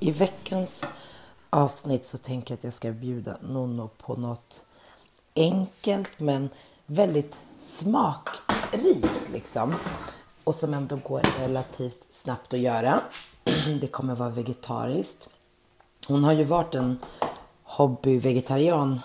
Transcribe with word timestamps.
I 0.00 0.10
veckans 0.10 0.84
avsnitt 1.50 2.06
så 2.06 2.18
tänker 2.18 2.52
jag 2.52 2.58
att 2.58 2.64
jag 2.64 2.74
ska 2.74 2.92
bjuda 2.92 3.36
Nonno 3.40 3.90
på 3.98 4.14
något 4.14 4.64
enkelt 5.36 6.20
men 6.20 6.48
väldigt 6.86 7.40
smakrikt 7.62 9.30
liksom. 9.32 9.74
Och 10.44 10.54
som 10.54 10.74
ändå 10.74 10.96
går 10.96 11.22
relativt 11.38 12.06
snabbt 12.10 12.52
att 12.52 12.60
göra. 12.60 13.00
Det 13.80 13.86
kommer 13.86 14.14
vara 14.14 14.30
vegetariskt. 14.30 15.28
Hon 16.06 16.24
har 16.24 16.32
ju 16.32 16.44
varit 16.44 16.74
en 16.74 16.98
hobbyvegetarian 17.62 19.00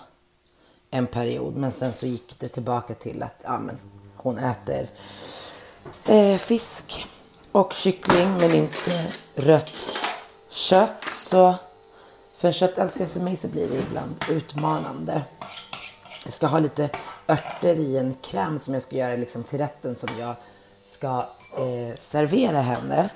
en 0.90 1.06
period 1.06 1.56
men 1.56 1.72
sen 1.72 1.92
så 1.92 2.06
gick 2.06 2.38
det 2.38 2.48
tillbaka 2.48 2.94
till 2.94 3.22
att 3.22 3.40
ja, 3.44 3.58
men 3.58 3.78
hon 4.16 4.38
äter 4.38 4.88
eh, 6.06 6.38
fisk 6.38 7.06
och 7.52 7.72
kyckling 7.72 8.30
men 8.40 8.54
inte 8.54 8.90
eh, 8.90 9.44
rött 9.44 10.03
kött. 10.54 11.04
Så 11.12 11.54
för 12.36 12.48
en 12.48 12.54
köttälskare 12.54 13.08
som 13.08 13.24
mig 13.24 13.36
så 13.36 13.48
blir 13.48 13.68
det 13.68 13.76
ibland 13.76 14.14
utmanande. 14.30 15.22
Jag 16.24 16.32
ska 16.32 16.46
ha 16.46 16.58
lite 16.58 16.90
örter 17.28 17.74
i 17.74 17.98
en 17.98 18.14
kräm 18.22 18.58
som 18.58 18.74
jag 18.74 18.82
ska 18.82 18.96
göra 18.96 19.16
liksom 19.16 19.42
till 19.42 19.58
rätten 19.58 19.96
som 19.96 20.08
jag 20.18 20.34
ska 20.86 21.18
eh, 21.56 21.96
servera 21.98 22.60
henne. 22.60 23.08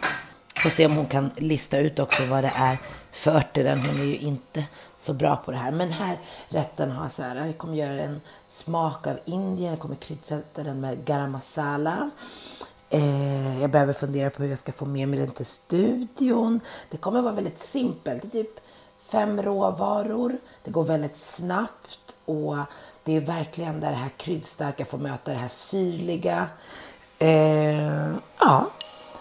Får 0.62 0.71
se 0.71 0.87
om 0.87 0.97
hon 0.97 1.07
kan 1.07 1.31
lista 1.37 1.79
ut 1.79 1.98
också 1.98 2.25
vad 2.25 2.45
det 2.45 2.53
är 2.55 2.79
för 3.12 3.31
örter. 3.31 3.77
Hon 3.77 4.01
är 4.01 4.05
ju 4.05 4.17
inte 4.17 4.65
så 4.98 5.12
bra 5.12 5.37
på 5.37 5.51
det 5.51 5.57
här. 5.57 5.70
Men 5.70 5.93
här 5.93 6.19
rätten 6.48 6.91
har 6.91 7.09
så 7.09 7.23
här, 7.23 7.47
jag 7.47 7.59
kommer 7.59 7.75
göra 7.75 8.03
en 8.03 8.20
smak 8.47 9.07
av 9.07 9.19
Indien. 9.25 9.70
Jag 9.70 9.79
kommer 9.79 9.95
kryddsätta 9.95 10.62
den 10.62 10.81
med 10.81 11.05
garam 11.05 11.31
masala. 11.31 12.11
Eh, 12.91 13.60
jag 13.60 13.70
behöver 13.70 13.92
fundera 13.92 14.30
på 14.30 14.42
hur 14.42 14.51
jag 14.51 14.59
ska 14.59 14.73
få 14.73 14.84
med 14.84 15.09
mig 15.09 15.19
den 15.19 15.30
till 15.30 15.47
studion. 15.47 16.60
Det 16.91 16.97
kommer 16.97 17.23
vara 17.23 17.34
väldigt 17.34 17.59
simpelt. 17.59 18.23
Det 18.23 18.38
är 18.38 18.42
typ 18.42 18.61
fem 18.98 19.42
råvaror. 19.42 20.38
Det 20.64 20.70
går 20.70 20.84
väldigt 20.84 21.19
snabbt 21.19 22.14
och 22.25 22.56
det 23.05 23.17
är 23.17 23.20
verkligen 23.20 23.80
där 23.80 23.91
det 23.91 23.97
här 23.97 24.11
kryddstarka 24.17 24.84
får 24.84 24.98
möta 24.98 25.30
det 25.30 25.36
här 25.36 25.48
syrliga. 25.48 26.47
Eh, 27.19 28.14
ja, 28.39 28.67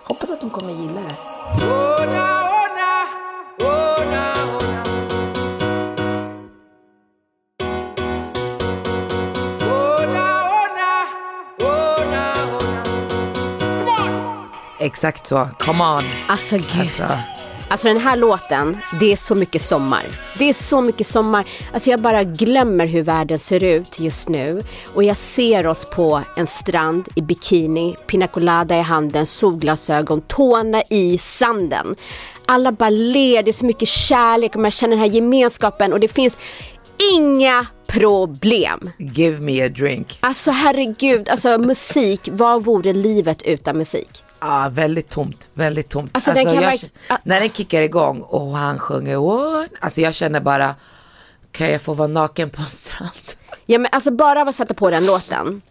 hoppas 0.03 0.29
att 0.29 0.41
de 0.41 0.49
kommer 0.49 0.73
gilla 0.73 1.02
det. 1.02 1.15
Exakt 14.88 15.27
så. 15.27 15.49
Come 15.59 15.83
on. 15.83 16.02
Alltså 16.27 16.55
gud. 16.55 16.80
Alltså. 16.80 17.03
Alltså 17.69 17.88
den 17.88 17.97
här 17.97 18.16
låten, 18.17 18.77
det 18.99 19.11
är 19.11 19.16
så 19.16 19.35
mycket 19.35 19.61
sommar. 19.61 20.03
Det 20.38 20.49
är 20.49 20.53
så 20.53 20.81
mycket 20.81 21.07
sommar. 21.07 21.45
Alltså 21.73 21.89
jag 21.89 21.99
bara 21.99 22.23
glömmer 22.23 22.85
hur 22.85 23.02
världen 23.02 23.39
ser 23.39 23.63
ut 23.63 23.99
just 23.99 24.30
nu. 24.30 24.61
Och 24.93 25.03
jag 25.03 25.17
ser 25.17 25.67
oss 25.67 25.85
på 25.85 26.21
en 26.35 26.47
strand 26.47 27.08
i 27.15 27.21
bikini, 27.21 27.95
pina 28.08 28.27
colada 28.27 28.77
i 28.77 28.81
handen, 28.81 29.25
solglasögon, 29.25 30.21
tårna 30.21 30.83
i 30.89 31.17
sanden. 31.17 31.95
Alla 32.45 32.71
bara 32.71 32.89
ler, 32.89 33.43
det 33.43 33.52
är 33.52 33.53
så 33.53 33.65
mycket 33.65 33.89
kärlek 33.89 34.55
och 34.55 34.61
man 34.61 34.71
känner 34.71 34.95
den 34.95 35.05
här 35.05 35.11
gemenskapen 35.15 35.93
och 35.93 35.99
det 35.99 36.08
finns 36.08 36.38
inga 37.13 37.65
problem. 37.88 38.91
Give 38.97 39.39
me 39.39 39.65
a 39.65 39.69
drink. 39.69 40.17
Alltså 40.19 40.52
herregud, 40.52 41.30
alltså 41.30 41.58
musik, 41.58 42.30
vad 42.31 42.65
vore 42.65 42.93
livet 42.93 43.41
utan 43.41 43.77
musik? 43.77 44.23
Ja, 44.39 44.69
väldigt 44.71 45.09
tomt. 45.09 45.49
Väldigt 45.53 45.89
tomt. 45.89 46.11
Alltså, 46.13 46.31
alltså 46.31 46.45
den 46.45 46.63
jag, 46.63 46.71
vara... 47.07 47.19
När 47.23 47.39
den 47.39 47.49
kickar 47.49 47.81
igång 47.81 48.21
och 48.21 48.57
han 48.57 48.80
sjunger 48.80 49.17
What? 49.17 49.69
Alltså 49.80 50.02
jag 50.02 50.13
känner 50.13 50.39
bara, 50.39 50.75
kan 51.52 51.71
jag 51.71 51.81
få 51.81 51.93
vara 51.93 52.07
naken 52.07 52.49
på 52.49 52.61
en 52.61 52.67
strand? 52.67 53.11
Ja 53.65 53.80
men 53.80 53.89
alltså 53.91 54.11
bara 54.11 54.41
av 54.41 54.47
att 54.47 54.55
sätta 54.55 54.73
på 54.73 54.89
den 54.89 55.05
låten. 55.05 55.61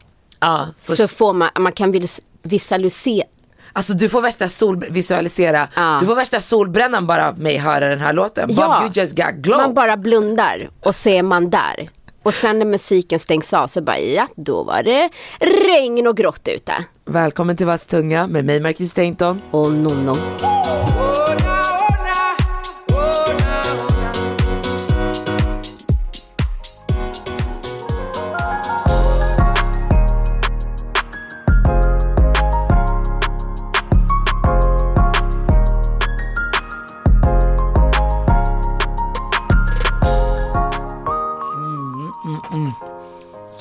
Ja, 0.41 0.69
så, 0.79 0.97
så 0.97 1.09
får 1.09 1.33
man, 1.33 1.51
man 1.59 1.73
kan 1.73 2.07
visualisera. 2.43 3.27
Alltså 3.73 3.95
du 3.95 4.09
får 4.09 4.21
värsta 4.21 4.49
sol, 4.49 4.85
visualisera, 4.91 5.69
ja. 5.75 5.99
du 6.01 6.07
får 6.07 6.15
värsta 6.15 6.41
solbrännan 6.41 7.07
bara 7.07 7.29
av 7.29 7.39
mig 7.39 7.57
höra 7.57 7.89
den 7.89 8.01
här 8.01 8.13
låten. 8.13 8.51
Ja, 8.53 8.67
Bob, 8.67 8.83
you 8.83 9.05
just 9.05 9.17
got 9.17 9.35
glow. 9.35 9.57
man 9.57 9.75
bara 9.75 9.97
blundar 9.97 10.71
och 10.81 10.95
så 10.95 11.09
är 11.09 11.23
man 11.23 11.51
där. 11.51 11.91
Och 12.27 12.35
sen 12.35 12.59
när 12.59 12.67
musiken 12.67 13.19
stängs 13.19 13.55
av 13.55 13.67
så 13.67 13.83
bara 13.83 13.99
ja, 13.99 14.29
då 14.37 14.63
var 14.63 14.83
det 14.83 15.11
regn 15.41 16.07
och 16.07 16.17
grått 16.17 16.49
ute. 16.49 16.73
Välkommen 17.05 17.57
till 17.57 17.67
Vass 17.67 17.87
tunga 17.87 18.27
med 18.27 18.45
mig 18.45 18.61
Marquis 18.61 18.91
Stainton. 18.91 19.41
Och 19.51 19.73
Nonno. 19.73 20.17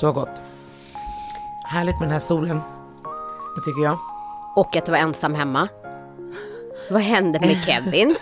Så 0.00 0.12
gott. 0.12 0.40
Härligt 1.64 1.98
med 1.98 2.08
den 2.08 2.12
här 2.12 2.20
solen. 2.20 2.60
Det 3.56 3.60
tycker 3.64 3.82
jag. 3.82 3.98
Och 4.56 4.76
att 4.76 4.86
du 4.86 4.92
var 4.92 4.98
ensam 4.98 5.34
hemma. 5.34 5.68
Vad 6.90 7.02
hände 7.02 7.40
med 7.40 7.64
Kevin? 7.64 8.16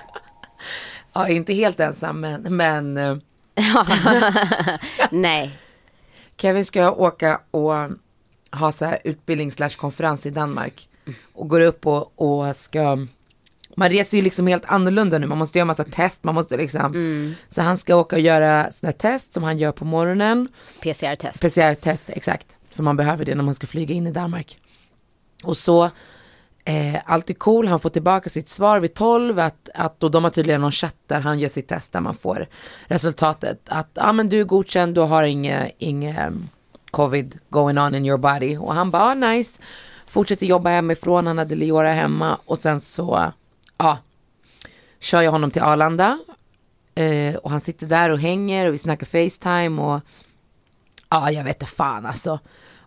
ja, 1.13 1.29
inte 1.29 1.55
helt 1.55 1.81
ensam 1.81 2.21
men... 2.21 2.57
men 2.57 2.97
eh, 2.97 3.17
Nej. 5.11 5.59
Kevin 6.37 6.65
ska 6.65 6.91
åka 6.91 7.41
och 7.51 7.73
ha 8.53 8.73
så 8.73 8.85
här 8.85 8.99
utbildning 9.05 9.51
konferens 9.77 10.27
i 10.27 10.31
Danmark. 10.31 10.89
Och 11.33 11.49
går 11.49 11.61
upp 11.61 11.87
och, 11.87 12.13
och 12.17 12.57
ska 12.57 13.07
man 13.77 13.91
reser 13.91 14.17
ju 14.17 14.25
liksom 14.25 14.47
helt 14.47 14.65
annorlunda 14.67 15.19
nu, 15.19 15.27
man 15.27 15.39
måste 15.39 15.59
göra 15.59 15.67
massa 15.67 15.85
test, 15.85 16.25
man 16.25 16.35
måste 16.35 16.57
liksom, 16.57 16.81
mm. 16.81 17.35
så 17.49 17.63
han 17.63 17.79
ska 17.79 17.97
åka 17.97 18.17
och 18.17 18.23
göra 18.23 18.73
sådana 18.73 18.93
test 18.93 19.33
som 19.33 19.43
han 19.43 19.59
gör 19.59 19.73
på 19.73 19.85
morgonen. 19.85 20.49
PCR-test. 20.81 21.41
PCR-test, 21.41 22.05
exakt. 22.09 22.47
För 22.71 22.83
man 22.83 22.97
behöver 22.97 23.25
det 23.25 23.35
när 23.35 23.45
man 23.45 23.55
ska 23.55 23.67
flyga 23.67 23.95
in 23.95 24.07
i 24.07 24.11
Danmark. 24.11 24.59
Och 25.45 25.57
så, 25.57 25.85
eh, 26.65 26.97
allt 27.05 27.31
är 27.31 27.35
cool, 27.35 27.69
han 27.69 27.81
får 27.81 27.91
tillbaka 27.91 28.31
sitt 28.31 28.49
svar 28.49 28.81
vid 28.81 28.95
12, 28.95 29.39
att, 29.39 29.69
att 29.75 30.03
och 30.03 30.11
de 30.11 30.25
har 30.25 30.31
tydligen 30.31 30.61
någon 30.61 30.73
chatt 30.73 30.97
där 31.07 31.21
han 31.21 31.39
gör 31.39 31.49
sitt 31.49 31.69
test 31.69 31.93
där 31.93 32.01
man 32.01 32.15
får 32.15 32.47
resultatet. 32.87 33.61
Att, 33.69 33.91
ja 33.95 34.03
ah, 34.09 34.13
men 34.13 34.29
du 34.29 34.41
är 34.41 34.45
godkänd, 34.45 34.95
du 34.95 35.01
har 35.01 35.23
inget, 35.23 35.75
inget 35.79 36.33
covid 36.91 37.39
going 37.51 37.79
on 37.79 37.95
in 37.95 38.07
your 38.07 38.19
body. 38.19 38.57
Och 38.57 38.75
han 38.75 38.91
bara, 38.91 39.03
ah, 39.03 39.15
nice. 39.15 39.61
Fortsätter 40.07 40.47
jobba 40.47 40.71
hemifrån, 40.71 41.27
han 41.27 41.39
hade 41.39 41.55
Leora 41.55 41.93
hemma 41.93 42.39
och 42.45 42.59
sen 42.59 42.81
så 42.81 43.33
ja, 43.79 43.99
kör 45.01 45.23
jag 45.23 45.31
honom 45.31 45.51
till 45.51 45.63
Arlanda. 45.63 46.19
Eh, 46.95 47.35
och 47.35 47.51
han 47.51 47.61
sitter 47.61 47.87
där 47.87 48.11
och 48.11 48.21
hänger 48.21 48.67
och 48.67 48.75
vi 48.75 48.79
snackar 48.79 49.07
Facetime 49.07 49.83
och 49.83 50.01
ja, 51.11 51.31
jag 51.31 51.45
vet 51.45 51.57
inte 51.57 51.73
fan 51.73 52.07
alltså. 52.07 52.39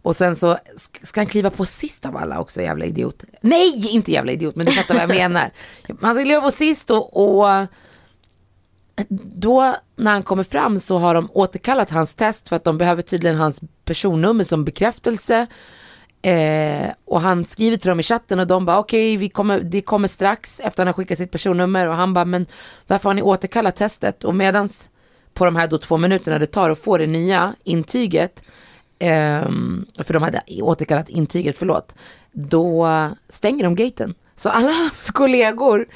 Och 0.02 0.16
sen 0.16 0.36
så 0.36 0.58
ska 1.04 1.20
han 1.20 1.28
kliva 1.28 1.50
på 1.50 1.66
sist 1.66 2.06
av 2.06 2.18
alla 2.18 2.40
också, 2.40 2.62
jävla 2.62 2.86
idiot. 2.86 3.24
Nej, 3.42 3.88
inte 3.88 4.12
jävla 4.12 4.32
idiot, 4.32 4.56
men 4.56 4.66
du 4.66 4.72
fattar 4.72 4.94
vad 4.94 5.04
jag 5.04 5.10
menar. 5.10 5.52
Han 6.02 6.16
ska 6.16 6.24
kliva 6.24 6.42
på 6.42 6.52
sist 6.52 6.92
och, 6.92 7.40
och 7.40 7.68
då 9.10 9.76
när 9.96 10.12
han 10.12 10.24
kommer 10.24 10.44
fram 10.44 10.80
så 10.80 10.98
har 10.98 11.16
de 11.16 11.30
återkallat 11.34 11.90
hans 11.90 12.16
test 12.16 12.50
för 12.50 12.56
att 12.56 12.64
de 12.64 12.78
behöver 12.78 13.02
tydligen 13.02 13.38
hans 13.38 13.62
personnummer 13.86 14.44
som 14.44 14.66
bekräftelse. 14.66 15.48
Eh, 16.22 16.90
och 17.06 17.22
han 17.22 17.46
skriver 17.46 17.78
till 17.78 17.90
dem 17.90 18.00
i 18.00 18.04
chatten 18.04 18.40
och 18.40 18.48
de 18.48 18.66
bara 18.66 18.80
okej, 18.80 19.18
okay, 19.18 19.30
kommer, 19.30 19.60
det 19.60 19.82
kommer 19.82 20.08
strax 20.08 20.60
efter 20.60 20.84
han 20.84 20.88
har 20.88 20.94
skickat 20.94 21.18
sitt 21.18 21.32
personnummer 21.32 21.88
och 21.88 21.96
han 21.96 22.14
bara 22.14 22.26
men 22.26 22.46
varför 22.88 23.10
har 23.10 23.14
ni 23.14 23.22
återkallat 23.22 23.76
testet? 23.76 24.24
Och 24.24 24.36
medans 24.36 24.90
på 25.34 25.46
de 25.46 25.56
här 25.56 25.68
då 25.68 25.78
två 25.78 25.98
minuterna 25.98 26.40
det 26.40 26.46
tar 26.46 26.70
att 26.70 26.80
få 26.80 26.98
det 26.98 27.08
nya 27.08 27.56
intyget, 27.64 28.44
eh, 29.00 29.50
för 30.04 30.14
de 30.14 30.24
hade 30.24 30.42
återkallat 30.62 31.10
intyget, 31.10 31.58
förlåt, 31.58 31.96
då 32.32 32.88
stänger 33.30 33.64
de 33.64 33.76
gaten. 33.76 34.16
Så 34.36 34.50
alla 34.50 34.72
hans 34.72 35.12
kollegor 35.12 35.88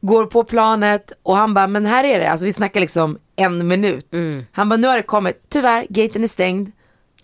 går 0.00 0.26
på 0.26 0.44
planet 0.44 1.12
och 1.22 1.36
han 1.36 1.54
bara, 1.54 1.66
men 1.66 1.86
här 1.86 2.04
är 2.04 2.18
det, 2.18 2.30
alltså 2.30 2.46
vi 2.46 2.52
snackar 2.52 2.80
liksom 2.80 3.18
en 3.36 3.68
minut. 3.68 4.12
Mm. 4.12 4.44
Han 4.52 4.68
bara, 4.68 4.76
nu 4.76 4.86
har 4.86 4.96
det 4.96 5.02
kommit, 5.02 5.44
tyvärr, 5.48 5.86
gaten 5.88 6.24
är 6.24 6.28
stängd. 6.28 6.72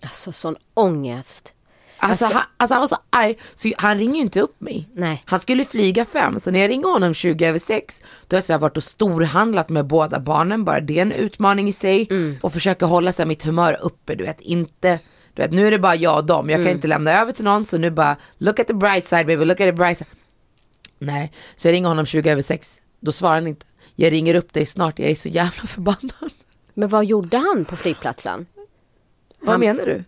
Alltså 0.01 0.31
sån 0.31 0.55
ångest. 0.73 1.53
Alltså, 1.99 2.25
alltså, 2.25 2.37
han, 2.37 2.47
alltså 2.57 2.73
han 2.73 2.81
var 2.81 2.87
så 2.87 2.97
arg, 3.09 3.37
så 3.55 3.71
han 3.77 3.97
ringer 3.97 4.15
ju 4.15 4.21
inte 4.21 4.41
upp 4.41 4.61
mig. 4.61 4.89
Nej. 4.93 5.23
Han 5.25 5.39
skulle 5.39 5.65
flyga 5.65 6.05
fem, 6.05 6.39
så 6.39 6.51
när 6.51 6.59
jag 6.59 6.69
ringer 6.69 6.87
honom 6.87 7.13
20 7.13 7.45
över 7.45 7.59
6, 7.59 7.99
då 8.27 8.35
har 8.35 8.37
jag 8.37 8.43
så 8.43 8.57
varit 8.57 8.77
och 8.77 8.83
storhandlat 8.83 9.69
med 9.69 9.85
båda 9.85 10.19
barnen, 10.19 10.65
bara 10.65 10.79
det 10.79 10.97
är 10.97 11.01
en 11.01 11.11
utmaning 11.11 11.67
i 11.67 11.73
sig. 11.73 12.07
Mm. 12.09 12.37
Och 12.41 12.53
försöka 12.53 12.85
hålla 12.85 13.13
så 13.13 13.25
mitt 13.25 13.43
humör 13.43 13.77
uppe, 13.81 14.15
du 14.15 14.23
vet, 14.23 14.41
inte 14.41 14.99
du 15.33 15.41
vet, 15.41 15.51
nu 15.51 15.67
är 15.67 15.71
det 15.71 15.79
bara 15.79 15.95
jag 15.95 16.17
och 16.17 16.25
dem, 16.25 16.49
jag 16.49 16.57
kan 16.57 16.61
mm. 16.61 16.75
inte 16.75 16.87
lämna 16.87 17.21
över 17.21 17.31
till 17.31 17.43
någon, 17.43 17.65
så 17.65 17.77
nu 17.77 17.91
bara, 17.91 18.17
look 18.37 18.59
at 18.59 18.67
the 18.67 18.73
bright 18.73 19.05
side 19.05 19.27
baby, 19.27 19.45
look 19.45 19.61
at 19.61 19.67
the 19.67 19.71
bright 19.71 19.97
side. 19.97 20.07
Nej, 20.99 21.31
så 21.55 21.67
jag 21.67 21.73
ringer 21.73 21.89
honom 21.89 22.05
20 22.05 22.29
över 22.29 22.41
6, 22.41 22.81
då 22.99 23.11
svarar 23.11 23.35
han 23.35 23.47
inte. 23.47 23.65
jag 23.95 24.11
ringer 24.11 24.35
upp 24.35 24.53
dig 24.53 24.65
snart, 24.65 24.99
jag 24.99 25.09
är 25.09 25.15
så 25.15 25.29
jävla 25.29 25.67
förbannad. 25.67 26.31
Men 26.73 26.89
vad 26.89 27.05
gjorde 27.05 27.37
han 27.37 27.65
på 27.65 27.75
flygplatsen? 27.75 28.45
Vad 29.39 29.49
Han- 29.49 29.59
menar 29.59 29.85
du? 29.85 30.03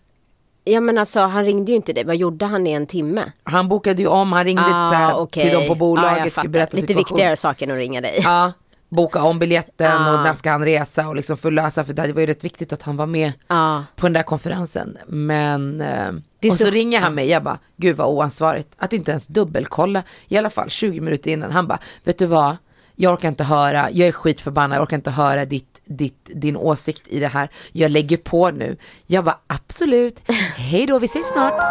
Ja 0.64 0.80
men 0.80 0.98
alltså 0.98 1.20
han 1.20 1.46
ringde 1.46 1.72
ju 1.72 1.76
inte 1.76 1.94
dig. 1.94 2.04
Vad 2.04 2.16
gjorde 2.16 2.46
han 2.46 2.68
i 2.68 2.72
en 2.72 2.88
timme? 2.88 3.32
Han 3.44 3.68
bokade 3.70 4.02
ju 4.02 4.08
om, 4.08 4.32
han 4.34 4.44
ringde 4.46 4.64
så 4.64 4.70
här, 4.70 5.12
Ah, 5.14 5.16
okej. 5.18 5.44
till 5.44 5.54
dem 5.54 5.68
på 5.68 5.76
bolaget, 5.76 6.24
jag 6.24 6.32
skulle 6.32 6.50
berätta 6.50 6.76
Lite 6.78 6.88
situation. 6.88 7.16
viktigare 7.18 7.38
saker 7.38 7.66
än 7.66 7.72
att 7.72 7.78
ringa 7.78 8.02
dig. 8.02 8.20
Ja, 8.24 8.52
boka 8.90 9.24
om 9.24 9.40
biljetten 9.40 9.92
Ah. 10.02 10.14
och 10.18 10.24
när 10.24 10.34
ska 10.34 10.52
han 10.52 10.66
resa 10.66 11.08
och 11.08 11.16
liksom 11.16 11.38
förlösa, 11.38 11.84
för 11.84 11.94
det 11.94 12.14
var 12.14 12.22
ju 12.22 12.28
rätt 12.28 12.44
viktigt 12.44 12.74
att 12.74 12.84
han 12.84 12.98
var 12.98 13.06
med 13.06 13.32
Ja. 13.48 13.84
på 13.96 14.06
den 14.06 14.14
där 14.14 14.24
konferensen. 14.24 14.98
Men, 15.08 15.82
eh, 15.82 16.10
och 16.52 16.58
så, 16.58 16.64
så- 16.66 16.72
ringer 16.72 17.00
han 17.00 17.16
mig, 17.16 17.30
jag 17.30 17.44
bara, 17.44 17.60
gud 17.78 17.96
vad 17.96 18.08
oansvarigt, 18.08 18.70
att 18.78 18.94
inte 18.94 19.12
ens 19.12 19.28
dubbelkolla, 19.28 20.04
i 20.28 20.38
alla 20.38 20.50
fall 20.50 20.70
20 20.70 21.02
minuter 21.02 21.32
innan. 21.32 21.52
Han 21.52 21.68
bara, 21.68 21.80
vet 22.04 22.18
du 22.18 22.26
vad, 22.26 22.56
jag 22.96 23.14
orkar 23.14 23.28
inte 23.28 23.44
höra, 23.44 23.88
jag 23.92 24.08
är 24.08 24.12
skitförbannad, 24.12 24.76
jag 24.78 24.84
orkar 24.84 24.96
inte 24.98 25.12
höra 25.12 25.46
ditt, 25.46 25.71
ditt, 25.98 26.30
din 26.36 26.56
åsikt 26.56 27.08
i 27.08 27.20
det 27.20 27.28
här, 27.28 27.50
jag 27.72 27.92
lägger 27.92 28.18
på 28.18 28.52
nu. 28.52 28.78
Jag 29.08 29.26
bara, 29.26 29.40
absolut, 29.48 30.20
hej 30.58 30.86
då, 30.86 31.00
vi 31.00 31.06
ses 31.06 31.28
snart. 31.28 31.64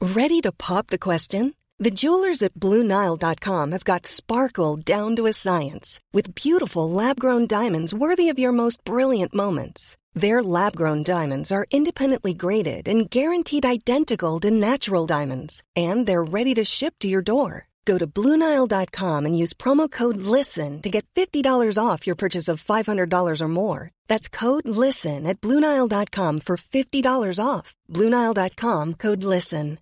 Ready 0.00 0.40
to 0.40 0.52
pop 0.52 0.86
the 0.88 0.98
question? 0.98 1.52
The 1.78 1.90
jewelers 1.90 2.42
at 2.42 2.54
BlueNile.com 2.54 3.72
have 3.72 3.84
got 3.84 4.06
sparkle 4.06 4.76
down 4.76 5.16
to 5.16 5.26
a 5.26 5.32
science 5.32 5.98
with 6.12 6.34
beautiful 6.34 6.88
lab 6.88 7.18
grown 7.18 7.46
diamonds 7.46 7.94
worthy 7.94 8.28
of 8.28 8.38
your 8.38 8.52
most 8.52 8.84
brilliant 8.84 9.34
moments. 9.34 9.96
Their 10.14 10.42
lab 10.42 10.76
grown 10.76 11.02
diamonds 11.02 11.50
are 11.50 11.66
independently 11.70 12.34
graded 12.34 12.86
and 12.86 13.10
guaranteed 13.10 13.64
identical 13.64 14.38
to 14.40 14.50
natural 14.50 15.06
diamonds, 15.06 15.62
and 15.74 16.06
they're 16.06 16.22
ready 16.22 16.54
to 16.54 16.64
ship 16.64 16.94
to 17.00 17.08
your 17.08 17.22
door. 17.22 17.66
Go 17.84 17.98
to 17.98 18.06
BlueNile.com 18.06 19.26
and 19.26 19.38
use 19.38 19.52
promo 19.54 19.90
code 19.90 20.16
LISTEN 20.16 20.82
to 20.82 20.90
get 20.90 21.04
$50 21.14 21.78
off 21.78 22.06
your 22.06 22.16
purchase 22.16 22.48
of 22.48 22.62
$500 22.62 23.40
or 23.40 23.48
more. 23.48 23.90
That's 24.08 24.28
code 24.28 24.68
LISTEN 24.68 25.26
at 25.26 25.40
BlueNile.com 25.40 26.40
for 26.40 26.56
$50 26.56 27.38
off. 27.44 27.74
BlueNile.com 27.92 28.94
code 28.94 29.24
LISTEN. 29.24 29.78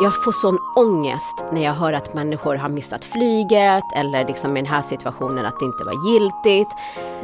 Jag 0.00 0.24
får 0.24 0.32
sån 0.32 0.58
ångest 0.76 1.44
när 1.52 1.64
jag 1.64 1.72
hör 1.72 1.92
att 1.92 2.14
människor 2.14 2.56
har 2.56 2.68
missat 2.68 3.04
flyget 3.04 3.84
eller 3.96 4.26
liksom 4.26 4.56
i 4.56 4.60
den 4.60 4.70
här 4.70 4.82
situationen 4.82 5.46
att 5.46 5.58
det 5.58 5.64
inte 5.64 5.84
var 5.84 6.10
giltigt. 6.10 6.70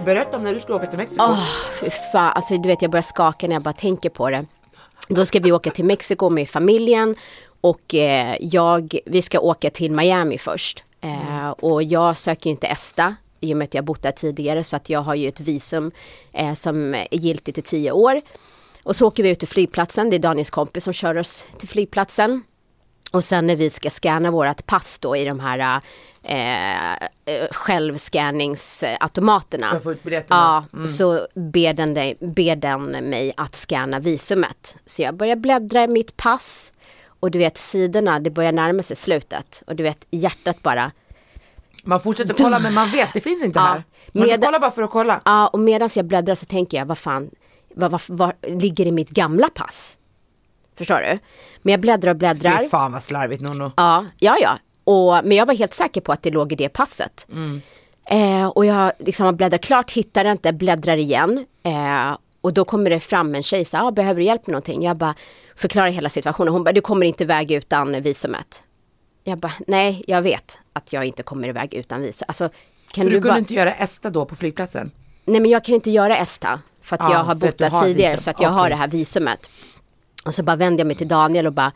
Berätta 0.05 0.37
om 0.37 0.45
när 0.45 0.55
du 0.55 0.61
ska 0.61 0.75
åka 0.75 0.87
till 0.87 0.99
Mexiko. 0.99 1.23
Åh, 1.23 1.47
fy 1.81 1.91
fan. 1.91 2.33
Alltså 2.33 2.57
du 2.57 2.69
vet 2.69 2.83
jag 2.83 2.91
börjar 2.91 3.03
skaka 3.03 3.47
när 3.47 3.55
jag 3.55 3.63
bara 3.63 3.75
tänker 3.75 4.11
på 4.11 4.31
det. 4.31 4.47
Då 5.09 5.27
ska 5.27 5.41
vi 5.41 5.53
åka 5.53 5.71
till 5.71 5.85
Mexiko 5.85 6.31
med 6.31 6.49
familjen 6.49 7.17
och 7.63 7.95
eh, 7.95 8.37
jag, 8.41 8.99
vi 9.07 9.23
ska 9.23 9.41
åka 9.41 9.71
till 9.71 9.93
Miami 9.93 10.39
först. 10.39 10.85
Eh, 11.01 11.51
och 11.51 11.83
jag 11.83 12.17
söker 12.17 12.51
inte 12.51 12.67
ESTA 12.67 13.17
i 13.41 13.53
och 13.53 13.57
med 13.57 13.65
att 13.65 13.75
jag 13.75 13.85
bott 13.85 14.03
där 14.03 14.11
tidigare 14.11 14.65
så 14.65 14.77
att 14.77 14.91
jag 14.91 15.01
har 15.01 15.15
ju 15.15 15.29
ett 15.29 15.41
visum 15.41 15.93
eh, 16.33 16.55
som 16.55 16.95
är 16.95 17.09
giltigt 17.11 17.59
i 17.59 17.63
tio 17.63 17.93
år. 17.93 18.21
Och 18.83 18.97
så 18.97 19.07
åker 19.07 19.23
vi 19.23 19.31
ut 19.31 19.39
till 19.39 19.49
flygplatsen, 19.49 20.11
det 20.11 20.17
är 20.17 20.19
Daniels 20.19 20.51
kompis 20.51 20.85
som 20.85 20.93
kör 20.93 21.19
oss 21.19 21.45
till 21.59 21.69
flygplatsen. 21.69 22.43
Och 23.11 23.25
sen 23.25 23.47
när 23.47 23.57
vi 23.57 23.71
ska 23.71 23.91
scanna 23.91 24.31
vårat 24.31 24.67
pass 24.67 24.99
då 24.99 25.17
i 25.17 25.25
de 25.25 25.41
här 25.41 25.81
eh, 26.23 26.93
eh, 26.93 26.99
självscanningsautomaterna. 27.51 29.71
Ja, 30.29 30.65
så 30.87 31.27
ber 31.35 31.75
den, 31.75 31.95
dig, 31.95 32.17
ber 32.21 32.57
den 32.57 32.85
mig 32.85 33.33
att 33.37 33.55
scanna 33.55 33.99
visumet. 33.99 34.77
Så 34.87 35.03
jag 35.03 35.15
börjar 35.15 35.37
bläddra 35.37 35.85
i 35.85 35.89
mitt 35.89 36.17
pass. 36.17 36.73
Och 37.23 37.31
du 37.31 37.39
vet 37.39 37.59
sidorna, 37.59 38.21
det 38.21 38.31
börjar 38.31 38.53
närma 38.53 38.83
sig 38.83 38.97
slutet. 38.97 39.63
Och 39.67 39.77
du 39.77 39.83
vet 39.83 40.07
hjärtat 40.11 40.63
bara. 40.63 40.93
Man 41.85 42.01
fortsätter 42.01 42.35
kolla 42.35 42.59
men 42.59 42.75
man 42.75 42.91
vet, 42.91 43.09
det 43.15 43.21
finns 43.21 43.43
inte 43.43 43.59
Ja, 43.59 43.63
här. 43.65 43.83
Man 44.13 44.27
med- 44.29 44.45
kollar 44.45 44.59
bara 44.59 44.71
för 44.71 44.83
att 44.83 44.91
kolla. 44.91 45.21
Ja, 45.25 45.49
och 45.49 45.59
medan 45.59 45.89
jag 45.95 46.05
bläddrar 46.05 46.35
så 46.35 46.47
tänker 46.47 46.77
jag, 46.79 46.87
vad 46.87 46.99
fan, 46.99 47.31
vad, 47.75 47.91
vad, 47.91 48.01
vad 48.09 48.33
ligger 48.43 48.87
i 48.87 48.93
mitt 48.93 49.11
gamla 49.11 49.49
pass? 49.49 49.99
Förstår 50.77 50.97
du? 51.01 51.19
Men 51.63 51.73
jag 51.73 51.81
bläddrar 51.81 52.11
och 52.11 52.17
bläddrar. 52.17 52.59
Fy 52.59 52.69
fan 52.69 52.93
vad 52.93 53.03
slarvigt 53.03 53.43
Nono. 53.43 53.73
Ja, 53.77 54.07
ja, 54.19 54.37
ja. 54.41 54.59
Och, 54.85 55.25
men 55.25 55.37
jag 55.37 55.47
var 55.47 55.55
helt 55.55 55.75
säker 55.75 56.01
på 56.01 56.13
att 56.13 56.23
det 56.23 56.31
låg 56.31 56.53
i 56.53 56.57
det 56.57 56.69
passet. 56.69 57.27
Eh, 58.11 58.47
och 58.47 58.67
jag 58.67 58.93
liksom 58.99 59.37
bläddrar 59.37 59.59
klart, 59.59 59.91
hittar 59.93 60.25
det 60.25 60.31
inte, 60.31 60.53
bläddrar 60.53 60.97
igen. 60.97 61.47
Eh, 61.63 62.17
och 62.41 62.53
då 62.53 62.65
kommer 62.65 62.91
det 62.91 63.01
fram 63.01 63.35
en 63.35 63.43
tjej, 63.43 63.65
så 63.65 63.77
ah, 63.79 63.91
behöver 63.91 64.21
du 64.21 64.27
hjälp 64.27 64.47
med 64.47 64.53
någonting? 64.53 64.83
Jag 64.83 64.97
bara 64.97 65.15
förklarar 65.57 65.91
hela 65.91 66.09
situationen. 66.09 66.53
Hon 66.53 66.65
bara, 66.65 66.73
du 66.73 66.81
kommer 66.81 67.07
inte 67.07 67.25
iväg 67.25 67.51
utan 67.53 68.03
visumet. 68.03 68.63
Jag 69.25 69.39
bara, 69.39 69.53
nej, 69.67 70.05
jag 70.07 70.23
vet 70.23 70.59
att 70.73 70.93
jag 70.93 71.05
inte 71.05 71.23
kommer 71.23 71.49
iväg 71.49 71.75
utan 71.75 72.03
visum. 72.03 72.25
Alltså, 72.29 72.49
kan 72.93 73.05
För 73.05 73.11
du, 73.11 73.17
du 73.17 73.23
kunde 73.23 73.39
inte 73.39 73.55
göra 73.55 73.75
ESTA 73.75 74.11
då 74.11 74.25
på 74.25 74.37
flygplatsen? 74.37 74.91
Nej 75.25 75.41
men 75.41 75.51
jag 75.51 75.65
kan 75.65 75.75
inte 75.75 75.91
göra 75.91 76.17
ESTA 76.17 76.61
för 76.83 76.97
att 76.97 77.03
Ja, 77.05 77.13
jag 77.13 77.25
har 77.25 77.35
bott 77.35 77.59
där 77.59 77.71
har 77.71 77.85
tidigare 77.85 78.13
visum. 78.13 78.23
så 78.25 78.31
att 78.31 78.41
jag 78.41 78.51
har 78.51 78.61
Okej. 78.61 78.71
det 78.71 78.77
här 78.77 78.89
visumet. 78.89 79.51
Och 80.25 80.35
så 80.35 80.43
bara 80.43 80.57
vänder 80.57 80.81
jag 80.81 80.87
mig 80.87 80.97
till 80.97 81.09
Daniel 81.09 81.47
och 81.47 81.53
bara 81.53 81.73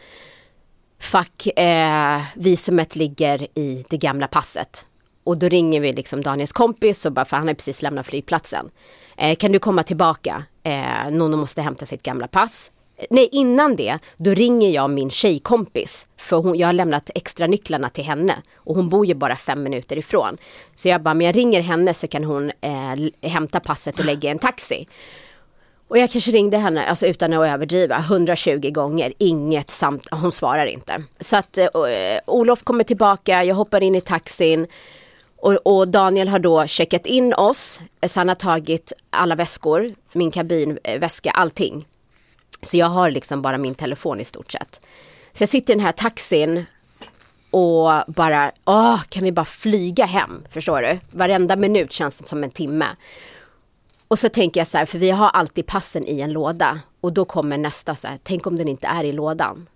Fuck, 1.00 1.46
eh, 1.58 2.20
visumet 2.34 2.96
ligger 2.96 3.58
i 3.58 3.84
det 3.90 3.96
gamla 3.96 4.26
passet. 4.28 4.84
Och 5.25 5.38
då 5.38 5.49
ringer 5.49 5.81
vi 5.81 5.93
liksom 5.93 6.23
Daniels 6.23 6.52
kompis 6.52 7.06
och 7.06 7.12
bara, 7.12 7.25
för 7.25 7.37
han 7.37 7.46
har 7.46 7.55
precis 7.55 7.82
lämnat 7.82 8.06
flygplatsen. 8.06 8.70
Eh, 9.17 9.37
kan 9.37 9.52
du 9.52 9.58
komma 9.58 9.82
tillbaka? 9.82 10.44
Eh, 10.62 11.11
Nono 11.11 11.37
måste 11.37 11.62
hämta 11.62 11.87
sitt 11.87 12.02
gamla 12.02 12.28
pass. 12.28 12.70
Nej, 13.11 13.29
innan 13.33 13.77
det, 13.77 13.99
då 14.17 14.31
ringer 14.31 14.71
jag 14.71 14.91
min 14.91 15.11
tjejkompis. 15.11 16.07
För 16.17 16.37
hon, 16.37 16.59
jag 16.59 16.69
har 16.69 16.73
lämnat 16.73 17.11
extra 17.15 17.47
nycklarna 17.47 17.89
till 17.89 18.05
henne. 18.05 18.35
Och 18.57 18.77
hon 18.77 18.89
bor 18.89 19.07
ju 19.07 19.15
bara 19.15 19.37
fem 19.37 19.63
minuter 19.63 19.99
ifrån. 19.99 20.37
Så 20.75 20.89
jag 20.89 21.03
bara, 21.03 21.15
men 21.15 21.27
jag 21.27 21.37
ringer 21.37 21.61
henne 21.61 21.95
så 21.95 22.09
kan 22.09 22.25
hon 22.25 22.53
eh, 22.61 23.29
hämta 23.31 23.61
passet 23.61 23.99
och 23.99 24.05
lägga 24.05 24.29
i 24.29 24.33
en 24.33 24.39
taxi. 24.39 24.87
Och 25.89 25.99
jag 25.99 26.11
kanske 26.11 26.31
ringde 26.31 26.59
henne, 26.59 26.87
alltså 26.87 27.07
utan 27.07 27.33
att 27.33 27.49
överdriva, 27.49 27.99
120 27.99 28.71
gånger, 28.71 29.13
inget 29.19 29.71
samt, 29.71 30.09
hon 30.11 30.33
svarar 30.33 30.67
inte. 30.67 31.03
Så 31.21 31.37
att 31.37 31.59
eh, 31.59 31.67
Olof 32.27 32.63
kommer 32.63 32.85
tillbaka, 32.85 33.45
jag 33.45 33.55
hoppar 33.55 33.83
in 33.83 33.95
i 33.95 34.01
taxin 34.01 34.67
och, 35.37 35.53
och 35.65 35.89
Daniel 35.89 36.29
har 36.29 36.39
då 36.39 36.67
checkat 36.67 37.07
in 37.07 37.35
oss, 37.35 37.81
så 38.07 38.21
han 38.21 38.29
har 38.29 38.35
tagit 38.35 38.93
alla 39.11 39.35
väskor, 39.35 39.95
min 40.13 40.31
kabinväska, 40.31 41.31
allting. 41.31 41.87
Så 42.67 42.77
jag 42.77 42.87
har 42.87 43.11
liksom 43.11 43.43
bara 43.43 43.59
min 43.59 43.75
telefon 43.75 44.21
i 44.21 44.25
stort 44.25 44.53
sett. 44.53 44.81
Så 45.33 45.43
jag 45.43 45.49
sitter 45.49 45.73
i 45.73 45.77
den 45.77 45.85
här 45.87 45.93
taxin 45.93 46.65
och 47.51 47.90
bara, 48.07 48.52
åh, 48.64 49.02
kan 49.09 49.25
vi 49.25 49.33
bara 49.33 49.45
flyga 49.45 50.05
hem? 50.05 50.45
Förstår 50.50 50.83
du? 50.83 50.99
Varenda 51.11 51.57
minut 51.57 51.93
känns 51.93 52.29
som 52.29 52.45
en 52.45 52.50
timme. 52.50 52.87
Och 54.09 54.19
så 54.19 54.29
tänker 54.29 54.61
jag 54.61 54.67
så 54.67 54.79
här, 54.79 54.87
för 54.87 54.99
vi 54.99 55.11
har 55.11 55.29
alltid 55.29 55.67
passen 55.67 56.05
i 56.07 56.21
en 56.21 56.33
låda. 56.33 56.81
Och 57.00 57.12
då 57.12 57.25
kommer 57.25 57.59
nästa 57.59 57.95
så 57.95 58.09
här, 58.09 58.19
tänk 58.23 58.47
om 58.47 58.57
den 58.57 58.69
inte 58.69 58.87
är 58.87 59.05
i 59.05 59.12
lådan. 59.12 59.69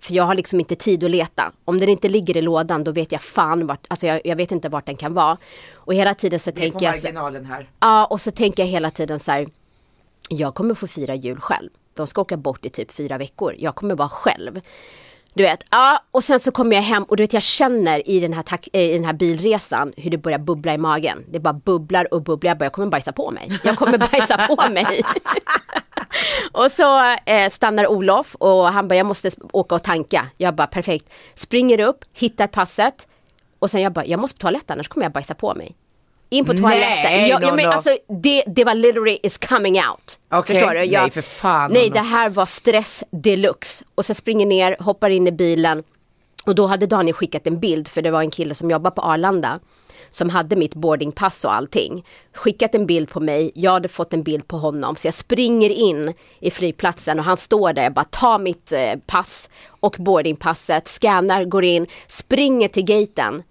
För 0.00 0.14
jag 0.14 0.24
har 0.24 0.34
liksom 0.34 0.60
inte 0.60 0.76
tid 0.76 1.04
att 1.04 1.10
leta. 1.10 1.52
Om 1.64 1.80
den 1.80 1.88
inte 1.88 2.08
ligger 2.08 2.36
i 2.36 2.42
lådan 2.42 2.84
då 2.84 2.92
vet 2.92 3.12
jag 3.12 3.22
fan 3.22 3.66
vart, 3.66 3.86
alltså 3.88 4.06
jag, 4.06 4.20
jag 4.24 4.36
vet 4.36 4.52
inte 4.52 4.68
vart 4.68 4.86
den 4.86 4.96
kan 4.96 5.14
vara. 5.14 5.36
Och 5.74 5.94
hela 5.94 6.14
tiden 6.14 6.40
så 6.40 6.50
Det 6.50 6.66
är 6.66 6.70
på 6.70 6.78
tänker 6.78 6.86
jag 6.86 6.94
marginalen 6.94 7.44
här. 7.44 7.70
Ja, 7.80 8.06
och 8.06 8.20
så 8.20 8.30
tänker 8.30 8.62
jag 8.62 8.70
hela 8.70 8.90
tiden 8.90 9.20
så 9.20 9.32
här. 9.32 9.46
Jag 10.28 10.54
kommer 10.54 10.74
få 10.74 10.86
fira 10.86 11.14
jul 11.14 11.40
själv. 11.40 11.70
De 11.96 12.06
ska 12.06 12.20
åka 12.20 12.36
bort 12.36 12.66
i 12.66 12.70
typ 12.70 12.92
fyra 12.92 13.18
veckor. 13.18 13.54
Jag 13.58 13.74
kommer 13.74 13.94
vara 13.94 14.08
själv. 14.08 14.60
Du 15.34 15.42
vet, 15.42 15.64
ja, 15.70 16.02
och 16.10 16.24
sen 16.24 16.40
så 16.40 16.50
kommer 16.50 16.76
jag 16.76 16.82
hem 16.82 17.02
och 17.02 17.16
du 17.16 17.22
vet 17.22 17.32
jag 17.32 17.42
känner 17.42 18.08
i 18.08 18.20
den 18.20 18.32
här, 18.32 18.44
eh, 18.72 18.82
i 18.82 18.92
den 18.92 19.04
här 19.04 19.12
bilresan 19.12 19.92
hur 19.96 20.10
det 20.10 20.18
börjar 20.18 20.38
bubbla 20.38 20.74
i 20.74 20.78
magen. 20.78 21.24
Det 21.30 21.40
bara 21.40 21.52
bubblar 21.54 22.14
och 22.14 22.22
bubblar. 22.22 22.50
Jag 22.50 22.58
bara, 22.58 22.64
jag 22.64 22.72
kommer 22.72 22.88
bajsa 22.88 23.12
på 23.12 23.30
mig. 23.30 23.60
Jag 23.64 23.76
kommer 23.78 23.98
bajsa 23.98 24.46
på 24.48 24.68
mig. 24.70 25.02
och 26.52 26.70
så 26.70 27.16
eh, 27.26 27.50
stannar 27.50 27.86
Olof 27.86 28.34
och 28.34 28.64
han 28.64 28.88
bara, 28.88 28.94
jag 28.94 29.06
måste 29.06 29.30
åka 29.52 29.74
och 29.74 29.82
tanka. 29.82 30.28
Jag 30.36 30.54
bara, 30.54 30.66
perfekt. 30.66 31.12
Springer 31.34 31.80
upp, 31.80 32.04
hittar 32.12 32.46
passet. 32.46 33.06
Och 33.58 33.70
sen 33.70 33.82
jag 33.82 33.92
bara, 33.92 34.06
jag 34.06 34.20
måste 34.20 34.36
på 34.38 34.40
toaletten 34.40 34.74
annars 34.74 34.88
kommer 34.88 35.04
jag 35.04 35.12
bajsa 35.12 35.34
på 35.34 35.54
mig. 35.54 35.76
In 36.28 36.44
på 36.44 36.52
toaletten. 36.54 37.02
Nej, 37.02 37.28
jag, 37.28 37.42
jag, 37.42 37.56
men, 37.56 37.64
Nono. 37.64 37.74
alltså, 37.74 37.96
det, 38.22 38.44
det 38.46 38.64
var 38.64 38.74
literally 38.74 39.18
is 39.22 39.38
coming 39.38 39.74
out. 39.76 40.18
Okej. 40.30 40.56
Förstår 40.56 40.74
du? 40.74 40.84
Jag, 40.84 41.02
Nej, 41.02 41.10
för 41.10 41.22
fan, 41.22 41.72
Nej, 41.72 41.82
Nono. 41.82 41.94
det 41.94 42.00
här 42.00 42.30
var 42.30 42.46
stress 42.46 43.04
deluxe. 43.10 43.84
Och 43.94 44.04
så 44.04 44.14
springer 44.14 44.46
ner, 44.46 44.76
hoppar 44.80 45.10
in 45.10 45.26
i 45.26 45.32
bilen. 45.32 45.82
Och 46.46 46.54
då 46.54 46.66
hade 46.66 46.86
Daniel 46.86 47.14
skickat 47.14 47.46
en 47.46 47.60
bild, 47.60 47.88
för 47.88 48.02
det 48.02 48.10
var 48.10 48.20
en 48.20 48.30
kille 48.30 48.54
som 48.54 48.70
jobbar 48.70 48.90
på 48.90 49.02
Arlanda. 49.02 49.60
Som 50.10 50.30
hade 50.30 50.56
mitt 50.56 50.74
boardingpass 50.74 51.44
och 51.44 51.54
allting. 51.54 52.04
Skickat 52.34 52.74
en 52.74 52.86
bild 52.86 53.08
på 53.10 53.20
mig, 53.20 53.52
jag 53.54 53.72
hade 53.72 53.88
fått 53.88 54.12
en 54.12 54.22
bild 54.22 54.48
på 54.48 54.58
honom. 54.58 54.96
Så 54.96 55.06
jag 55.06 55.14
springer 55.14 55.70
in 55.70 56.12
i 56.40 56.50
flygplatsen 56.50 57.18
och 57.18 57.24
han 57.24 57.36
står 57.36 57.72
där, 57.72 57.82
jag 57.82 57.92
bara 57.94 58.04
tar 58.04 58.38
mitt 58.38 58.72
eh, 58.72 58.94
pass 59.06 59.48
och 59.80 59.96
boardingpasset, 59.98 60.88
scannar, 60.88 61.44
går 61.44 61.64
in, 61.64 61.86
springer 62.08 62.68
till 62.68 62.84
gaten. 62.84 63.42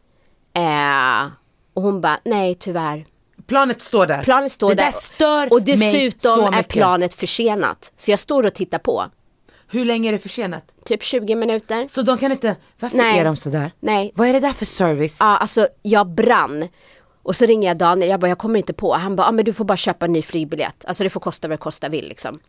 Eh, 0.55 1.27
och 1.75 1.81
hon 1.81 2.01
bara, 2.01 2.19
nej 2.23 2.55
tyvärr. 2.55 3.05
Planet 3.47 3.81
står 3.81 4.05
där. 4.05 4.23
Planet 4.23 4.51
står 4.51 4.69
det 4.69 4.75
där. 4.75 4.83
där 4.83 4.91
stör 4.91 5.53
och 5.53 5.67
mig 5.67 5.77
dessutom 5.77 6.35
så 6.35 6.47
är 6.47 6.51
mycket. 6.51 6.67
planet 6.67 7.13
försenat. 7.13 7.91
Så 7.97 8.11
jag 8.11 8.19
står 8.19 8.45
och 8.45 8.53
tittar 8.53 8.79
på. 8.79 9.05
Hur 9.67 9.85
länge 9.85 10.09
är 10.09 10.13
det 10.13 10.19
försenat? 10.19 10.63
Typ 10.85 11.03
20 11.03 11.35
minuter. 11.35 11.87
Så 11.91 12.01
de 12.01 12.17
kan 12.17 12.31
inte, 12.31 12.55
varför 12.79 12.97
Nej. 12.97 13.19
är 13.19 13.25
de 13.25 13.35
sådär? 13.35 13.71
Nej. 13.79 14.11
Vad 14.15 14.27
är 14.27 14.33
det 14.33 14.39
där 14.39 14.53
för 14.53 14.65
service? 14.65 15.17
Ja, 15.19 15.37
alltså 15.37 15.67
jag 15.81 16.07
brann. 16.07 16.67
Och 17.23 17.35
så 17.35 17.45
ringer 17.45 17.67
jag 17.67 17.77
Daniel, 17.77 18.09
jag 18.09 18.19
bara, 18.19 18.27
jag 18.27 18.37
kommer 18.37 18.59
inte 18.59 18.73
på. 18.73 18.93
Han 18.93 19.15
bara, 19.15 19.27
ah, 19.27 19.31
men 19.31 19.45
du 19.45 19.53
får 19.53 19.65
bara 19.65 19.77
köpa 19.77 20.05
en 20.05 20.13
ny 20.13 20.21
flygbiljett. 20.21 20.85
Alltså 20.85 21.03
det 21.03 21.09
får 21.09 21.19
kosta 21.19 21.47
vad 21.47 21.53
det 21.53 21.61
kosta 21.61 21.89
vill 21.89 22.07
liksom. 22.07 22.39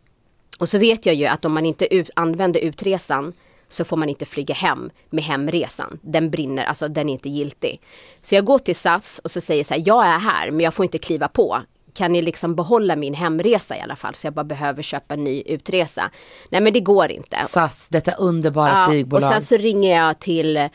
Och 0.59 0.69
så 0.69 0.77
vet 0.77 1.05
jag 1.05 1.15
ju 1.15 1.25
att 1.25 1.45
om 1.45 1.53
man 1.53 1.65
inte 1.65 1.95
ut, 1.95 2.09
använder 2.15 2.59
utresan 2.59 3.33
så 3.69 3.83
får 3.85 3.97
man 3.97 4.09
inte 4.09 4.25
flyga 4.25 4.53
hem 4.55 4.89
med 5.09 5.23
hemresan. 5.23 5.99
Den 6.01 6.29
brinner, 6.29 6.65
alltså 6.65 6.87
den 6.87 7.09
är 7.09 7.13
inte 7.13 7.29
giltig. 7.29 7.81
Så 8.21 8.35
jag 8.35 8.45
går 8.45 8.59
till 8.59 8.75
SAS 8.75 9.19
och 9.23 9.31
så 9.31 9.41
säger 9.41 9.63
så 9.63 9.73
här, 9.73 9.83
jag 9.85 10.05
är 10.05 10.19
här 10.19 10.51
men 10.51 10.59
jag 10.59 10.73
får 10.73 10.85
inte 10.85 10.97
kliva 10.97 11.27
på. 11.27 11.61
Kan 11.93 12.11
ni 12.13 12.21
liksom 12.21 12.55
behålla 12.55 12.95
min 12.95 13.13
hemresa 13.13 13.77
i 13.77 13.81
alla 13.81 13.95
fall? 13.95 14.15
Så 14.15 14.27
jag 14.27 14.33
bara 14.33 14.43
behöver 14.43 14.83
köpa 14.83 15.13
en 15.13 15.23
ny 15.23 15.41
utresa. 15.45 16.11
Nej 16.49 16.61
men 16.61 16.73
det 16.73 16.79
går 16.79 17.11
inte. 17.11 17.37
SAS, 17.45 17.89
detta 17.89 18.11
underbara 18.11 18.69
Ja, 18.69 18.85
och 18.85 18.91
flygbolag. 18.91 19.31
sen 19.31 19.41
så 19.41 19.57
ringer 19.57 19.95
jag 19.95 20.19
till 20.19 20.57
eh, 20.57 20.69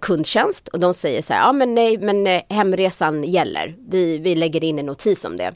kundtjänst 0.00 0.68
och 0.68 0.78
de 0.80 0.94
säger 0.94 1.22
så 1.22 1.34
här, 1.34 1.40
ja 1.40 1.52
men 1.52 1.74
nej 1.74 1.98
men 1.98 2.26
eh, 2.26 2.42
hemresan 2.48 3.24
gäller. 3.24 3.76
Vi, 3.88 4.18
vi 4.18 4.34
lägger 4.34 4.64
in 4.64 4.78
en 4.78 4.86
notis 4.86 5.24
om 5.24 5.36
det. 5.36 5.54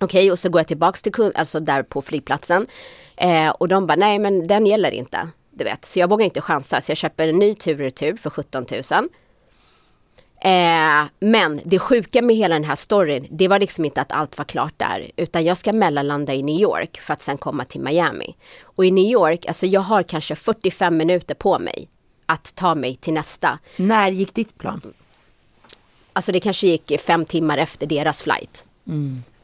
Okej, 0.00 0.32
och 0.32 0.38
så 0.38 0.48
går 0.48 0.58
jag 0.60 0.66
tillbaks 0.68 1.02
till 1.02 1.12
kund, 1.12 1.32
alltså 1.36 1.60
där 1.60 1.82
på 1.82 2.02
flygplatsen. 2.02 2.66
Eh, 3.16 3.48
och 3.48 3.68
de 3.68 3.86
bara, 3.86 3.96
nej 3.96 4.18
men 4.18 4.46
den 4.46 4.66
gäller 4.66 4.90
inte. 4.90 5.28
Du 5.58 5.64
vet, 5.64 5.84
så 5.84 5.98
jag 5.98 6.10
vågar 6.10 6.24
inte 6.24 6.40
chansa. 6.40 6.80
Så 6.80 6.90
jag 6.90 6.96
köper 6.96 7.28
en 7.28 7.38
ny 7.38 7.54
tur 7.54 7.72
och 7.74 7.78
retur 7.78 8.16
för 8.16 8.30
17 8.30 8.66
000. 8.70 9.08
Eh, 10.40 11.06
men 11.20 11.60
det 11.64 11.78
sjuka 11.78 12.22
med 12.22 12.36
hela 12.36 12.54
den 12.54 12.64
här 12.64 12.74
storyn, 12.74 13.26
det 13.30 13.48
var 13.48 13.58
liksom 13.58 13.84
inte 13.84 14.00
att 14.00 14.12
allt 14.12 14.38
var 14.38 14.44
klart 14.44 14.74
där. 14.76 15.10
Utan 15.16 15.44
jag 15.44 15.58
ska 15.58 15.72
mellanlanda 15.72 16.34
i 16.34 16.42
New 16.42 16.60
York 16.60 17.00
för 17.00 17.12
att 17.12 17.22
sen 17.22 17.38
komma 17.38 17.64
till 17.64 17.80
Miami. 17.80 18.36
Och 18.62 18.84
i 18.84 18.90
New 18.90 19.04
York, 19.04 19.46
alltså 19.46 19.66
jag 19.66 19.80
har 19.80 20.02
kanske 20.02 20.34
45 20.34 20.96
minuter 20.96 21.34
på 21.34 21.58
mig 21.58 21.88
att 22.26 22.54
ta 22.54 22.74
mig 22.74 22.96
till 22.96 23.12
nästa. 23.12 23.58
När 23.76 24.10
gick 24.10 24.34
ditt 24.34 24.58
plan? 24.58 24.80
Alltså 26.12 26.32
det 26.32 26.40
kanske 26.40 26.66
gick 26.66 27.00
fem 27.00 27.24
timmar 27.24 27.58
efter 27.58 27.86
deras 27.86 28.22
flight. 28.22 28.64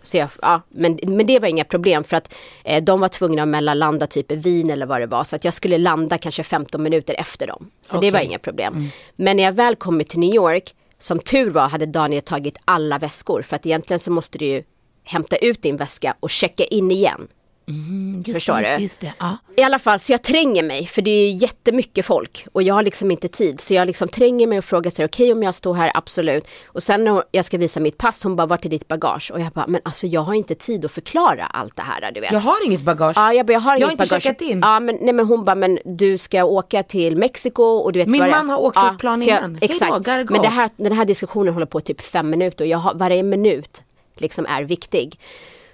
Så 0.05 0.17
jag, 0.17 0.29
ja, 0.43 0.63
men, 0.69 0.99
men 1.03 1.27
det 1.27 1.39
var 1.39 1.49
inga 1.49 1.65
problem 1.65 2.05
för 2.05 2.17
att 2.17 2.35
eh, 2.65 2.85
de 2.85 3.01
var 3.01 3.09
tvungna 3.09 3.43
att 3.43 3.49
mellanlanda 3.49 4.07
typ 4.07 4.33
i 4.33 4.37
Wien 4.37 4.71
eller 4.71 4.87
vad 4.87 5.01
det 5.01 5.07
var. 5.07 5.25
Så 5.25 5.37
att 5.37 5.45
jag 5.45 5.55
skulle 5.55 5.79
landa 5.79 6.19
kanske 6.19 6.43
15 6.43 6.83
minuter 6.83 7.15
efter 7.19 7.47
dem. 7.47 7.71
Så 7.83 8.01
det 8.01 8.11
var 8.11 8.21
inga 8.21 8.39
problem. 8.39 8.91
Men 9.17 9.37
när 9.37 9.45
jag 9.45 9.53
väl 9.53 9.77
kom 9.77 10.05
till 10.05 10.19
New 10.21 10.35
York, 10.35 10.75
som 10.99 11.19
tur 11.19 11.51
var 11.51 11.69
hade 11.69 11.87
Daniel 11.87 12.23
tagit 12.23 12.59
alla 12.65 12.99
väskor. 12.99 13.43
För 13.43 13.57
att 13.57 13.67
egentligen 13.67 14.01
så 14.01 14.11
måste 14.11 14.39
du 14.39 14.45
ju 14.45 14.63
hämta 15.05 15.37
ut 15.37 15.63
din 15.63 15.77
väska 15.77 16.15
och 16.21 16.31
checka 16.31 16.65
in 16.65 16.91
igen. 16.91 17.29
Just, 17.67 18.33
Förstår 18.37 18.59
just, 18.61 18.77
du? 18.77 18.83
Just 18.83 19.01
det, 19.01 19.13
ja. 19.19 19.37
I 19.57 19.63
alla 19.63 19.79
fall, 19.79 19.99
så 20.01 20.13
jag 20.13 20.23
tränger 20.23 20.63
mig 20.63 20.87
för 20.87 21.03
det 21.03 21.11
är 21.11 21.31
jättemycket 21.33 22.07
folk 22.07 22.47
och 22.53 22.63
jag 22.63 22.75
har 22.75 22.83
liksom 22.83 23.11
inte 23.11 23.29
tid. 23.29 23.61
Så 23.61 23.75
jag 23.75 23.87
liksom 23.87 24.09
tränger 24.09 24.47
mig 24.47 24.59
och 24.59 24.65
frågar 24.65 25.05
okej 25.05 25.33
om 25.33 25.43
jag 25.43 25.55
står 25.55 25.75
här, 25.75 25.91
absolut. 25.95 26.49
Och 26.67 26.83
sen 26.83 27.05
när 27.05 27.23
jag 27.31 27.45
ska 27.45 27.59
visa 27.59 27.81
mitt 27.81 27.99
pass, 27.99 28.25
hon 28.25 28.37
bara, 28.37 28.47
vart 28.47 28.65
är 28.65 28.69
ditt 28.69 28.89
bagage? 28.89 29.31
Och 29.35 29.41
jag 29.41 29.53
bara, 29.53 29.67
men 29.67 29.81
alltså 29.85 30.07
jag 30.07 30.21
har 30.21 30.35
inte 30.35 30.55
tid 30.55 30.85
att 30.85 30.93
förklara 30.93 31.47
allt 31.47 31.77
det 31.77 31.83
här, 31.83 32.13
du 32.13 32.21
vet. 32.21 32.33
Jag 32.33 32.41
har 32.41 32.67
inget 32.67 32.81
bagage. 32.81 33.17
Ja, 33.17 33.33
jag, 33.33 33.47
bara, 33.47 33.53
jag 33.53 33.61
har, 33.61 33.77
Jag 33.79 33.87
har 33.87 33.93
inget 33.93 34.01
inte 34.01 34.11
bagage. 34.13 34.23
checkat 34.23 34.41
in. 34.43 34.61
Ja, 34.63 34.81
men, 34.81 34.99
nej, 35.01 35.13
men 35.15 35.27
hon 35.27 35.45
bara, 35.45 35.55
men 35.55 35.79
du 35.85 36.19
ska 36.19 36.45
åka 36.45 36.83
till 36.83 37.17
Mexiko 37.17 37.63
och 37.63 37.93
du 37.93 37.99
vet 37.99 38.09
Min 38.09 38.23
det 38.23 38.31
man 38.31 38.51
har 38.51 38.59
åkt 38.59 38.79
ut 38.93 38.99
plan 38.99 39.23
jag- 39.23 39.39
innan. 39.39 39.53
Då, 39.55 39.59
Exakt. 39.63 40.05
go. 40.05 40.33
Men 40.33 40.43
det 40.43 40.49
här, 40.49 40.71
den 40.77 40.93
här 40.93 41.05
diskussionen 41.05 41.53
håller 41.55 41.67
på 41.67 41.81
typ 41.81 42.01
fem 42.01 42.31
minuter 42.31 42.65
och 42.65 42.69
jag 42.69 42.79
har, 42.79 42.95
varje 42.95 43.23
minut 43.23 43.83
liksom 44.17 44.47
är 44.47 44.63
viktig. 44.63 45.19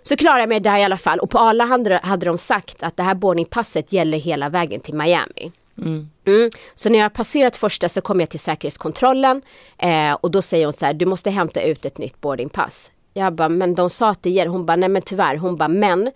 Så 0.03 0.17
klarar 0.17 0.39
jag 0.39 0.49
mig 0.49 0.61
där 0.61 0.79
i 0.79 0.85
alla 0.85 0.99
fall 0.99 1.19
och 1.19 1.31
på 1.31 1.39
alla 1.39 1.65
hade, 1.65 2.01
hade 2.03 2.27
de 2.27 2.39
sagt 2.39 2.83
att 2.83 2.97
det 2.97 3.03
här 3.03 3.15
boardingpasset 3.15 3.93
gäller 3.93 4.19
hela 4.19 4.49
vägen 4.49 4.81
till 4.81 4.95
Miami. 4.95 5.53
Mm. 5.79 6.51
Så 6.75 6.89
när 6.89 6.99
jag 6.99 7.13
passerat 7.13 7.57
första 7.57 7.89
så 7.89 8.01
kommer 8.01 8.23
jag 8.23 8.29
till 8.29 8.41
säkerhetskontrollen 8.41 9.43
eh, 9.79 10.13
och 10.13 10.31
då 10.31 10.43
säger 10.43 10.67
hon 10.67 10.73
så 10.73 10.87
här, 10.87 10.95
du 10.95 11.07
måste 11.07 11.31
hämta 11.31 11.63
ut 11.63 11.85
ett 11.85 11.99
nytt 11.99 12.21
boardingpass. 12.21 12.93
Jag 13.15 13.33
bara, 13.33 13.49
men 13.49 13.75
de 13.75 13.91
sa 13.91 14.11
att 14.11 14.23
det 14.23 14.31
gäller. 14.31 14.51
Hon 14.51 14.67
bara, 14.67 14.77
nej 14.77 14.89
men 14.89 15.03
tyvärr. 15.03 15.37
Hon 15.37 15.57
bara, 15.57 15.69
men 15.69 16.11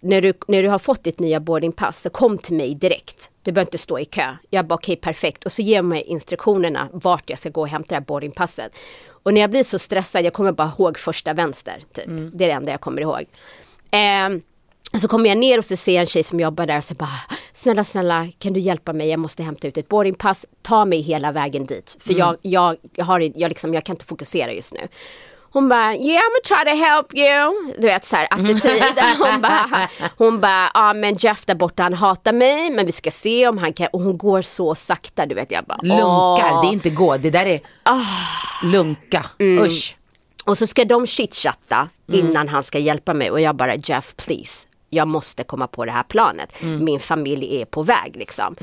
när 0.00 0.22
du, 0.22 0.32
när 0.48 0.62
du 0.62 0.68
har 0.68 0.78
fått 0.78 1.04
ditt 1.04 1.20
nya 1.20 1.40
boardingpass 1.40 2.02
så 2.02 2.10
kom 2.10 2.38
till 2.38 2.56
mig 2.56 2.74
direkt. 2.74 3.30
Du 3.42 3.52
behöver 3.52 3.68
inte 3.68 3.78
stå 3.78 3.98
i 3.98 4.04
kö. 4.04 4.36
Jag 4.50 4.66
bara 4.66 4.74
okej 4.74 4.96
perfekt 4.96 5.44
och 5.44 5.52
så 5.52 5.62
ger 5.62 5.76
hon 5.80 5.88
mig 5.88 6.02
instruktionerna 6.02 6.88
vart 6.92 7.30
jag 7.30 7.38
ska 7.38 7.48
gå 7.50 7.60
och 7.60 7.68
hämta 7.68 7.88
det 7.88 7.94
här 7.94 8.00
boardingpasset. 8.00 8.72
Och 9.26 9.34
när 9.34 9.40
jag 9.40 9.50
blir 9.50 9.64
så 9.64 9.78
stressad, 9.78 10.24
jag 10.24 10.32
kommer 10.32 10.52
bara 10.52 10.72
ihåg 10.78 10.98
första 10.98 11.32
vänster. 11.32 11.84
Typ. 11.92 12.06
Det 12.06 12.44
är 12.44 12.48
det 12.48 12.54
enda 12.54 12.70
jag 12.70 12.80
kommer 12.80 13.02
ihåg. 13.02 13.24
Och 14.92 15.00
så 15.00 15.08
kommer 15.08 15.28
jag 15.28 15.38
ner 15.38 15.58
och 15.58 15.64
så 15.64 15.76
ser 15.76 15.94
jag 15.94 16.00
en 16.00 16.06
tjej 16.06 16.24
som 16.24 16.40
jobbar 16.40 16.66
där 16.66 16.78
och 16.78 16.84
så 16.84 16.94
bara 16.94 17.20
Snälla 17.52 17.84
snälla 17.84 18.28
kan 18.38 18.52
du 18.52 18.60
hjälpa 18.60 18.92
mig? 18.92 19.08
Jag 19.08 19.20
måste 19.20 19.42
hämta 19.42 19.68
ut 19.68 19.78
ett 19.78 19.88
boardingpass. 19.88 20.46
Ta 20.62 20.84
mig 20.84 21.00
hela 21.00 21.32
vägen 21.32 21.66
dit. 21.66 21.96
För 22.00 22.14
jag, 22.14 22.36
jag, 22.42 22.76
jag, 22.94 23.04
har, 23.04 23.20
jag, 23.34 23.48
liksom, 23.48 23.74
jag 23.74 23.84
kan 23.84 23.94
inte 23.94 24.04
fokusera 24.04 24.52
just 24.52 24.74
nu. 24.74 24.88
Hon 25.56 25.68
bara, 25.68 25.94
yeah 25.94 26.20
I'm 26.20 26.30
gonna 26.32 26.62
try 26.64 26.72
to 26.72 26.84
help 26.84 27.14
you. 27.14 27.72
Du 27.78 27.86
vet 27.86 28.04
så 28.04 28.16
här 28.16 28.28
attityd. 28.30 28.82
Hon 29.18 29.40
bara, 29.40 29.88
hon 30.18 30.40
bara, 30.40 30.70
ja 30.74 30.92
men 30.92 31.14
Jeff 31.14 31.46
där 31.46 31.54
borta 31.54 31.82
han 31.82 31.94
hatar 31.94 32.32
mig 32.32 32.70
men 32.70 32.86
vi 32.86 32.92
ska 32.92 33.10
se 33.10 33.48
om 33.48 33.58
han 33.58 33.72
kan. 33.72 33.88
Och 33.92 34.00
hon 34.00 34.18
går 34.18 34.42
så 34.42 34.74
sakta 34.74 35.26
du 35.26 35.34
vet. 35.34 35.50
Jag 35.50 35.64
bara, 35.64 35.78
Lunkar, 35.82 36.62
det 36.62 36.68
är 36.68 36.72
inte 36.72 36.90
gå. 36.90 37.16
Det 37.16 37.30
där 37.30 37.46
är 37.46 37.60
lunka. 38.62 39.24
Usch. 39.40 39.96
Och 40.44 40.58
så 40.58 40.66
ska 40.66 40.84
de 40.84 41.06
chitchatta 41.06 41.88
innan 42.12 42.48
han 42.48 42.62
ska 42.62 42.78
hjälpa 42.78 43.14
mig 43.14 43.30
och 43.30 43.40
jag 43.40 43.54
bara 43.56 43.74
Jeff 43.74 44.14
please. 44.16 44.66
Jag 44.90 45.08
måste 45.08 45.44
komma 45.44 45.66
på 45.66 45.84
det 45.84 45.92
här 45.92 46.02
planet. 46.02 46.62
Min 46.62 47.00
familj 47.00 47.60
är 47.60 47.64
på 47.64 47.82
väg 47.82 48.16
liksom. 48.16 48.56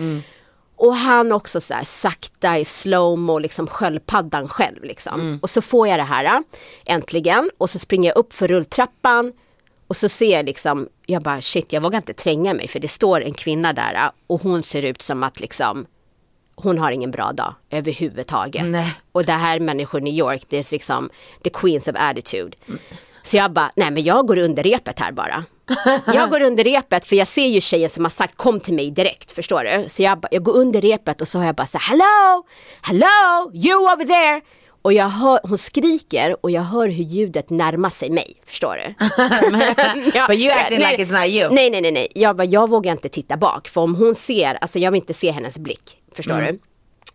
Och 0.83 0.95
han 0.95 1.31
också 1.31 1.61
så 1.61 1.73
här 1.73 1.83
sakta 1.83 2.57
i 2.57 2.65
slowmo, 2.65 3.39
liksom 3.39 3.67
sköldpaddan 3.67 4.47
själv 4.47 4.83
liksom. 4.83 5.39
Och 5.41 5.49
så 5.49 5.61
får 5.61 5.87
jag 5.87 5.99
det 5.99 6.03
här 6.03 6.23
äh, 6.23 6.39
äntligen 6.85 7.49
och 7.57 7.69
så 7.69 7.79
springer 7.79 8.09
jag 8.09 8.17
upp 8.17 8.33
för 8.33 8.47
rulltrappan 8.47 9.33
och 9.87 9.97
så 9.97 10.09
ser 10.09 10.31
jag 10.31 10.45
liksom, 10.45 10.89
jag 11.05 11.21
bara 11.21 11.41
shit 11.41 11.73
jag 11.73 11.81
vågar 11.81 11.97
inte 11.97 12.13
tränga 12.13 12.53
mig 12.53 12.67
för 12.67 12.79
det 12.79 12.87
står 12.87 13.21
en 13.21 13.33
kvinna 13.33 13.73
där 13.73 13.93
äh, 13.93 14.11
och 14.27 14.41
hon 14.41 14.63
ser 14.63 14.83
ut 14.83 15.01
som 15.01 15.23
att 15.23 15.39
liksom 15.39 15.85
hon 16.55 16.77
har 16.77 16.91
ingen 16.91 17.11
bra 17.11 17.31
dag 17.31 17.55
överhuvudtaget. 17.69 18.65
Nej. 18.65 18.95
Och 19.11 19.25
det 19.25 19.31
här 19.31 19.59
människor 19.59 20.01
i 20.01 20.03
New 20.03 20.13
York, 20.13 20.43
det 20.49 20.57
är 20.57 20.71
liksom 20.71 21.09
the 21.43 21.49
queens 21.49 21.87
of 21.87 21.95
attitude. 21.97 22.57
Så 23.23 23.37
jag 23.37 23.51
bara, 23.51 23.71
nej 23.75 23.91
men 23.91 24.03
jag 24.03 24.27
går 24.27 24.37
under 24.37 24.63
repet 24.63 24.99
här 24.99 25.11
bara. 25.11 25.45
Jag 26.13 26.29
går 26.29 26.41
under 26.41 26.63
repet 26.63 27.05
för 27.05 27.15
jag 27.15 27.27
ser 27.27 27.47
ju 27.47 27.61
tjejen 27.61 27.89
som 27.89 28.05
har 28.05 28.09
sagt 28.09 28.37
kom 28.37 28.59
till 28.59 28.73
mig 28.73 28.91
direkt, 28.91 29.31
förstår 29.31 29.63
du? 29.63 29.89
Så 29.89 30.03
jag, 30.03 30.19
bara- 30.19 30.27
jag 30.31 30.43
går 30.43 30.53
under 30.53 30.81
repet 30.81 31.21
och 31.21 31.27
så 31.27 31.37
har 31.37 31.45
jag 31.45 31.55
bara 31.55 31.67
så 31.67 31.77
här, 31.77 31.89
hello, 31.89 32.45
hello, 32.81 33.51
you 33.53 33.93
over 33.93 34.05
there. 34.05 34.41
Och 34.81 34.93
jag 34.93 35.09
hör, 35.09 35.39
hon 35.43 35.57
skriker 35.57 36.35
och 36.45 36.51
jag 36.51 36.61
hör 36.61 36.87
hur 36.89 37.03
ljudet 37.03 37.49
närmar 37.49 37.89
sig 37.89 38.09
mig, 38.09 38.33
förstår 38.45 38.75
du? 38.75 38.93
Ja, 40.19 40.27
But 40.27 40.37
you 40.37 40.51
acting 40.51 40.79
nej, 40.79 40.97
like 40.97 41.03
it's 41.13 41.19
not 41.21 41.29
you. 41.29 41.53
Nej, 41.53 41.69
nej, 41.69 41.81
nej, 41.81 41.91
nej. 41.91 42.07
Jag, 42.15 42.35
bara, 42.35 42.45
jag 42.45 42.69
vågar 42.69 42.91
inte 42.91 43.09
titta 43.09 43.37
bak. 43.37 43.67
För 43.67 43.81
om 43.81 43.95
hon 43.95 44.15
ser, 44.15 44.55
alltså 44.61 44.79
jag 44.79 44.91
vill 44.91 45.01
inte 45.01 45.13
se 45.13 45.31
hennes 45.31 45.57
blick. 45.57 45.97
Förstår 46.15 46.33
Mm. 46.35 46.45
du? 46.55 46.59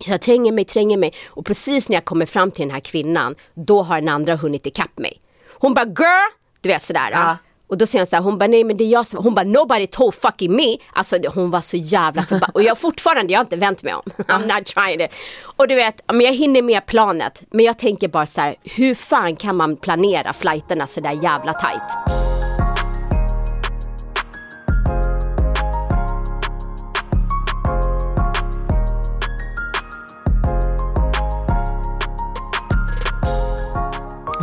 Så 0.04 0.10
jag 0.10 0.20
tränger 0.22 0.52
mig, 0.52 0.64
tränger 0.64 0.96
mig. 0.96 1.12
Och 1.30 1.46
precis 1.46 1.88
när 1.88 1.96
jag 1.96 2.04
kommer 2.04 2.26
fram 2.26 2.50
till 2.50 2.62
den 2.62 2.70
här 2.70 2.80
kvinnan, 2.80 3.34
då 3.54 3.82
har 3.82 4.00
den 4.00 4.08
andra 4.08 4.36
hunnit 4.36 4.66
ikapp 4.66 4.98
mig. 4.98 5.20
Hon 5.60 5.74
bara, 5.74 5.84
girl! 5.84 6.30
Du 6.60 6.68
vet 6.68 6.82
sådär. 6.82 7.08
Ja. 7.12 7.36
Och 7.68 7.78
då 7.78 7.86
säger 7.86 8.00
hon 8.00 8.06
så 8.06 8.16
här, 8.16 8.22
hon 8.22 8.38
bara 8.38 8.46
nej 8.46 8.64
men 8.64 8.76
det 8.76 8.84
är 8.84 8.88
jag 8.88 9.06
som, 9.06 9.24
hon 9.24 9.34
bara 9.34 9.44
nobody 9.44 9.86
told 9.86 10.14
fucking 10.14 10.56
me. 10.56 10.76
Alltså 10.92 11.16
hon 11.34 11.50
var 11.50 11.60
så 11.60 11.76
jävla 11.76 12.22
förbannad. 12.22 12.50
Och 12.54 12.62
jag 12.62 12.78
fortfarande, 12.78 13.32
jag 13.32 13.38
har 13.38 13.44
inte 13.44 13.56
vänt 13.56 13.82
mig 13.82 13.94
om. 13.94 14.02
I'm 14.16 14.56
not 14.56 14.66
trying 14.66 15.00
it. 15.00 15.10
Och 15.56 15.68
du 15.68 15.74
vet, 15.74 16.00
men 16.06 16.20
jag 16.20 16.32
hinner 16.32 16.62
med 16.62 16.86
planet. 16.86 17.42
Men 17.50 17.64
jag 17.64 17.78
tänker 17.78 18.08
bara 18.08 18.26
så 18.26 18.40
här, 18.40 18.54
hur 18.62 18.94
fan 18.94 19.36
kan 19.36 19.56
man 19.56 19.76
planera 19.76 20.32
flighterna 20.32 20.86
så 20.86 21.00
där 21.00 21.22
jävla 21.22 21.52
tight? 21.52 22.38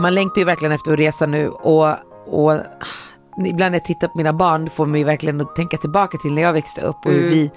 Man 0.05 0.15
längtar 0.15 0.41
ju 0.41 0.45
verkligen 0.45 0.71
efter 0.71 0.93
att 0.93 0.99
resa 0.99 1.25
nu 1.25 1.49
och, 1.49 1.95
och 2.25 2.59
ibland 3.45 3.71
när 3.71 3.79
jag 3.79 3.85
tittar 3.85 4.07
på 4.07 4.17
mina 4.17 4.33
barn 4.33 4.69
får 4.69 4.85
man 4.85 4.99
ju 4.99 5.05
verkligen 5.05 5.41
att 5.41 5.55
tänka 5.55 5.77
tillbaka 5.77 6.17
till 6.17 6.33
när 6.33 6.41
jag 6.41 6.53
växte 6.53 6.81
upp 6.81 6.95
och 7.05 7.11
hur, 7.11 7.29
vi, 7.29 7.51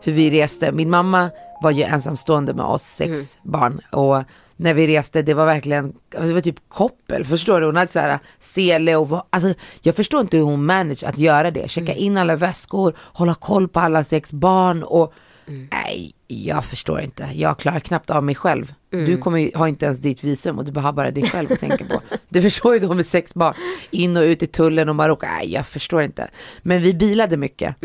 hur 0.00 0.12
vi 0.12 0.30
reste. 0.30 0.72
Min 0.72 0.90
mamma 0.90 1.30
var 1.62 1.70
ju 1.70 1.82
ensamstående 1.82 2.54
med 2.54 2.64
oss 2.64 2.82
sex 2.82 3.38
barn 3.42 3.80
och 3.92 4.22
när 4.56 4.74
vi 4.74 4.86
reste 4.86 5.22
det 5.22 5.34
var 5.34 5.46
verkligen, 5.46 5.84
alltså, 5.84 6.28
det 6.28 6.34
var 6.34 6.40
typ 6.40 6.68
koppel, 6.68 7.24
förstår 7.24 7.60
du? 7.60 7.66
Hon 7.66 7.76
hade 7.76 7.92
så 7.92 7.98
här 7.98 8.18
sele 8.38 8.96
och 8.96 9.26
alltså 9.30 9.54
jag 9.82 9.94
förstår 9.94 10.20
inte 10.20 10.36
hur 10.36 10.44
hon 10.44 10.66
manage 10.66 11.04
att 11.04 11.18
göra 11.18 11.50
det, 11.50 11.70
checka 11.70 11.94
in 11.94 12.16
alla 12.16 12.36
väskor, 12.36 12.94
hålla 12.98 13.34
koll 13.34 13.68
på 13.68 13.80
alla 13.80 14.04
sex 14.04 14.32
barn 14.32 14.82
och 14.82 15.12
nej, 15.46 16.14
jag 16.26 16.64
förstår 16.64 17.00
inte. 17.00 17.28
Jag 17.34 17.58
klarar 17.58 17.80
knappt 17.80 18.10
av 18.10 18.24
mig 18.24 18.34
själv. 18.34 18.74
Du 18.90 19.16
kommer 19.16 19.56
har 19.56 19.68
inte 19.68 19.86
ens 19.86 19.98
ditt 19.98 20.24
visum 20.24 20.58
och 20.58 20.64
du 20.64 20.80
har 20.80 20.92
bara 20.92 21.10
dig 21.10 21.22
själv 21.22 21.52
att 21.52 21.60
tänka 21.60 21.84
på. 21.84 22.00
Du 22.28 22.42
förstår 22.42 22.74
ju 22.74 22.80
då 22.80 22.94
med 22.94 23.06
sex 23.06 23.34
barn, 23.34 23.54
in 23.90 24.16
och 24.16 24.22
ut 24.22 24.42
i 24.42 24.46
tullen 24.46 24.88
och 24.88 24.96
Marocko, 24.96 25.26
nej 25.26 25.52
jag 25.52 25.66
förstår 25.66 26.02
inte. 26.02 26.30
Men 26.62 26.82
vi 26.82 26.94
bilade 26.94 27.36
mycket. 27.36 27.76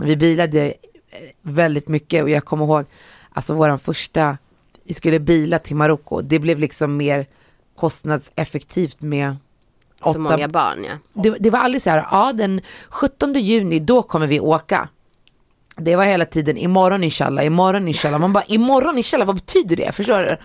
Vi 0.00 0.16
bilade 0.16 0.74
väldigt 1.42 1.88
mycket 1.88 2.22
och 2.22 2.30
jag 2.30 2.44
kommer 2.44 2.64
ihåg, 2.64 2.84
alltså 3.30 3.54
våran 3.54 3.78
första, 3.78 4.38
vi 4.84 4.94
skulle 4.94 5.18
bila 5.18 5.58
till 5.58 5.76
Marocko, 5.76 6.20
det 6.20 6.38
blev 6.38 6.58
liksom 6.58 6.96
mer 6.96 7.26
kostnadseffektivt 7.76 9.00
med 9.00 9.36
Så 10.02 10.10
åtta 10.10 10.18
många 10.18 10.48
barn 10.48 10.84
ja. 10.84 10.98
det, 11.12 11.36
det 11.40 11.50
var 11.50 11.58
aldrig 11.58 11.82
så 11.82 11.90
här, 11.90 12.06
ja 12.10 12.32
den 12.32 12.60
17 12.88 13.34
juni 13.34 13.78
då 13.78 14.02
kommer 14.02 14.26
vi 14.26 14.40
åka. 14.40 14.88
Det 15.80 15.96
var 15.96 16.04
hela 16.04 16.24
tiden 16.24 16.56
imorgon 16.56 17.04
inshallah, 17.04 17.46
imorgon 17.46 17.88
inshallah. 17.88 18.20
Man 18.20 18.32
bara 18.32 18.44
imorgon 18.44 18.96
inshallah, 18.96 19.26
vad 19.26 19.36
betyder 19.36 19.76
det? 19.76 19.92
Förstår 19.92 20.22
du? 20.22 20.36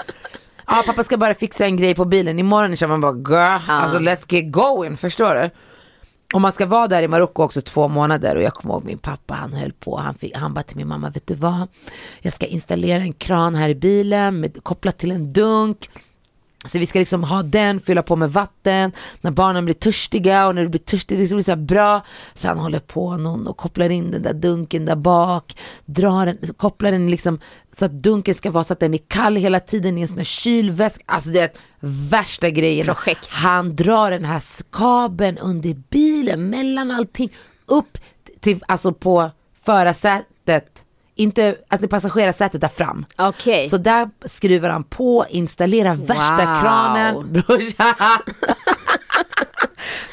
Ja 0.68 0.84
pappa 0.86 1.04
ska 1.04 1.18
bara 1.18 1.34
fixa 1.34 1.66
en 1.66 1.78
grej 1.78 1.96
på 1.96 2.06
bilen, 2.06 2.40
imorgon 2.40 2.72
inshallah. 2.72 2.98
Man 2.98 3.24
bara 3.24 3.36
girl, 3.36 3.62
alltså 3.68 4.00
let's 4.00 4.34
get 4.34 4.52
going, 4.52 4.98
förstår 4.98 5.36
du? 5.36 5.50
Och 6.34 6.42
man 6.42 6.52
ska 6.52 6.66
vara 6.66 6.88
där 6.88 7.04
i 7.04 7.08
Marocko 7.08 7.44
också 7.44 7.62
två 7.62 7.88
månader 7.88 8.36
och 8.36 8.42
jag 8.42 8.54
kommer 8.54 8.74
ihåg 8.74 8.86
min 8.86 8.98
pappa 8.98 9.34
han 9.34 9.54
höll 9.54 9.74
på, 9.74 9.98
han, 9.98 10.16
fick, 10.16 10.36
han 10.36 10.54
bara 10.54 10.64
till 10.64 10.78
min 10.78 10.88
mamma, 10.88 11.10
vet 11.10 11.28
du 11.28 11.34
vad? 11.34 11.68
Jag 12.22 12.34
ska 12.34 12.46
installera 12.46 13.02
en 13.02 13.14
kran 13.14 13.56
här 13.56 13.70
i 13.70 13.76
bilen 13.76 14.40
med, 14.40 14.64
kopplat 14.64 14.98
till 14.98 15.12
en 15.12 15.34
dunk. 15.34 15.90
Så 16.66 16.80
vi 16.80 16.86
ska 16.86 17.00
liksom 17.00 17.24
ha 17.24 17.44
den, 17.44 17.80
fylla 17.80 18.02
på 18.02 18.16
med 18.16 18.32
vatten 18.32 18.92
när 19.22 19.32
barnen 19.32 19.66
blir 19.66 19.76
törstiga 19.76 20.48
och 20.48 20.56
när 20.56 20.64
det 20.64 20.70
blir 20.70 20.80
törstigt, 20.80 21.20
det 21.20 21.28
ska 21.28 21.36
bli 21.36 21.44
så 21.44 21.56
bra. 21.56 22.02
Så 22.34 22.48
han 22.48 22.60
håller 22.60 22.80
på 22.80 23.18
någon 23.18 23.48
och 23.48 23.58
kopplar 23.58 23.90
in 23.90 24.12
den 24.12 24.22
där 24.22 24.34
dunken 24.34 24.86
där 24.86 24.96
bak, 24.96 25.58
drar 25.86 26.26
den, 26.26 26.38
kopplar 26.58 26.92
den 26.92 27.12
liksom 27.12 27.40
så 27.72 27.86
att 27.86 27.92
dunken 27.92 28.36
ska 28.36 28.52
vara 28.52 28.64
så 28.64 28.74
att 28.74 28.80
den 28.80 28.94
är 28.94 29.00
kall 29.08 29.36
hela 29.36 29.60
tiden 29.60 29.98
i 29.98 30.02
en 30.02 30.08
sån 30.08 30.18
här 30.18 30.24
kylväska. 30.24 31.04
Alltså 31.06 31.30
det 31.30 31.40
är 31.40 31.50
värsta 32.10 32.50
grejen. 32.50 32.86
Projekt. 32.86 33.30
Han 33.30 33.76
drar 33.76 34.12
den 34.12 34.26
här 34.26 34.44
kabeln 34.72 35.38
under 35.38 35.74
bilen 35.90 36.50
mellan 36.50 36.92
allting 36.92 37.32
upp 37.66 37.98
till, 38.40 38.64
alltså 38.68 38.94
på 38.94 39.32
förarsätet, 39.66 40.84
inte, 41.16 41.56
alltså 41.68 41.88
passagerarsätet 41.88 42.62
där 42.62 42.68
fram. 42.68 43.06
Okej. 43.18 43.70
Så 43.70 43.78
där 43.78 44.10
skruvar 44.26 44.70
han 44.70 44.84
på, 44.84 45.26
installerar 45.30 45.96
värsta 45.96 46.36
Wow. 46.46 46.62
kranen. 46.62 47.44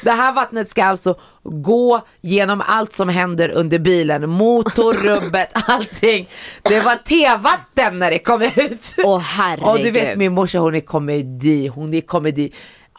Det 0.03 0.11
här 0.11 0.33
vattnet 0.33 0.69
ska 0.69 0.85
alltså 0.85 1.15
gå 1.43 2.01
genom 2.21 2.61
allt 2.65 2.93
som 2.93 3.09
händer 3.09 3.49
under 3.49 3.79
bilen. 3.79 4.29
Motor, 4.29 4.93
rubbet, 5.03 5.49
allting. 5.53 6.29
Det 6.61 6.79
var 6.79 6.95
tevatten 6.95 7.99
när 7.99 8.11
det 8.11 8.19
kom 8.19 8.41
ut. 8.41 8.93
Åh 9.03 9.19
herregud. 9.19 9.67
Och 9.69 9.79
du 9.79 9.91
vet 9.91 10.17
min 10.17 10.33
morsa 10.33 10.59
hon 10.59 10.75
är 10.75 10.79
komedi, 10.79 11.67
hon 11.67 11.93
är 11.93 12.01
komedi. 12.01 12.51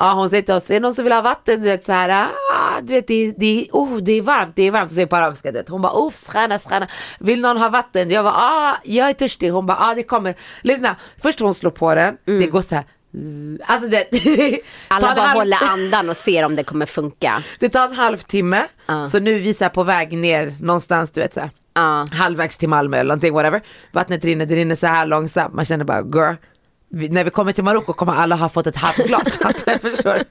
Ja 0.03 0.13
hon 0.13 0.31
säger 0.31 0.43
till 0.43 0.55
oss, 0.55 0.71
är 0.71 0.75
det 0.75 0.81
någon 0.81 0.95
som 0.95 1.05
vill 1.05 1.13
ha 1.13 1.23
vatten? 1.23 1.61
Du 1.63 1.67
vet 1.69 1.85
så 1.85 1.93
här, 1.93 2.27
ah, 2.55 2.81
du 2.83 2.93
vet 2.93 3.07
det, 3.09 3.33
det, 3.37 3.69
oh, 3.73 3.97
det 3.97 4.13
är 4.13 4.23
varmt, 4.23 4.53
det 4.57 4.63
är 4.63 4.71
varmt. 4.71 4.91
Så 4.91 4.95
säger 4.95 5.07
på 5.07 5.17
arabiska, 5.17 5.53
du 5.53 5.59
vet. 5.59 5.69
Hon 5.69 5.83
bara, 5.83 5.93
oh 5.93 6.13
sköna, 6.33 6.59
sköna. 6.59 6.87
Vill 7.19 7.41
någon 7.41 7.57
ha 7.57 7.69
vatten? 7.69 8.11
Jag 8.11 8.25
bara, 8.25 8.35
ah, 8.35 8.77
jag 8.85 9.09
är 9.09 9.13
törstig. 9.13 9.51
Hon 9.51 9.67
bara, 9.67 9.79
ah 9.81 9.95
det 9.95 10.03
kommer. 10.03 10.35
Lyssna, 10.63 10.97
först 11.23 11.41
hon 11.41 11.55
slår 11.55 11.71
på 11.71 11.95
den, 11.95 12.17
det 12.25 12.47
går 12.47 12.63
så 12.63 12.75
här. 12.75 12.85
Alltså 13.67 13.89
det, 13.89 14.13
Mm. 14.27 14.61
Alla 14.89 15.01
bara 15.15 15.21
halv- 15.27 15.39
håller 15.39 15.59
andan 15.71 16.11
och 16.11 16.17
ser 16.17 16.45
om 16.45 16.57
det 16.57 16.65
kommer 16.65 16.87
funka. 16.87 17.43
det 17.59 17.69
tar 17.69 17.85
en 17.89 17.95
halvtimme. 17.95 18.67
Ja. 18.87 19.09
Så 19.09 19.19
nu 19.19 19.35
är 19.37 19.39
vi 19.41 19.55
så 19.55 19.69
på 19.69 19.83
väg 19.83 20.19
ner 20.19 20.55
någonstans, 20.61 21.13
du 21.13 21.21
vet 21.21 21.35
så 21.35 21.41
här. 21.41 21.51
Ja. 21.75 22.07
Halvvägs 22.13 22.59
till 22.59 22.69
Malmö 22.69 22.97
eller 22.97 23.09
någonting, 23.09 23.35
whatever. 23.35 23.63
Vattnet 23.93 24.25
rinner, 24.25 24.47
det 24.47 24.55
rinner 24.57 24.75
så 24.75 24.87
här 24.87 25.07
långsamt. 25.07 25.55
Man 25.55 25.65
känner 25.65 25.85
bara, 25.85 26.01
girl. 26.01 26.35
När 26.91 27.25
vi 27.25 27.31
kommer 27.31 27.53
till 27.53 27.65
Marocko 27.65 27.93
kommer 27.93 28.13
alla 28.13 28.37
ha 28.37 28.49
fått 28.49 28.67
ett 28.67 28.77
halvt 28.77 28.97
glas 28.97 29.41
vatten, 29.41 29.79
förstår? 29.83 30.23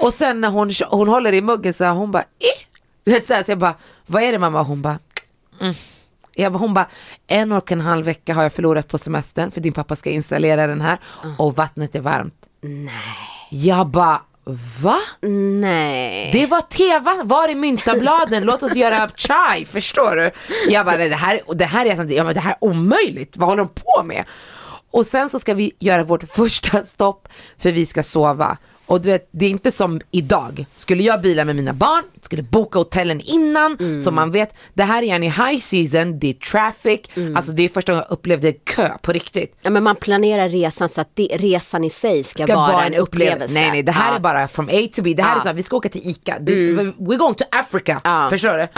Och 0.00 0.12
sen 0.14 0.40
när 0.40 0.48
hon, 0.48 0.70
hon 0.88 1.08
håller 1.08 1.32
i 1.32 1.42
muggen 1.42 1.74
så 1.74 1.84
hon 1.84 2.10
bara, 2.10 2.22
eh. 2.22 2.66
Du 3.04 3.12
vet 3.12 3.26
så, 3.26 3.32
här, 3.32 3.42
så 3.42 3.50
jag 3.50 3.58
bara, 3.58 3.74
vad 4.06 4.22
är 4.22 4.32
det 4.32 4.38
mamma? 4.38 4.62
Hon 4.62 4.82
bara, 4.82 4.98
mm. 5.60 5.74
jag 6.34 6.52
bara, 6.52 6.58
hon 6.58 6.74
bara, 6.74 6.86
en 7.26 7.52
och 7.52 7.72
en 7.72 7.80
halv 7.80 8.04
vecka 8.04 8.34
har 8.34 8.42
jag 8.42 8.52
förlorat 8.52 8.88
på 8.88 8.98
semestern 8.98 9.50
för 9.50 9.60
din 9.60 9.72
pappa 9.72 9.96
ska 9.96 10.10
installera 10.10 10.66
den 10.66 10.80
här 10.80 10.98
och 11.38 11.56
vattnet 11.56 11.94
är 11.94 12.00
varmt. 12.00 12.34
Nej. 12.60 12.90
Jag 13.50 13.86
bara, 13.86 14.20
va? 14.82 14.98
Nej. 15.60 16.30
Det 16.32 16.46
var 16.46 16.60
teva, 16.60 17.14
var 17.24 17.48
är 17.48 17.54
myntabladen? 17.54 18.44
Låt 18.44 18.62
oss 18.62 18.74
göra 18.74 19.10
chai, 19.16 19.64
förstår 19.64 20.16
du? 20.16 20.30
Jag 20.72 20.86
bara, 20.86 20.96
det 20.96 21.14
här, 21.14 21.40
det 21.54 21.64
här 21.64 21.86
är, 21.86 22.12
jag 22.12 22.26
bara, 22.26 22.34
det 22.34 22.40
här 22.40 22.52
är 22.52 22.64
omöjligt, 22.64 23.36
vad 23.36 23.48
håller 23.48 23.62
de 23.62 23.68
på 23.68 24.02
med? 24.04 24.24
Och 24.90 25.06
sen 25.06 25.30
så 25.30 25.38
ska 25.38 25.54
vi 25.54 25.72
göra 25.78 26.04
vårt 26.04 26.28
första 26.30 26.82
stopp 26.84 27.28
för 27.58 27.72
vi 27.72 27.86
ska 27.86 28.02
sova. 28.02 28.56
Och 28.86 29.00
du 29.00 29.08
vet, 29.08 29.28
det 29.30 29.46
är 29.46 29.50
inte 29.50 29.70
som 29.70 30.00
idag. 30.10 30.66
Skulle 30.76 31.02
jag 31.02 31.20
bila 31.22 31.44
med 31.44 31.56
mina 31.56 31.72
barn, 31.72 32.04
skulle 32.20 32.42
boka 32.42 32.78
hotellen 32.78 33.20
innan, 33.20 34.00
så 34.04 34.10
man 34.10 34.30
vet. 34.30 34.54
Det 34.74 34.82
här 34.82 35.02
är 35.02 35.06
en 35.14 35.22
i 35.24 35.28
high 35.28 35.58
season, 35.58 36.18
det 36.18 36.28
är 36.28 36.32
traffic, 36.34 37.00
alltså 37.36 37.52
det 37.52 37.62
är 37.62 37.68
första 37.68 37.92
gången 37.92 38.04
jag 38.08 38.12
upplevde 38.12 38.52
kö 38.52 38.90
på 39.02 39.12
riktigt. 39.12 39.56
Ja, 39.62 39.70
men 39.70 39.82
man 39.82 39.96
planerar 39.96 40.48
resan 40.48 40.88
så 40.88 41.00
att 41.00 41.08
det, 41.14 41.28
resan 41.32 41.84
i 41.84 41.90
sig 41.90 42.24
ska, 42.24 42.46
vara 42.56 42.84
en 42.86 42.94
upplevelse. 42.94 43.54
Nej 43.54 43.70
nej 43.70 43.82
det 43.82 43.92
här 43.92 44.10
Ja. 44.10 44.16
är 44.16 44.20
bara 44.20 44.48
from 44.48 44.68
A 44.68 44.88
to 44.94 45.02
B. 45.02 45.14
Det 45.14 45.22
här 45.22 45.30
Ja. 45.32 45.36
är 45.36 45.40
så 45.40 45.46
här, 45.48 45.54
vi 45.54 45.62
ska 45.62 45.76
åka 45.76 45.88
till 45.88 46.10
ICA. 46.10 46.36
Det, 46.40 46.52
We're 46.52 47.16
going 47.16 47.34
to 47.34 47.44
Africa. 47.52 48.00
Ja. 48.04 48.26
Förstår 48.30 48.58
du? 48.58 48.68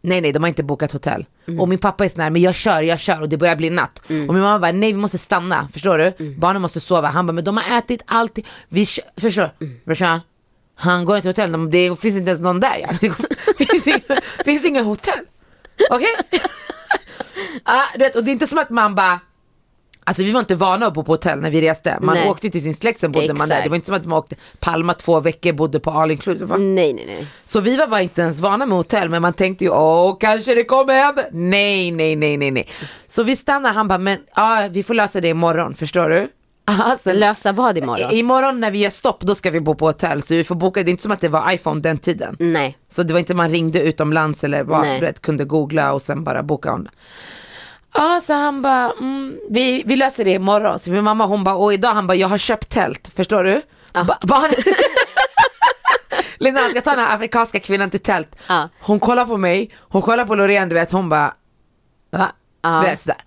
Nej 0.00 0.20
nej 0.20 0.32
de 0.32 0.42
har 0.42 0.48
inte 0.48 0.62
bokat 0.62 0.92
hotell. 0.92 1.26
Och 1.58 1.68
min 1.68 1.78
pappa 1.78 2.04
är 2.04 2.08
sån 2.08 2.20
här, 2.20 2.30
men 2.30 2.42
jag 2.42 2.54
kör, 2.54 2.82
jag 2.82 2.98
kör 3.00 3.22
och 3.22 3.28
det 3.28 3.36
börjar 3.36 3.56
bli 3.56 3.70
natt. 3.70 3.98
Och 4.04 4.10
min 4.10 4.40
mamma 4.40 4.58
bara, 4.58 4.72
nej 4.72 4.92
vi 4.92 4.98
måste 4.98 5.18
stanna. 5.18 5.68
Förstår 5.72 5.98
du? 5.98 6.34
Barnen 6.38 6.62
måste 6.62 6.80
sova. 6.80 7.08
Han 7.08 7.26
bara, 7.26 7.32
men 7.32 7.44
de 7.44 7.56
har 7.56 7.78
ätit 7.78 8.02
allting. 8.06 8.46
Vi 8.68 8.86
kör, 8.86 9.04
förstår 9.20 9.50
du? 9.58 9.66
Brorsan, 9.84 10.20
Han 10.74 11.04
går 11.04 11.16
inte 11.16 11.22
till 11.34 11.42
hotell, 11.44 11.52
De- 11.52 11.70
det 11.70 12.00
finns 12.00 12.16
inte 12.16 12.28
ens 12.30 12.40
någon 12.42 12.60
där. 12.60 12.76
Ja. 12.78 13.08
Det 14.38 14.44
finns 14.44 14.64
inga 14.64 14.82
hotell. 14.82 15.20
Okej? 15.90 16.08
Ja, 17.64 17.82
du 17.94 17.98
vet, 17.98 18.16
och 18.16 18.24
det 18.24 18.30
är 18.30 18.32
inte 18.32 18.46
som 18.46 18.58
att 18.58 18.70
man 18.70 18.94
bara 18.94 19.20
Alltså 20.10 20.22
vi 20.22 20.30
var 20.32 20.40
inte 20.40 20.54
vana 20.54 20.86
att 20.86 20.94
bo 20.94 21.04
på 21.04 21.12
hotell 21.12 21.40
när 21.40 21.50
vi 21.50 21.60
reste. 21.62 21.98
Man 22.00 22.14
Nej. 22.14 22.28
åkte 22.30 22.50
till 22.50 22.62
sin 22.62 22.74
släkt, 22.74 23.00
sen 23.00 23.12
bodde 23.12 23.34
man 23.34 23.48
där. 23.48 23.54
Exakt. 23.54 23.64
Det 23.64 23.68
var 23.70 23.76
inte 23.76 23.86
som 23.86 23.94
att 23.94 24.04
man 24.04 24.18
åkte 24.18 24.36
Palma 24.60 24.94
två 24.94 25.20
veckor, 25.20 25.52
bodde 25.52 25.80
på 25.80 25.90
all 25.90 26.10
inclusive. 26.10 26.46
va? 26.46 26.56
Nej, 26.56 26.92
nej, 26.92 27.04
nej. 27.06 27.26
Så 27.44 27.60
vi 27.60 27.76
var 27.76 27.86
bara 27.86 28.02
inte 28.02 28.22
ens 28.22 28.40
vana 28.40 28.66
med 28.66 28.76
hotell, 28.78 29.08
men 29.08 29.22
man 29.22 29.32
tänkte 29.32 29.64
ju 29.64 29.70
åh, 29.70 30.16
kanske 30.20 30.54
det 30.54 30.64
kommer 30.64 30.94
hända. 31.04 31.24
Nej, 31.32 31.90
nej, 31.90 32.16
nej, 32.16 32.36
nej, 32.36 32.50
nej. 32.50 32.68
Så 33.08 33.22
vi 33.22 33.36
stannade, 33.36 33.74
han 33.74 33.88
bara, 33.88 33.98
men 33.98 34.18
ja, 34.36 34.68
vi 34.70 34.82
får 34.82 34.94
lösa 34.94 35.20
det 35.20 35.28
imorgon, 35.28 35.74
förstår 35.74 36.08
du? 36.08 36.28
Alltså, 36.64 37.12
Lösa 37.12 37.52
vad 37.52 37.78
imorgon? 37.78 38.10
imorgon 38.10 38.60
när 38.60 38.70
vi 38.70 38.78
gör 38.78 38.90
stopp, 38.90 39.20
då 39.20 39.34
ska 39.34 39.50
vi 39.50 39.60
bo 39.60 39.74
på 39.74 39.86
hotell. 39.86 40.22
Så 40.22 40.34
vi 40.34 40.44
får 40.44 40.54
boka, 40.54 40.82
det 40.82 40.88
är 40.88 40.90
inte 40.90 41.02
som 41.02 41.12
att 41.12 41.20
det 41.20 41.28
var 41.28 41.52
iPhone 41.52 41.80
den 41.80 41.98
tiden. 41.98 42.36
Nej. 42.38 42.78
Så 42.90 43.02
det 43.02 43.12
var 43.12 43.20
inte 43.20 43.34
man 43.34 43.48
ringde 43.50 43.82
utomlands 43.82 44.44
eller 44.44 44.62
vad, 44.64 44.86
vet, 45.00 45.22
kunde 45.22 45.44
googla 45.44 45.92
och 45.92 46.02
sen 46.02 46.24
bara 46.24 46.42
boka 46.42 46.72
om. 46.72 46.88
Ja, 47.94 48.20
så 48.22 48.32
han 48.32 48.62
bara, 48.62 48.92
mm, 48.92 49.38
vi, 49.50 49.82
vi 49.86 49.96
löser 49.96 50.24
det 50.24 50.30
imorgon. 50.30 50.78
Så 50.78 50.90
min 50.90 51.04
mamma 51.04 51.26
hon 51.26 51.44
bara, 51.44 51.54
och 51.54 51.72
idag 51.74 51.94
han 51.94 52.06
bara, 52.06 52.14
jag 52.14 52.28
har 52.28 52.38
köpt 52.38 52.68
tält, 52.68 53.10
förstår 53.16 53.44
du? 53.44 53.62
Ba- 53.92 54.18
barn... 54.22 54.50
Linda 56.38 56.60
han 56.60 56.70
ska 56.70 56.80
ta 56.80 56.90
den 56.90 57.06
här 57.06 57.14
afrikanska 57.14 57.60
kvinnan 57.60 57.90
till 57.90 58.00
tält. 58.00 58.36
Ja. 58.48 58.68
Hon 58.80 59.00
kollar 59.00 59.26
på 59.26 59.36
mig, 59.36 59.70
hon 59.78 60.02
kollar 60.02 60.24
på 60.24 60.34
Loreen, 60.34 60.68
du 60.68 60.74
vet, 60.74 60.92
hon 60.92 61.08
bara, 61.08 61.34
va? 62.10 62.32
Ja. 62.62 62.80
Du 62.80 62.86
vet, 62.90 63.00
sådär. 63.00 63.18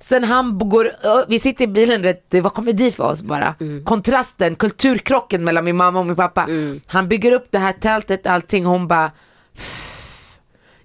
Sen 0.00 0.24
han 0.24 0.58
går, 0.58 0.90
vi 1.28 1.38
sitter 1.38 1.64
i 1.64 1.66
bilen, 1.66 2.02
vet, 2.02 2.30
det 2.30 2.40
var 2.40 2.50
komedi 2.50 2.90
för 2.90 3.04
oss 3.04 3.22
bara. 3.22 3.54
Mm. 3.60 3.84
Kontrasten, 3.84 4.54
kulturkrocken 4.56 5.44
mellan 5.44 5.64
min 5.64 5.76
mamma 5.76 5.98
och 6.00 6.06
min 6.06 6.16
pappa. 6.16 6.46
Han 6.86 7.08
bygger 7.08 7.32
upp 7.32 7.48
det 7.50 7.58
här 7.58 7.72
tältet, 7.72 8.26
allting, 8.26 8.64
hon 8.64 8.88
bara 8.88 9.10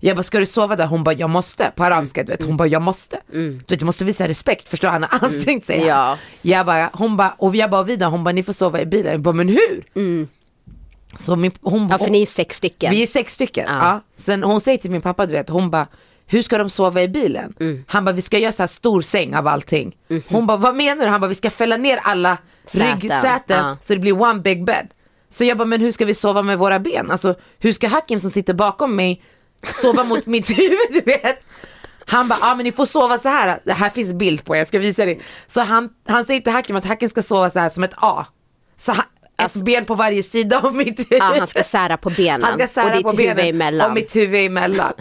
jag 0.04 0.18
bara, 0.18 0.24
ska 0.24 0.40
du 0.40 0.46
sova 0.46 0.76
där? 0.76 0.86
Hon 0.86 1.04
bara, 1.04 1.16
jag 1.16 1.30
måste. 1.30 1.72
På 1.76 1.84
arabiska, 1.84 2.24
du 2.24 2.32
vet. 2.32 2.44
Hon 2.44 2.58
bara, 2.58 2.68
jag 2.68 2.82
måste. 2.82 3.20
Du 3.32 3.52
vet, 3.70 3.80
du 3.80 3.86
måste 3.86 4.06
visa 4.06 4.28
respekt, 4.28 4.70
förstår 4.70 4.88
du? 4.88 4.92
Han 4.92 5.04
har 5.04 5.28
ansträngt 5.28 5.66
sig. 5.66 5.76
Mm. 5.76 5.88
Ja. 5.88 6.18
Jag 6.42 6.66
bara, 6.66 6.90
hon 6.94 7.18
bara, 7.18 7.36
och 7.38 7.56
jag 7.56 7.70
bara 7.70 7.84
vidare, 7.84 8.10
hon 8.10 8.24
bara, 8.24 8.32
ni 8.32 8.44
får 8.44 8.54
sova 8.54 8.82
i 8.82 8.86
bilen. 8.86 9.12
Jag 9.12 9.22
bara, 9.22 9.34
men 9.34 9.48
hur? 9.50 9.84
Så 11.18 11.36
min, 11.36 11.52
hon, 11.62 11.78
Mm. 11.80 11.90
Ja, 11.92 11.98
för 11.98 12.10
ni 12.12 12.22
är 12.22 12.26
sex 12.26 12.58
stycken. 12.58 12.92
vi 12.92 13.04
är 13.04 13.08
sex 13.08 13.34
stycken. 13.34 13.66
Ja. 13.68 13.78
Ja. 13.86 14.02
Sen 14.18 14.44
hon 14.44 14.62
säger 14.62 14.78
till 14.78 14.92
min 14.92 15.02
pappa, 15.02 15.26
du 15.26 15.34
vet, 15.34 15.50
hon 15.50 15.70
bara, 15.70 15.88
hur 16.26 16.42
ska 16.44 16.58
de 16.58 16.70
sova 16.70 17.02
i 17.02 17.08
bilen? 17.08 17.54
Mm. 17.60 17.84
Han 17.88 18.06
bara, 18.06 18.12
vi 18.12 18.22
ska 18.22 18.38
göra 18.38 18.52
så 18.52 18.64
här 18.64 18.68
stor 18.68 19.02
säng 19.02 19.36
av 19.36 19.48
allting. 19.48 19.96
Hon 20.30 20.48
bara, 20.48 20.58
vad 20.58 20.76
menar 20.76 21.06
du? 21.06 21.12
Han 21.12 21.22
bara, 21.22 21.28
vi 21.28 21.36
ska 21.36 21.50
fälla 21.50 21.78
ner 21.78 22.00
alla 22.04 22.38
Säten. 22.68 22.88
ryggsäten 23.02 23.66
Ja. 23.66 23.78
så 23.82 23.94
det 23.94 24.00
blir 24.00 24.22
one 24.22 24.40
big 24.40 24.66
bed. 24.66 24.88
Så 25.30 25.44
jag 25.44 25.58
bara, 25.58 25.66
men 25.66 25.82
hur 25.82 25.92
ska 25.92 26.06
vi 26.06 26.14
sova 26.14 26.42
med 26.42 26.58
våra 26.58 26.80
ben? 26.80 27.12
Alltså 27.12 27.36
hur 27.60 27.74
ska 27.74 27.88
Hakim 27.88 28.20
som 28.20 28.32
sitter 28.32 28.54
bakom 28.54 28.96
mig 28.96 29.24
sova 29.64 30.04
mot 30.04 30.26
mitt 30.26 30.50
huvud, 30.60 30.78
du 30.92 31.02
vet? 31.02 31.44
Han 32.06 32.28
bara, 32.28 32.40
ja 32.42 32.52
ah, 32.52 32.56
men 32.56 32.64
ni 32.64 32.72
får 32.72 32.86
sova 32.86 33.18
så 33.18 33.30
här. 33.30 33.60
Det 33.64 33.74
här 33.74 33.90
finns 33.90 34.14
bild 34.14 34.46
på, 34.46 34.56
jag 34.56 34.68
ska 34.68 34.80
visa 34.80 35.06
dig. 35.06 35.22
Så 35.48 35.62
han, 35.62 35.90
han 36.08 36.26
säger 36.26 36.42
till 36.42 36.54
Hakim 36.54 36.76
att 36.76 36.86
Hakim 36.86 37.10
ska 37.10 37.22
sova 37.22 37.50
så 37.50 37.60
här 37.60 37.70
som 37.70 37.84
ett 37.84 37.94
A. 37.98 38.26
Så 38.78 38.92
han, 38.92 39.06
ett 39.46 39.56
ben 39.56 39.86
på 39.86 39.96
varje 39.96 40.24
sida 40.24 40.60
av 40.60 40.76
mitt 40.76 41.00
huvud. 41.00 41.22
Ja, 41.22 41.34
han 41.38 41.48
ska 41.48 41.64
sära 41.64 41.98
på 41.98 42.10
benen. 42.10 42.44
Han 42.44 42.54
ska 42.54 42.68
sära 42.68 42.98
och 42.98 43.04
på 43.04 43.14
benen 43.16 43.46
emellan. 43.46 43.90
och 43.90 43.96
mitt 43.96 44.16
huvud 44.16 44.46
emellan. 44.46 44.94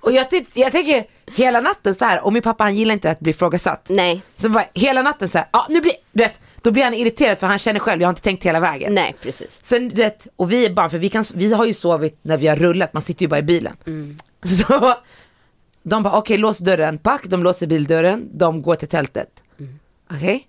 och 0.00 0.12
jag, 0.12 0.26
jag 0.54 0.72
tänker 0.72 1.04
hela 1.36 1.60
natten 1.60 1.94
så 1.94 2.04
här, 2.04 2.24
och 2.24 2.32
min 2.32 2.42
pappa 2.42 2.64
han 2.64 2.76
gillar 2.76 2.92
inte 2.92 3.10
att 3.10 3.20
bli 3.20 3.30
ifrågasatt. 3.30 3.86
Nej, 3.88 4.22
Så 4.36 4.48
bara 4.48 4.64
hela 4.74 5.02
natten 5.02 5.28
så 5.28 5.38
här, 5.38 5.46
ja 5.52 5.66
nu 5.68 5.80
blir, 5.80 5.92
du 6.12 6.22
vet, 6.22 6.34
då 6.62 6.70
blir 6.70 6.84
han 6.84 6.94
irriterad 6.94 7.38
för 7.38 7.46
han 7.46 7.58
känner 7.58 7.80
själv, 7.80 8.00
jag 8.00 8.08
har 8.08 8.12
inte 8.12 8.22
tänkt 8.22 8.44
hela 8.46 8.60
vägen. 8.60 8.94
nej 8.94 9.16
precis. 9.22 9.58
Sen 9.62 9.88
du 9.88 9.94
vet, 9.94 10.26
och 10.36 10.52
vi 10.52 10.66
är 10.66 10.70
barn, 10.70 10.90
för 10.90 10.98
vi, 10.98 11.08
kan, 11.08 11.24
vi 11.34 11.52
har 11.52 11.66
ju 11.66 11.74
sovit 11.74 12.18
när 12.22 12.36
vi 12.36 12.46
har 12.46 12.56
rullat, 12.56 12.92
man 12.92 13.02
sitter 13.02 13.22
ju 13.22 13.28
bara 13.28 13.38
i 13.40 13.42
bilen. 13.42 13.76
Mm. 13.86 14.16
Så 14.42 14.94
De 15.82 16.02
bara 16.02 16.18
okej 16.18 16.36
lås 16.36 16.58
dörren, 16.58 16.98
pack, 16.98 17.24
de 17.24 17.42
låser 17.42 17.66
bildörren, 17.66 18.28
de 18.38 18.62
går 18.62 18.74
till 18.74 18.88
tältet. 18.88 19.28
Okej? 20.14 20.46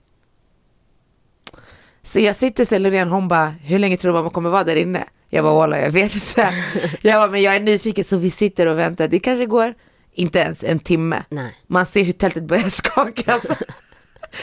Så 2.04 2.19
jag 2.19 2.36
sitter 2.36 2.65
så 2.65 2.78
Loreen, 2.78 3.08
hon 3.08 3.28
bara, 3.28 3.47
hur 3.47 3.80
länge 3.80 3.97
tror 3.97 4.13
du 4.13 4.21
man 4.21 4.32
kommer 4.32 4.50
vara 4.50 4.63
där 4.63 4.76
inne? 4.76 5.04
Jag 5.30 5.43
bara, 5.43 5.54
walla 5.54 5.80
jag 5.80 5.91
vet 5.91 6.15
inte. 6.15 6.54
Jag 7.02 7.13
bara, 7.21 7.28
men 7.32 7.41
jag 7.41 7.56
är 7.56 7.60
nyfiken 7.60 8.04
så 8.04 8.17
vi 8.17 8.32
sitter 8.32 8.65
och 8.65 8.80
väntar. 8.80 9.08
Det 9.08 9.19
kanske 9.19 9.45
går, 9.45 9.74
inte 10.13 10.39
ens 10.39 10.63
en 10.63 10.80
timme. 10.80 11.24
Nej. 11.30 11.56
Man 11.67 11.86
ser 11.86 12.04
hur 12.04 12.13
tältet 12.13 12.43
börjar 12.43 12.69
skakas. 12.69 13.43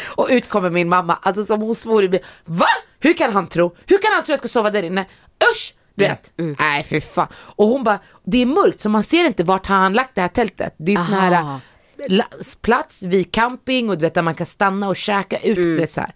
och 0.07 0.29
ut 0.31 0.49
kommer 0.49 0.71
min 0.71 0.89
mamma, 0.89 1.19
alltså 1.23 1.45
som 1.45 1.61
hon 1.61 1.75
svor 1.75 2.05
i. 2.05 2.21
Va? 2.45 2.67
Hur 3.01 3.13
kan 3.13 3.33
han 3.33 3.47
tro? 3.47 3.77
Hur 3.87 3.99
kan 3.99 4.13
han 4.13 4.25
tro 4.25 4.33
jag 4.33 4.39
ska 4.39 4.49
sova 4.49 4.71
där 4.71 4.83
inne? 4.83 5.07
Usch! 5.53 5.75
Du 5.95 6.05
vet. 6.05 6.33
Nej 6.37 6.83
för 6.83 7.01
fan. 7.01 7.27
Och 7.35 7.67
hon 7.67 7.85
bara, 7.85 7.99
det 8.25 8.43
är 8.43 8.47
mörkt 8.47 8.81
så 8.81 8.89
man 8.89 9.03
ser 9.03 9.25
inte 9.25 9.45
vart 9.45 9.67
han 9.67 9.93
lagt 9.93 10.15
det 10.15 10.21
här 10.21 10.29
tältet. 10.29 10.75
Det 10.77 10.93
är 10.93 10.97
sån 10.97 11.15
här 11.15 11.33
Aha. 11.33 11.61
la- 12.09 12.29
plats 12.63 13.03
vid 13.03 13.33
camping 13.33 13.91
och 13.91 13.99
du 13.99 14.03
vet 14.03 14.15
där 14.15 14.23
man 14.23 14.35
kan 14.35 14.47
stanna 14.47 14.89
och 14.89 14.97
käka 14.97 15.39
ut. 15.39 15.57
Du 15.57 15.77
vet, 15.77 15.93
så, 15.93 16.01
här. 16.01 16.15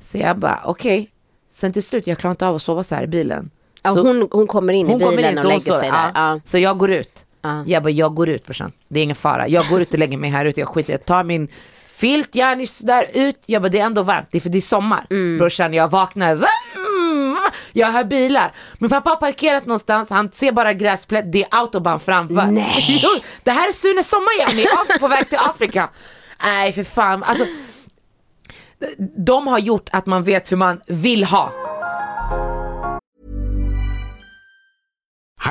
så 0.00 0.18
jag 0.18 0.38
bara 0.38 0.60
okej. 0.64 1.10
Sen 1.50 1.72
till 1.72 1.82
slut, 1.82 2.06
jag 2.06 2.18
klarar 2.18 2.32
inte 2.32 2.46
av 2.46 2.56
att 2.56 2.62
sova 2.62 2.82
så 2.82 2.94
här 2.94 3.02
i 3.02 3.06
bilen. 3.06 3.50
Ja, 3.82 3.94
så, 3.94 4.02
hon, 4.02 4.28
hon 4.30 4.46
kommer 4.46 4.72
in 4.72 4.90
i 4.90 4.96
bilen 4.96 5.32
in, 5.32 5.38
och 5.38 5.44
lägger 5.44 5.80
sig 5.80 5.90
där. 5.90 6.10
Ja. 6.14 6.40
Så 6.44 6.58
jag 6.58 6.78
går 6.78 6.90
ut. 6.90 7.24
Ja. 7.42 7.64
Jag 7.66 7.82
bara, 7.82 7.90
jag 7.90 8.14
går 8.14 8.28
ut 8.28 8.44
brorsan. 8.44 8.72
Det 8.88 9.00
är 9.00 9.04
ingen 9.04 9.16
fara. 9.16 9.48
Jag 9.48 9.68
går 9.68 9.80
ut 9.80 9.92
och 9.92 9.98
lägger 9.98 10.18
mig 10.18 10.30
här 10.30 10.44
ute. 10.44 10.60
Jag 10.60 10.68
skiter 10.68 10.92
Jag 10.92 11.04
tar 11.04 11.24
min 11.24 11.48
filt, 11.94 12.34
järnish 12.34 12.72
där 12.78 13.06
ut. 13.14 13.42
Jag 13.46 13.62
bara, 13.62 13.68
det 13.68 13.78
är 13.78 13.86
ändå 13.86 14.02
varmt. 14.02 14.28
Det 14.30 14.38
är 14.38 14.42
för 14.42 14.48
det 14.48 14.58
är 14.58 14.62
sommar. 14.62 15.06
Mm. 15.10 15.38
Brorsan, 15.38 15.74
jag 15.74 15.88
vaknar. 15.88 16.44
Jag 17.72 17.86
hör 17.86 18.04
bilar. 18.04 18.54
Min 18.78 18.90
pappa 18.90 19.10
har 19.10 19.16
parkerat 19.16 19.66
någonstans. 19.66 20.10
Han 20.10 20.32
ser 20.32 20.52
bara 20.52 20.72
gräsplätt. 20.72 21.32
Det 21.32 21.42
är 21.42 21.48
autobahn 21.50 22.00
framför. 22.00 22.46
Nej. 22.46 23.00
Jo, 23.02 23.10
det 23.42 23.50
här 23.50 23.68
är 23.68 23.72
Sune 23.72 24.04
Sommar 24.04 24.52
igen. 24.54 24.66
På 25.00 25.08
väg 25.08 25.28
till 25.28 25.38
Afrika. 25.38 25.90
Nej, 26.42 26.72
för 26.72 26.84
fan. 26.84 27.22
Alltså, 27.22 27.46
de 29.26 29.46
har 29.46 29.58
gjort 29.58 29.88
att 29.92 30.06
man 30.06 30.24
vet 30.24 30.52
hur 30.52 30.56
man 30.56 30.80
vill 30.86 31.24
ha. 31.24 31.52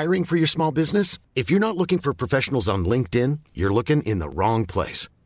Hiring 0.02 0.26
for 0.26 0.38
your 0.38 0.48
small 0.48 0.74
business? 0.74 1.20
If 1.36 1.52
you're 1.52 1.60
not 1.60 1.76
looking 1.76 2.00
for 2.00 2.14
professionals 2.14 2.70
on 2.70 2.86
LinkedIn, 2.86 3.40
you're 3.54 3.74
looking 3.74 4.04
in 4.04 4.20
the 4.20 4.28
wrong 4.28 4.66
place. 4.66 5.10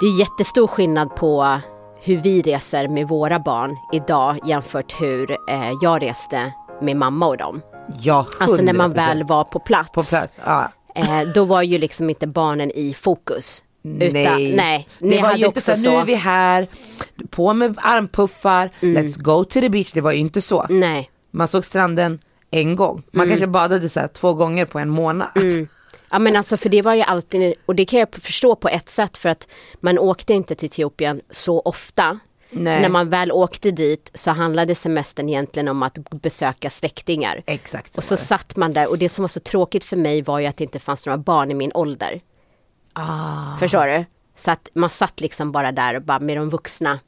Det 0.00 0.06
är 0.06 0.18
jättestor 0.18 0.66
skillnad 0.66 1.16
på 1.16 1.58
hur 2.00 2.16
vi 2.16 2.42
reser 2.42 2.88
med 2.88 3.08
våra 3.08 3.38
barn 3.38 3.76
idag 3.92 4.38
jämfört 4.44 5.00
hur 5.00 5.30
eh, 5.30 5.70
jag 5.82 6.02
reste 6.02 6.52
med 6.82 6.96
mamma 6.96 7.26
och 7.26 7.36
dem. 7.36 7.60
Ja, 8.00 8.26
Alltså 8.40 8.62
när 8.62 8.72
man 8.72 8.90
100%. 8.92 8.94
väl 8.96 9.24
var 9.24 9.44
på 9.44 9.58
plats. 9.58 9.90
På 9.90 10.02
plats, 10.02 10.32
ja. 10.44 10.68
Eh, 10.94 11.20
då 11.34 11.44
var 11.44 11.62
ju 11.62 11.78
liksom 11.78 12.10
inte 12.10 12.26
barnen 12.26 12.70
i 12.74 12.94
fokus. 12.94 13.62
Utan, 13.84 14.12
nej. 14.22 14.54
nej. 14.56 14.88
Ni 14.98 15.16
det 15.16 15.22
var 15.22 15.34
ju 15.36 15.46
inte 15.46 15.60
så, 15.60 15.72
så. 15.76 15.80
nu 15.90 15.96
är 15.96 16.04
vi 16.04 16.14
här, 16.14 16.66
på 17.30 17.54
med 17.54 17.74
armpuffar, 17.82 18.70
let's 18.80 19.22
go 19.22 19.44
to 19.44 19.60
the 19.60 19.68
beach. 19.68 19.92
Det 19.92 20.00
var 20.00 20.12
ju 20.12 20.18
inte 20.18 20.42
så. 20.42 20.66
Nej. 20.70 21.10
Man 21.30 21.48
såg 21.48 21.64
stranden 21.64 22.18
en 22.50 22.76
gång. 22.76 23.02
Man 23.10 23.22
Mm. 23.22 23.28
kanske 23.28 23.46
badade 23.46 23.88
så 23.88 24.00
här 24.00 24.08
två 24.08 24.34
gånger 24.34 24.64
på 24.64 24.78
en 24.78 24.88
månad. 24.88 25.28
Ja 26.10 26.18
men 26.18 26.36
alltså 26.36 26.56
för 26.56 26.68
det 26.68 26.82
var 26.82 26.94
ju 26.94 27.02
alltid, 27.02 27.54
och 27.66 27.74
det 27.74 27.84
kan 27.84 28.00
jag 28.00 28.14
förstå 28.14 28.56
på 28.56 28.68
ett 28.68 28.88
sätt 28.88 29.18
för 29.18 29.28
att 29.28 29.48
man 29.80 29.98
åkte 29.98 30.34
inte 30.34 30.54
till 30.54 30.66
Etiopien 30.66 31.20
så 31.30 31.60
ofta. 31.60 32.18
Nej. 32.50 32.76
Så 32.76 32.82
när 32.82 32.88
man 32.88 33.10
väl 33.10 33.32
åkte 33.32 33.70
dit 33.70 34.10
så 34.14 34.30
handlade 34.30 34.74
semestern 34.74 35.28
egentligen 35.28 35.68
om 35.68 35.82
att 35.82 35.98
besöka 36.10 36.70
släktingar. 36.70 37.42
Exakt 37.46 37.94
så 37.94 37.98
Och 37.98 38.04
så 38.04 38.16
satt 38.16 38.56
man 38.56 38.72
där 38.72 38.88
och 38.88 38.98
det 38.98 39.08
som 39.08 39.22
var 39.22 39.28
så 39.28 39.40
tråkigt 39.40 39.84
för 39.84 39.96
mig 39.96 40.22
var 40.22 40.38
ju 40.38 40.46
att 40.46 40.56
det 40.56 40.64
inte 40.64 40.78
fanns 40.78 41.06
några 41.06 41.18
barn 41.18 41.50
i 41.50 41.54
min 41.54 41.72
ålder. 41.74 42.20
Ah. 42.92 43.58
Förstår 43.58 43.86
du? 43.86 44.04
Så 44.36 44.50
att 44.50 44.70
man 44.74 44.90
satt 44.90 45.20
liksom 45.20 45.52
bara 45.52 45.72
där 45.72 45.96
och 45.96 46.02
bara 46.02 46.20
med 46.20 46.36
de 46.36 46.50
vuxna. 46.50 47.00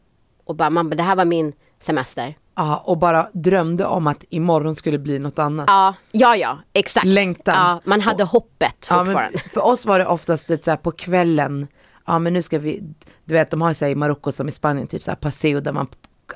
Och 0.45 0.57
bara, 0.57 0.71
man, 0.71 0.91
det 0.91 1.03
här 1.03 1.17
var 1.17 1.25
min 1.25 1.53
semester. 1.81 2.35
Ja, 2.61 2.83
och 2.87 2.99
bara 2.99 3.29
drömde 3.33 3.85
om 3.87 4.07
att 4.07 4.25
imorgon 4.31 4.75
skulle 4.75 4.99
bli 4.99 5.19
något 5.19 5.39
annat. 5.39 5.65
Ja, 5.69 5.95
ja, 6.13 6.37
ja, 6.37 6.59
exakt. 6.73 7.07
Längtan. 7.07 7.55
Ja, 7.55 7.81
man 7.85 8.01
hade 8.01 8.25
hoppet 8.25 8.87
Ja, 8.91 8.97
men 8.97 9.07
fortfarande. 9.07 9.39
för 9.39 9.67
oss 9.67 9.87
var 9.87 9.99
det 9.99 10.07
oftast 10.07 10.49
lite 10.49 10.65
så 10.65 10.71
här 10.71 10.79
på 10.79 10.91
kvällen, 10.91 11.67
ja 12.07 12.19
men 12.19 12.33
nu 12.33 12.43
ska 12.43 12.59
vi, 12.59 12.83
du 13.25 13.35
vet 13.35 13.51
de 13.51 13.63
har 13.63 13.75
så 13.75 13.85
här 13.85 13.93
i 13.93 13.95
Marocko 13.95 14.33
som 14.33 14.49
i 14.49 14.53
Spanien, 14.53 14.87
typ 14.87 15.03
så 15.03 15.11
här 15.11 15.17
paseo 15.17 15.61
där 15.61 15.73
man 15.73 15.87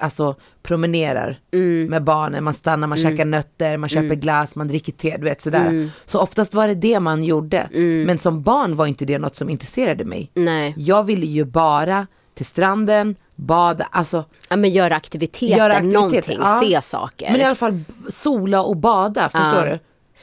alltså 0.00 0.34
promenerar 0.62 1.38
Mm. 1.52 1.86
med 1.86 2.04
barnen, 2.04 2.44
man 2.44 2.54
stannar, 2.54 2.86
man 2.88 2.98
käkar 2.98 3.24
nötter, 3.24 3.76
man 3.76 3.88
köper 3.88 4.14
glass, 4.14 4.56
man 4.56 4.68
dricker 4.68 4.92
te, 4.92 5.16
du 5.16 5.24
vet 5.24 5.42
sådär. 5.42 5.66
Mm. 5.68 5.90
Så 6.06 6.20
oftast 6.20 6.54
var 6.54 6.68
det 6.68 6.74
det 6.74 7.00
man 7.00 7.24
gjorde. 7.24 7.68
Men 8.06 8.18
som 8.18 8.42
barn 8.42 8.76
var 8.76 8.86
inte 8.86 9.04
det 9.04 9.18
något 9.18 9.36
som 9.36 9.50
intresserade 9.50 10.04
mig. 10.04 10.30
Nej. 10.34 10.74
Jag 10.76 11.04
ville 11.04 11.26
ju 11.26 11.44
bara 11.44 12.06
till 12.34 12.46
stranden, 12.46 13.16
bada, 13.34 13.88
alltså 13.90 14.24
Ja, 14.48 14.56
men 14.56 14.70
göra 14.70 14.96
aktiviteter, 14.96 15.56
göra 15.58 15.72
aktiviteter. 15.74 16.00
någonting, 16.00 16.38
Ja. 16.40 16.60
se 16.64 16.82
saker. 16.82 17.32
Men 17.32 17.40
i 17.40 17.44
alla 17.44 17.54
fall 17.54 17.80
sola 18.08 18.62
och 18.62 18.76
bada, 18.76 19.28
förstår 19.28 19.66
Ja. 19.66 19.72
du? 19.72 19.78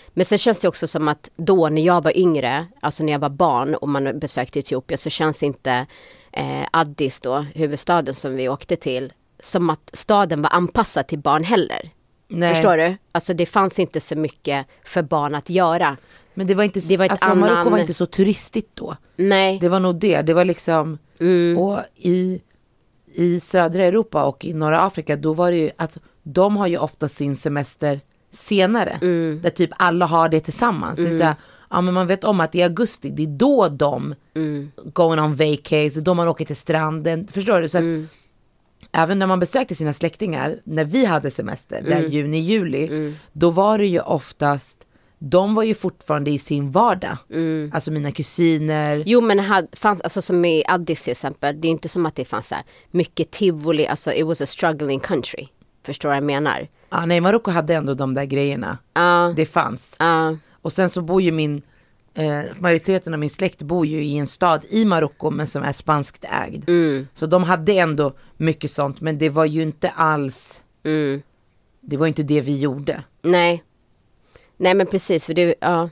Men 0.09 0.25
sen 0.25 0.37
känns 0.37 0.59
det 0.59 0.67
också 0.67 0.87
som 0.87 1.07
att 1.07 1.29
då 1.35 1.69
när 1.69 1.81
jag 1.81 2.03
var 2.03 2.17
yngre, 2.17 2.67
alltså 2.81 3.03
när 3.03 3.11
jag 3.11 3.19
var 3.19 3.29
barn 3.29 3.75
och 3.75 3.89
man 3.89 4.19
besökte 4.19 4.59
Etiopien 4.59 4.97
så 4.97 5.09
känns 5.09 5.43
inte 5.43 5.85
eh, 6.33 6.63
Addis 6.71 7.19
då, 7.21 7.45
huvudstaden 7.55 8.13
som 8.15 8.35
vi 8.35 8.49
åkte 8.49 8.75
till, 8.75 9.13
som 9.39 9.69
att 9.69 9.89
staden 9.93 10.41
var 10.41 10.49
anpassad 10.53 11.07
till 11.07 11.19
barn 11.19 11.43
heller. 11.43 11.89
Nej. 12.27 12.53
Förstår 12.53 12.77
du? 12.77 12.97
Alltså 13.11 13.33
det 13.33 13.45
fanns 13.45 13.79
inte 13.79 13.99
så 14.01 14.15
mycket 14.15 14.67
för 14.83 15.01
barn 15.01 15.35
att 15.35 15.49
göra. 15.49 15.97
Men 16.33 16.47
det 16.47 16.55
var 16.55 16.63
inte, 16.63 16.79
Det 16.79 16.97
var 16.97 17.05
ett 17.05 17.11
alltså 17.11 17.25
annan- 17.25 17.39
Marocko 17.39 17.69
var 17.69 17.77
inte 17.77 17.93
så 17.93 18.05
turistigt 18.05 18.69
då. 18.75 18.95
Nej, 19.15 19.59
Det 19.61 19.69
var 19.69 19.79
nog 19.79 19.95
det. 19.95 20.21
Det 20.21 20.33
var 20.33 20.45
liksom, 20.45 20.97
Mm. 21.19 21.57
och 21.57 21.79
i, 21.95 22.41
i 23.19 23.39
södra 23.39 23.83
Europa 23.85 24.23
och 24.23 24.45
i 24.45 24.53
norra 24.53 24.81
Afrika, 24.81 25.15
då 25.15 25.33
var 25.33 25.51
det 25.51 25.57
ju, 25.57 25.71
alltså, 25.77 25.99
de 26.23 26.57
har 26.57 26.67
ju 26.67 26.77
ofta 26.77 27.09
sin 27.09 27.35
semester 27.35 27.99
senare. 28.31 28.97
Mm. 29.01 29.39
Där 29.43 29.49
typ 29.49 29.69
alla 29.77 30.05
har 30.05 30.29
det 30.29 30.39
tillsammans. 30.39 30.95
Det 30.95 31.03
är 31.07 31.19
så 31.19 31.23
här, 31.23 31.35
ja 31.69 31.81
men 31.81 31.93
man 31.93 32.07
vet 32.07 32.23
om 32.23 32.39
att 32.39 32.55
i 32.55 32.63
augusti, 32.63 33.09
det 33.09 33.23
är 33.23 33.27
då 33.27 33.67
de 33.69 34.15
Mm. 34.35 34.71
going 34.93 35.19
on 35.19 35.35
vacays, 35.35 35.93
då 35.93 36.13
man 36.13 36.27
åker 36.27 36.45
till 36.45 36.55
stranden. 36.55 37.27
Förstår 37.27 37.61
du? 37.61 37.69
Så 37.69 37.77
att, 37.77 37.81
Mm. 37.83 38.07
Även 38.91 39.19
när 39.19 39.27
man 39.27 39.39
besökte 39.39 39.75
sina 39.75 39.93
släktingar, 39.93 40.59
när 40.63 40.83
vi 40.85 41.05
hade 41.05 41.31
semester, 41.31 41.81
där 41.83 41.99
Mm. 41.99 42.11
juni, 42.11 42.39
juli, 42.39 43.13
då 43.33 43.49
var 43.51 43.77
det 43.77 43.87
ju 43.87 43.99
oftast, 43.99 44.85
de 45.19 45.55
var 45.55 45.63
ju 45.63 45.73
fortfarande 45.73 46.31
i 46.31 46.39
sin 46.39 46.71
vardag. 46.71 47.17
Alltså 47.71 47.91
mina 47.91 48.11
kusiner. 48.11 49.03
Jo 49.05 49.21
men 49.21 49.39
had, 49.39 49.67
fanns, 49.73 50.01
alltså 50.01 50.21
som 50.21 50.45
i 50.45 50.63
Addis 50.67 51.03
till 51.03 51.11
exempel, 51.11 51.61
det 51.61 51.67
är 51.67 51.69
inte 51.69 51.89
som 51.89 52.05
att 52.05 52.15
det 52.15 52.25
fanns 52.25 52.47
så 52.47 52.55
här 52.55 52.63
mycket 52.91 53.31
tivoli, 53.31 53.87
alltså 53.87 54.13
it 54.13 54.25
was 54.25 54.41
a 54.41 54.45
struggling 54.45 54.99
country. 54.99 55.47
Förstår 55.85 56.09
vad 56.09 56.15
jag 56.15 56.23
menar? 56.23 56.67
Ja, 56.89 57.05
nej, 57.05 57.21
Marocko 57.21 57.51
hade 57.51 57.75
ändå 57.75 57.93
de 57.93 58.13
där 58.13 58.25
grejerna. 58.25 58.77
Ja, 58.93 59.33
Det 59.35 59.45
fanns. 59.45 59.95
ja, 59.99 60.37
Och 60.61 60.73
sen 60.73 60.89
så 60.89 61.01
bor 61.01 61.21
ju 61.21 61.31
min, 61.31 61.61
eh, 62.13 62.41
majoriteten 62.59 63.13
av 63.13 63.19
min 63.19 63.29
släkt 63.29 63.61
bor 63.61 63.85
ju 63.85 64.03
i 64.03 64.17
en 64.17 64.27
stad 64.27 64.65
i 64.69 64.85
Marocko 64.85 65.29
men 65.31 65.47
som 65.47 65.63
är 65.63 65.73
spanskt 65.73 66.25
ägd. 66.25 66.69
Mm. 66.69 67.07
Så 67.15 67.25
de 67.25 67.43
hade 67.43 67.73
ändå 67.73 68.13
mycket 68.37 68.71
sånt 68.71 69.01
men 69.01 69.17
det 69.17 69.29
var 69.29 69.45
ju 69.45 69.61
inte 69.61 69.89
alls, 69.89 70.61
mm. 70.85 71.21
det 71.81 71.97
var 71.97 72.07
inte 72.07 72.23
det 72.23 72.41
vi 72.41 72.57
gjorde. 72.59 73.03
nej. 73.21 73.63
Nej 74.59 74.73
men 74.73 74.87
precis, 74.87 75.25
för 75.25 75.33
det, 75.33 75.55
ja. 75.61 75.89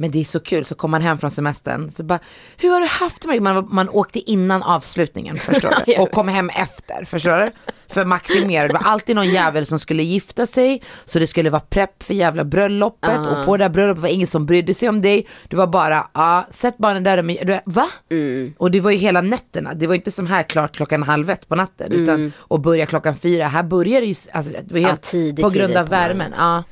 Men 0.00 0.10
det 0.10 0.20
är 0.20 0.24
så 0.24 0.40
kul, 0.40 0.64
så 0.64 0.74
kommer 0.74 0.90
man 0.90 1.02
hem 1.02 1.18
från 1.18 1.30
semestern, 1.30 1.90
så 1.90 2.02
bara, 2.02 2.18
hur 2.56 2.70
har 2.70 2.80
du 2.80 2.86
haft 2.86 3.22
det? 3.22 3.40
Man, 3.40 3.68
man 3.70 3.88
åkte 3.88 4.30
innan 4.30 4.62
avslutningen, 4.62 5.36
förstår 5.38 5.74
du? 5.86 5.96
Och 5.96 6.10
kom 6.10 6.28
hem 6.28 6.48
efter, 6.50 7.04
förstår 7.04 7.36
du? 7.36 7.50
För 7.88 8.04
maximera, 8.04 8.66
det 8.66 8.72
var 8.72 8.80
alltid 8.84 9.16
någon 9.16 9.28
jävel 9.28 9.66
som 9.66 9.78
skulle 9.78 10.02
gifta 10.02 10.46
sig, 10.46 10.82
så 11.04 11.18
det 11.18 11.26
skulle 11.26 11.50
vara 11.50 11.60
prepp 11.60 12.02
för 12.02 12.14
jävla 12.14 12.44
bröllopet, 12.44 13.18
och 13.26 13.44
på 13.44 13.56
det 13.56 13.64
där 13.64 13.68
bröllopet 13.68 14.02
var 14.02 14.08
ingen 14.08 14.26
som 14.26 14.46
brydde 14.46 14.74
sig 14.74 14.88
om 14.88 15.00
dig. 15.00 15.26
Det 15.48 15.56
var 15.56 15.66
bara, 15.66 16.08
ja, 16.14 16.46
sätt 16.50 16.78
barnen 16.78 17.04
där, 17.04 17.18
och, 17.18 17.46
du, 17.46 17.60
va? 17.64 17.86
Och 18.58 18.70
det 18.70 18.80
var 18.80 18.90
ju 18.90 18.96
hela 18.96 19.20
nätterna, 19.20 19.74
det 19.74 19.86
var 19.86 19.94
inte 19.94 20.10
som 20.10 20.26
här 20.26 20.42
klart 20.42 20.76
klockan 20.76 21.02
halv 21.02 21.30
ett 21.30 21.48
på 21.48 21.54
natten, 21.56 21.92
utan 21.92 22.32
och 22.38 22.60
börja 22.60 22.86
klockan 22.86 23.16
fyra, 23.16 23.46
här 23.48 23.62
börjar 23.62 24.00
det 24.00 24.06
ju, 24.06 24.14
alltså, 24.32 24.52
det 24.52 24.74
var 24.74 24.80
helt, 24.80 25.04
Ja, 25.04 25.10
tidigt, 25.10 25.44
på 25.44 25.50
grund 25.50 25.76
av 25.76 25.88
värmen. 25.88 26.34
Ja. 26.36 26.64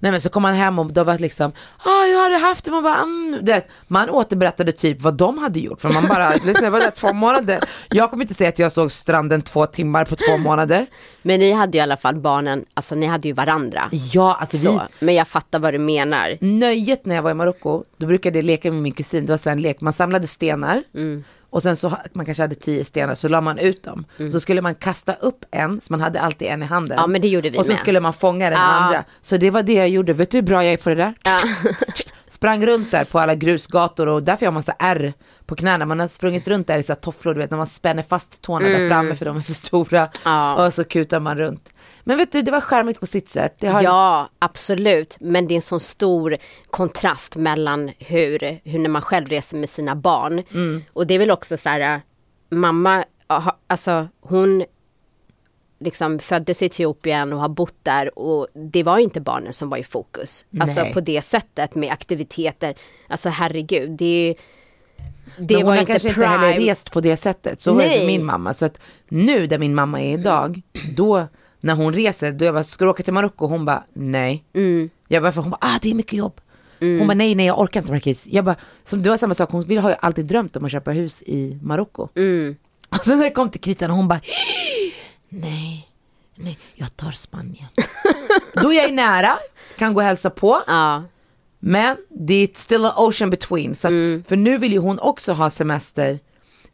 Nej 0.00 0.12
men 0.12 0.20
så 0.20 0.28
kom 0.28 0.42
man 0.42 0.54
hem 0.54 0.78
och 0.78 0.92
då 0.92 1.04
var 1.04 1.18
liksom, 1.18 1.52
ah, 1.78 2.04
hur 2.04 2.22
har 2.22 2.30
du 2.30 2.36
haft 2.36 2.64
det? 2.64 2.70
Man 2.70 2.82
bara, 2.82 2.96
mm. 2.96 3.38
det, 3.42 3.66
man 3.88 4.10
återberättade 4.10 4.72
typ 4.72 5.02
vad 5.02 5.14
de 5.14 5.38
hade 5.38 5.60
gjort. 5.60 5.80
För 5.80 5.88
man 5.88 6.08
bara, 6.08 6.34
lyssna 6.44 6.70
var 6.70 6.80
där 6.80 6.90
två 6.90 7.12
månader. 7.12 7.64
Jag 7.90 8.10
kommer 8.10 8.24
inte 8.24 8.34
säga 8.34 8.48
att 8.48 8.58
jag 8.58 8.72
såg 8.72 8.92
stranden 8.92 9.42
två 9.42 9.66
timmar 9.66 10.04
på 10.04 10.16
två 10.16 10.36
månader. 10.36 10.86
Men 11.22 11.40
ni 11.40 11.52
hade 11.52 11.72
ju 11.72 11.78
i 11.78 11.82
alla 11.82 11.96
fall 11.96 12.14
barnen, 12.14 12.64
alltså 12.74 12.94
ni 12.94 13.06
hade 13.06 13.28
ju 13.28 13.34
varandra. 13.34 13.88
Ja, 14.12 14.36
alltså 14.40 14.56
vi, 14.56 14.62
Så, 14.62 14.82
men 14.98 15.14
jag 15.14 15.28
fattar 15.28 15.58
vad 15.58 15.74
du 15.74 15.78
menar. 15.78 16.38
nöjet 16.40 17.06
när 17.06 17.14
jag 17.14 17.22
var 17.22 17.30
i 17.30 17.34
Marocko, 17.34 17.84
då 17.96 18.06
brukade 18.06 18.38
jag 18.38 18.44
leka 18.44 18.72
med 18.72 18.82
min 18.82 18.92
kusin, 18.92 19.26
det 19.26 19.32
var 19.32 19.38
så 19.38 19.50
en 19.50 19.62
lek, 19.62 19.80
man 19.80 19.92
samlade 19.92 20.26
stenar 20.26 20.82
Mm. 20.94 21.24
Och 21.50 21.62
sen 21.62 21.76
så, 21.76 21.96
man 22.12 22.26
kanske 22.26 22.42
hade 22.42 22.54
tio 22.54 22.84
stenar, 22.84 23.14
så 23.14 23.28
la 23.28 23.40
man 23.40 23.58
ut 23.58 23.82
dem. 23.82 24.04
Så 24.32 24.40
skulle 24.40 24.62
man 24.62 24.74
kasta 24.74 25.12
upp 25.14 25.44
en, 25.50 25.80
så 25.80 25.92
man 25.92 26.00
hade 26.00 26.20
alltid 26.20 26.48
en 26.48 26.62
i 26.62 26.66
handen. 26.66 26.92
Mm. 26.92 27.02
Ja, 27.02 27.06
men 27.06 27.20
det 27.20 27.28
gjorde 27.28 27.50
vi 27.50 27.58
Och 27.58 27.64
sen 27.64 27.72
med. 27.72 27.80
skulle 27.80 28.00
man 28.00 28.12
fånga 28.12 28.50
den 28.50 28.58
Ja. 28.58 28.64
andra. 28.64 29.04
Så 29.22 29.36
det 29.36 29.50
var 29.50 29.62
det 29.62 29.72
jag 29.72 29.88
gjorde, 29.88 30.12
vet 30.12 30.30
du 30.30 30.36
hur 30.38 30.42
bra 30.42 30.64
jag 30.64 30.72
är 30.72 30.76
på 30.76 30.88
det 30.88 30.94
där? 30.94 31.14
Sprang 32.28 32.66
runt 32.66 32.90
där 32.90 33.04
på 33.04 33.18
alla 33.20 33.34
grusgator 33.34 34.06
och 34.08 34.22
därför 34.22 34.40
har 34.40 34.46
jag 34.46 34.54
massa 34.54 34.74
ärr 34.78 35.12
på 35.46 35.56
knäna. 35.56 35.86
Man 35.86 36.00
har 36.00 36.08
sprungit 36.08 36.48
runt 36.48 36.66
där 36.66 36.78
i 36.78 36.82
så 36.82 36.94
tofflor, 36.94 37.34
du 37.34 37.40
vet 37.40 37.50
när 37.50 37.58
man 37.58 37.66
spänner 37.66 38.02
fast 38.02 38.42
tårna 38.42 38.68
där 38.68 38.88
framme 38.88 39.14
för 39.14 39.24
de 39.24 39.36
är 39.36 39.40
för 39.40 39.54
stora. 39.54 39.98
Mm. 40.00 40.10
Ja. 40.24 40.66
Och 40.66 40.74
så 40.74 40.84
kutar 40.84 41.20
man 41.20 41.38
runt. 41.38 41.68
Men 42.08 42.18
vet 42.18 42.32
du, 42.32 42.42
det 42.42 42.50
var 42.50 42.60
charmigt 42.60 43.00
på 43.00 43.06
sitt 43.06 43.28
sätt. 43.28 43.62
Har... 43.62 43.82
Ja, 43.82 44.28
absolut. 44.38 45.16
Men 45.20 45.46
det 45.46 45.54
är 45.54 45.56
en 45.56 45.62
sån 45.62 45.80
stor 45.80 46.36
kontrast 46.70 47.36
mellan 47.36 47.90
hur, 47.98 48.60
hur 48.64 48.78
när 48.78 48.88
man 48.88 49.02
själv 49.02 49.28
reser 49.28 49.56
med 49.56 49.70
sina 49.70 49.96
barn. 49.96 50.42
Mm. 50.52 50.82
Och 50.92 51.06
det 51.06 51.14
är 51.14 51.18
väl 51.18 51.30
också 51.30 51.56
så 51.56 51.68
här, 51.68 51.94
äh, 51.94 52.00
mamma, 52.50 53.04
aha, 53.26 53.58
alltså 53.66 54.08
hon 54.20 54.64
liksom 55.78 56.18
föddes 56.18 56.62
i 56.62 56.66
Etiopien 56.66 57.32
och 57.32 57.40
har 57.40 57.48
bott 57.48 57.76
där 57.82 58.18
och 58.18 58.46
det 58.54 58.82
var 58.82 58.98
inte 58.98 59.20
barnen 59.20 59.52
som 59.52 59.70
var 59.70 59.76
i 59.76 59.84
fokus. 59.84 60.44
Alltså 60.60 60.80
Nej. 60.80 60.92
på 60.92 61.00
det 61.00 61.22
sättet 61.22 61.74
med 61.74 61.92
aktiviteter. 61.92 62.74
Alltså 63.08 63.28
herregud, 63.28 63.90
det 63.90 64.04
är 64.04 64.28
ju 64.28 64.34
det 65.38 65.54
men 65.54 65.56
hon 65.56 65.64
var 65.64 65.72
har 65.72 65.80
inte 65.80 65.92
kanske 65.92 66.14
prime. 66.14 66.34
inte 66.34 66.46
heller 66.46 66.66
rest 66.66 66.92
på 66.92 67.00
det 67.00 67.16
sättet. 67.16 67.60
Så 67.60 67.72
var 67.72 67.82
det 67.82 68.06
min 68.06 68.26
mamma. 68.26 68.54
Så 68.54 68.64
att 68.64 68.78
nu 69.08 69.46
där 69.46 69.58
min 69.58 69.74
mamma 69.74 70.00
är 70.00 70.12
idag, 70.12 70.62
då 70.96 71.26
när 71.66 71.74
hon 71.74 71.92
reser, 71.92 72.32
då 72.32 72.44
jag 72.44 72.54
bara, 72.54 72.64
ska 72.64 72.84
du 72.84 72.90
åka 72.90 73.02
till 73.02 73.12
Marocko? 73.14 73.46
Hon 73.46 73.64
bara, 73.64 73.84
nej. 73.92 74.44
Mm. 74.54 74.90
Jag 75.08 75.22
bara, 75.22 75.32
för 75.32 75.42
hon 75.42 75.50
bara, 75.50 75.58
ah 75.60 75.78
det 75.82 75.90
är 75.90 75.94
mycket 75.94 76.12
jobb. 76.12 76.40
Hon 76.80 77.06
bara, 77.06 77.14
nej 77.14 77.34
nej 77.34 77.46
jag 77.46 77.60
orkar 77.60 77.80
inte 77.80 77.92
Marquis. 77.92 78.26
Jag 78.30 78.44
bara, 78.44 78.56
som, 78.84 79.02
det 79.02 79.10
var 79.10 79.16
samma 79.16 79.34
sak, 79.34 79.50
hon 79.50 79.62
vill, 79.62 79.78
har 79.78 79.90
ju 79.90 79.96
alltid 80.00 80.24
drömt 80.26 80.56
om 80.56 80.64
att 80.64 80.72
köpa 80.72 80.90
hus 80.90 81.22
i 81.22 81.58
Marocko. 81.62 82.08
Mm. 82.14 82.56
Och 82.88 83.04
sen 83.04 83.18
när 83.18 83.24
det 83.24 83.30
kom 83.30 83.50
till 83.50 83.60
kritan, 83.60 83.90
hon 83.90 84.08
bara, 84.08 84.20
nej, 85.28 85.88
nej, 86.34 86.58
jag 86.74 86.96
tar 86.96 87.10
Spanien. 87.10 87.68
då 88.62 88.72
är 88.72 88.82
jag 88.82 88.92
nära, 88.94 89.38
kan 89.78 89.94
gå 89.94 90.00
och 90.00 90.06
hälsa 90.06 90.30
på. 90.30 90.62
Ja, 90.66 91.04
Men 91.58 91.96
det 92.08 92.34
är 92.34 92.48
still 92.54 92.84
an 92.84 92.92
ocean 92.96 93.30
between. 93.30 93.74
Så 93.74 93.88
att, 93.88 93.92
Mm. 93.92 94.24
För 94.28 94.36
nu 94.36 94.58
vill 94.58 94.72
ju 94.72 94.78
hon 94.78 94.98
också 94.98 95.32
ha 95.32 95.50
semester 95.50 96.18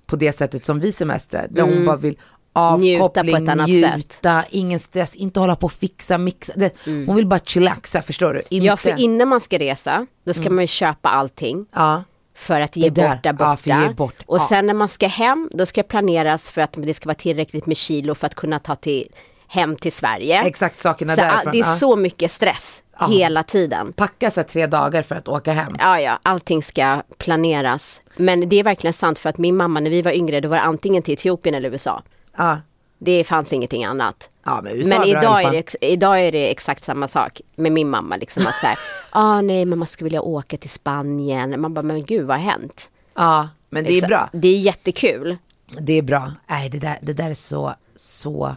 på 0.06 0.16
det 0.16 0.32
sättet 0.32 0.64
som 0.64 0.80
vi 0.80 0.92
semestrar. 0.92 1.46
Där 1.50 1.62
hon 1.62 1.84
bara 1.86 1.96
vill 1.96 2.18
Mm. 2.54 2.80
Njuta 2.80 3.04
avkoppling, 3.04 3.46
på 3.46 3.54
njuta, 3.54 4.44
ingen 4.50 4.80
stress, 4.80 5.14
inte 5.14 5.40
hålla 5.40 5.54
på 5.54 5.64
och 5.64 5.72
fixa, 5.72 6.18
mixa. 6.18 6.52
Det, 6.56 6.72
Hon 6.84 7.16
vill 7.16 7.26
bara 7.26 7.40
chillaxa, 7.40 8.02
förstår 8.02 8.32
du? 8.32 8.38
Inte, 8.40 8.54
Mm. 8.56 8.66
ja, 8.66 8.76
för 8.76 9.00
innan 9.00 9.28
man 9.28 9.40
ska 9.40 9.58
resa, 9.58 10.06
då 10.24 10.32
ska 10.32 10.42
Mm. 10.42 10.54
man 10.54 10.62
ju 10.62 10.68
köpa 10.68 11.08
allting. 11.08 11.66
ja. 11.74 12.04
för 12.34 12.60
att 12.60 12.76
ge 12.76 12.88
där, 12.90 13.08
bort 13.08 13.22
där 13.22 13.30
ja, 13.30 13.32
borta. 13.32 13.52
att 13.52 13.66
ge 13.66 13.94
bort, 13.94 14.14
och 14.26 14.36
ja. 14.36 14.46
sen 14.48 14.66
när 14.66 14.74
man 14.74 14.88
ska 14.88 15.06
hem, 15.06 15.50
då 15.52 15.66
ska 15.66 15.82
planeras 15.82 16.50
för 16.50 16.60
att 16.60 16.72
det 16.72 16.94
ska 16.94 17.06
vara 17.06 17.14
tillräckligt 17.14 17.66
med 17.66 17.76
kilo 17.76 18.14
för 18.14 18.26
att 18.26 18.34
kunna 18.34 18.58
ta 18.58 18.74
till, 18.74 19.08
hem 19.48 19.76
till 19.76 19.92
Sverige. 19.92 20.42
Exakt 20.42 20.82
sakerna 20.82 21.14
så, 21.14 21.20
därifrån. 21.20 21.52
Det 21.52 21.58
är 21.60 21.64
ja. 21.66 21.74
så 21.76 21.96
mycket 21.96 22.30
stress 22.30 22.82
hela 23.10 23.42
tiden. 23.42 23.92
Packa 23.92 24.30
så 24.30 24.42
tre 24.42 24.66
dagar 24.66 25.02
för 25.02 25.14
att 25.14 25.28
åka 25.28 25.52
hem. 25.52 25.76
Ja, 25.78 26.00
ja, 26.00 26.18
allting 26.22 26.62
ska 26.62 27.02
planeras. 27.18 28.02
Men 28.16 28.48
det 28.48 28.56
är 28.60 28.64
verkligen 28.64 28.94
sant 28.94 29.18
för 29.18 29.28
att 29.28 29.38
min 29.38 29.56
mamma 29.56 29.80
när 29.80 29.90
vi 29.90 30.02
var 30.02 30.12
yngre, 30.12 30.40
då 30.40 30.48
var 30.48 30.56
det 30.56 30.62
antingen 30.62 31.02
till 31.02 31.14
Etiopien 31.14 31.54
eller 31.54 31.70
USA. 31.70 32.02
Ja. 32.36 32.60
Det 32.98 33.24
fanns 33.24 33.52
ingenting 33.52 33.84
annat. 33.84 34.30
Ja, 34.44 34.60
men 34.64 34.88
Men 34.88 35.04
idag 35.04 35.42
är, 35.42 35.52
det, 35.52 35.74
idag 35.86 36.20
är 36.20 36.32
det 36.32 36.50
exakt 36.50 36.84
samma 36.84 37.08
sak 37.08 37.40
med 37.56 37.72
min 37.72 37.90
mamma. 37.90 38.16
Liksom 38.16 38.46
att 38.46 38.54
säga, 38.56 38.76
ah, 39.10 39.40
nej 39.40 39.64
men 39.64 39.78
man 39.78 39.88
skulle 39.88 40.06
vilja 40.06 40.22
åka 40.22 40.56
till 40.56 40.70
Spanien. 40.70 41.60
Man 41.60 41.74
bara, 41.74 41.82
men 41.82 42.04
gud 42.04 42.26
vad 42.26 42.36
har 42.36 42.44
hänt? 42.44 42.90
Ja, 43.14 43.48
men 43.70 43.84
det 43.84 43.90
är 43.90 43.94
Exakt. 43.94 44.08
bra. 44.08 44.28
Det 44.32 44.48
är 44.48 44.58
jättekul. 44.58 45.36
Det 45.80 45.92
är 45.92 46.02
bra. 46.02 46.32
Nej, 46.46 46.68
det 46.68 46.78
där, 46.78 46.98
det 47.02 47.12
där 47.12 47.30
är 47.30 47.34
så, 47.34 47.74
så 47.96 48.56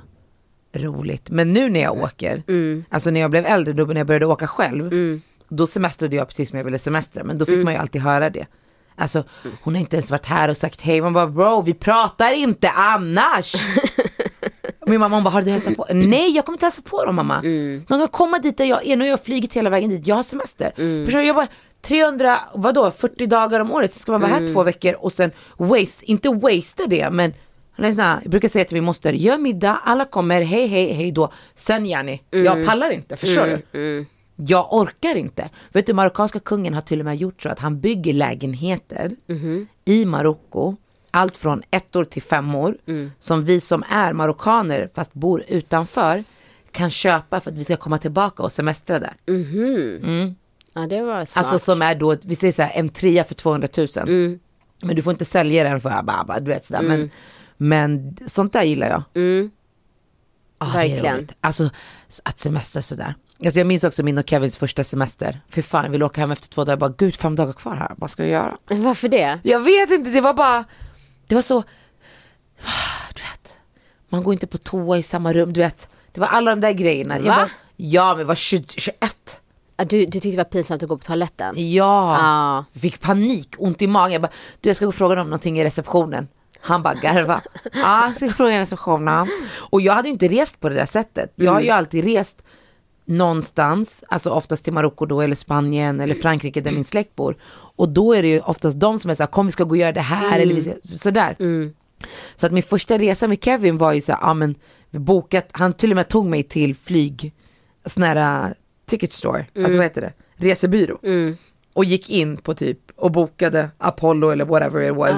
roligt. 0.74 1.30
Men 1.30 1.54
nu 1.54 1.70
när 1.70 1.82
jag 1.82 1.98
åker, 1.98 2.44
alltså 2.90 3.10
när 3.10 3.22
jag 3.22 3.32
blev 3.32 3.46
äldre, 3.46 3.74
då 3.74 3.86
när 3.86 3.96
jag 3.96 4.08
började 4.08 4.26
åka 4.26 4.48
själv, 4.48 4.92
då 5.50 5.68
semestrade 5.68 6.16
jag 6.16 6.28
precis 6.28 6.50
som 6.50 6.58
jag 6.58 6.66
ville 6.66 6.80
semestra, 6.80 7.24
men 7.24 7.38
då 7.38 7.46
fick 7.46 7.64
man 7.64 7.74
ju 7.74 7.80
alltid 7.80 8.02
höra 8.02 8.30
det. 8.30 8.48
Alltså 8.96 9.24
hon 9.62 9.76
har 9.76 9.82
inte 9.82 9.96
ens 9.96 10.12
varit 10.12 10.26
här 10.26 10.50
och 10.50 10.58
sagt 10.58 10.82
hej, 10.82 11.02
man 11.02 11.14
bara 11.14 11.28
bro 11.28 11.62
vi 11.62 11.74
pratar 11.74 12.34
inte 12.34 12.70
annars. 12.70 13.56
Min 14.88 15.00
mamma 15.00 15.16
hon 15.16 15.24
bara, 15.24 15.30
har 15.30 15.42
du 15.42 15.52
hälsat 15.52 15.76
på? 15.76 15.88
Nej 15.94 16.30
jag 16.36 16.46
kommer 16.46 16.56
inte 16.56 16.66
hälsa 16.66 16.82
på 16.82 17.06
dem 17.06 17.16
mamma. 17.16 17.42
De 17.88 18.00
kan 18.00 18.08
komma 18.08 18.40
dit 18.40 18.58
där 18.58 18.66
jag 18.66 18.88
är, 18.88 18.96
nu 18.96 19.04
har 19.04 19.10
jag 19.10 19.24
flugit 19.24 19.54
hela 19.54 19.70
vägen 19.70 19.90
dit, 19.90 20.08
jag 20.08 20.16
har 20.16 20.24
semester. 20.24 20.72
Förstår 21.06 21.20
du? 21.20 21.26
Jag 21.26 21.36
bara, 21.36 21.48
300, 21.82 22.40
vadå, 22.54 22.92
40 22.92 23.26
dagar 23.26 23.60
om 23.60 23.72
året, 23.72 23.94
så 23.94 24.00
ska 24.00 24.12
man 24.12 24.22
vara 24.22 24.32
här 24.32 24.54
två 24.54 24.64
veckor 24.64 24.94
och 24.94 25.14
sen 25.14 25.32
waste, 25.58 26.12
inte 26.12 26.30
wastea 26.30 26.88
det 26.88 27.10
men 27.10 27.34
Lyssna, 27.78 28.20
jag 28.24 28.32
brukar 28.32 28.48
säga 28.48 28.66
till 28.66 28.76
min 28.76 28.84
moster, 28.84 29.14
gör 29.14 29.38
middag, 29.38 29.80
alla 29.84 30.06
kommer, 30.06 30.42
hej 30.42 30.68
hej 30.68 30.94
hej 30.94 31.12
då. 31.12 31.34
Sen 31.56 31.86
Jenny, 31.86 32.20
jag 32.30 32.66
pallar 32.66 32.90
inte, 32.92 33.18
förstår 33.18 33.62
du? 33.72 34.06
Jag 34.36 34.74
orkar 34.74 35.16
inte. 35.16 35.50
Vet 35.72 35.86
du, 35.86 35.94
marockanska 35.94 36.40
kungen 36.40 36.74
har 36.74 36.82
till 36.82 37.00
och 37.00 37.06
med 37.06 37.18
gjort 37.18 37.42
så 37.42 37.50
att 37.50 37.60
han 37.60 37.80
bygger 37.80 38.14
lägenheter 38.14 39.16
i 39.86 40.06
Marocko, 40.06 40.76
allt 41.12 41.38
från 41.38 41.64
ettor 41.72 42.04
till 42.04 42.22
femmor, 42.22 42.78
som 43.20 43.44
vi 43.44 43.62
som 43.62 43.84
är 43.90 44.14
marockaner 44.14 44.90
fast 44.94 45.14
bor 45.14 45.44
utanför 45.48 46.24
kan 46.72 46.90
köpa 46.92 47.40
för 47.40 47.52
att 47.52 47.58
vi 47.58 47.64
ska 47.64 47.78
komma 47.78 47.98
tillbaka 47.98 48.44
och 48.44 48.52
semestra 48.52 49.00
där. 49.00 49.14
Ja, 50.74 50.88
det 50.88 51.02
var 51.02 51.26
smart. 51.26 51.46
Alltså 51.46 51.72
som 51.72 51.82
är 51.82 51.96
då, 51.96 52.16
vi 52.24 52.36
säger 52.36 52.54
så 52.54 52.62
här, 52.62 52.80
en 52.80 52.90
trea 52.90 53.24
för 53.24 53.36
200 53.36 53.68
000. 53.78 53.88
Mm. 53.98 54.40
Men 54.82 54.96
du 54.96 55.02
får 55.02 55.12
inte 55.12 55.26
sälja 55.26 55.64
den 55.64 55.82
för 55.82 56.04
bara, 56.04 56.40
du 56.40 56.52
vet 56.52 56.66
sådär. 56.66 56.82
Men, 56.82 57.12
men 57.58 58.18
sånt 58.26 58.54
där 58.54 58.64
gillar 58.64 58.88
jag. 58.88 59.04
Ah. 60.58 60.74
Verkligen. 60.74 61.28
Alltså 61.42 61.70
att 62.24 62.40
semestra 62.40 62.82
sådär. 62.82 63.16
Alltså 63.46 63.60
jag 63.60 63.68
minns 63.68 63.84
också 63.84 64.04
min 64.04 64.18
och 64.18 64.30
Kevins 64.30 64.58
första 64.58 64.84
semester. 64.84 65.40
För 65.50 65.62
fan, 65.62 65.92
ville 65.92 66.06
åka 66.06 66.22
hem 66.22 66.32
efter 66.32 66.50
två 66.50 66.62
dagar. 66.62 66.72
Jag 66.72 66.80
bara, 66.80 66.94
gud 66.98 67.16
fem 67.16 67.36
dagar 67.36 67.54
kvar 67.54 67.76
här, 67.76 67.92
vad 67.98 68.10
ska 68.12 68.24
jag 68.24 68.32
göra? 68.32 68.58
Varför 68.68 69.10
det? 69.10 69.40
Jag 69.44 69.60
vet 69.60 69.92
inte, 69.92 70.10
det 70.10 70.22
var 70.22 70.34
bara, 70.34 70.66
det 71.28 71.36
var 71.36 71.42
så, 71.42 71.62
du 73.16 73.22
vet, 73.22 73.58
man 74.10 74.24
går 74.24 74.34
inte 74.34 74.48
på 74.48 74.58
toa 74.58 74.98
i 74.98 75.04
samma 75.04 75.34
rum, 75.34 75.54
du 75.54 75.60
vet. 75.62 75.90
Det 76.12 76.20
var 76.20 76.28
alla 76.28 76.52
de 76.52 76.60
där 76.62 76.72
grejerna. 76.72 77.20
Va? 77.20 77.26
bara, 77.26 77.50
ja 77.76 78.16
men 78.16 78.28
var 78.28 78.36
20, 78.36 78.66
21. 78.68 79.42
Ja, 79.78 79.86
du, 79.86 80.06
du 80.06 80.12
tyckte 80.12 80.30
det 80.30 80.38
var 80.38 80.44
pinsamt 80.44 80.84
att 80.84 80.90
gå 80.90 80.98
på 80.98 81.06
toaletten? 81.06 81.74
Ja, 81.74 82.66
jag 82.74 82.82
fick 82.82 83.02
panik, 83.02 83.56
ont 83.58 83.82
i 83.82 83.88
magen. 83.88 84.12
Jag 84.12 84.22
bara, 84.22 84.32
du 84.62 84.70
jag 84.70 84.76
ska 84.76 84.86
gå 84.86 84.90
och 84.90 84.96
fråga 84.96 85.16
dem 85.16 85.28
någonting 85.28 85.60
i 85.60 85.64
receptionen. 85.64 86.28
Han 86.66 86.84
bara 86.84 86.94
garva. 86.94 87.42
Ja, 87.74 88.06
jag 88.06 88.16
ska 88.16 88.26
gå 88.26 88.30
och 88.30 88.38
fråga 88.38 88.56
i 88.56 88.60
receptionen. 88.60 89.28
Och 89.58 89.82
jag 89.82 89.94
hade 89.94 90.08
ju 90.08 90.14
inte 90.14 90.28
rest 90.28 90.60
på 90.60 90.70
det 90.70 90.76
där 90.76 90.86
sättet. 90.86 91.34
Jag 91.36 91.52
har 91.52 91.62
ju 91.62 91.70
alltid 91.70 92.06
rest 92.06 92.44
någonstans, 93.06 94.04
alltså 94.08 94.30
oftast 94.30 94.64
till 94.64 94.74
Marocko 94.74 95.06
då 95.06 95.22
eller 95.22 95.36
Spanien 95.36 96.02
eller 96.02 96.16
Frankrike 96.16 96.62
där 96.62 96.72
min 96.72 96.86
släkt 96.86 97.16
bor. 97.16 97.36
Och 97.76 97.90
då 97.90 98.14
är 98.14 98.22
det 98.22 98.28
ju 98.28 98.40
oftast 98.40 98.80
de 98.80 99.00
som 99.00 99.12
är 99.12 99.16
såhär, 99.16 99.28
kom 99.28 99.46
vi 99.46 99.52
ska 99.52 99.64
gå 99.64 99.70
och 99.70 99.78
göra 99.78 99.92
det 99.92 100.02
här 100.02 100.40
eller 100.40 100.56
vi 100.56 100.62
ska, 100.62 100.74
sådär. 100.98 101.36
Så 102.36 102.46
att 102.46 102.52
min 102.52 102.64
första 102.64 102.98
resa 102.98 103.28
med 103.28 103.44
Kevin 103.44 103.78
var 103.78 103.94
ju 103.94 104.02
såhär, 104.02 104.20
ja 104.22 104.34
men 104.34 104.56
vi 104.90 105.00
bokat, 105.00 105.48
han 105.52 105.74
till 105.74 105.92
och 105.92 105.96
med 105.96 106.08
tog 106.08 106.26
mig 106.26 106.44
till 106.44 106.76
flyg, 106.76 107.34
sån 107.86 108.04
här 108.04 108.46
uh, 108.48 108.52
ticket 108.86 109.14
store, 109.14 109.46
alltså 109.58 109.78
vad 109.78 109.86
heter 109.86 110.02
det, 110.02 110.14
resebyrå. 110.36 110.98
Och 111.74 111.86
gick 111.86 112.10
in 112.10 112.38
på 112.38 112.54
typ 112.54 112.80
och 112.96 113.12
bokade 113.12 113.70
Apollo 113.78 114.30
eller 114.30 114.46
whatever 114.46 114.82
it 114.90 114.96
was. 114.96 115.12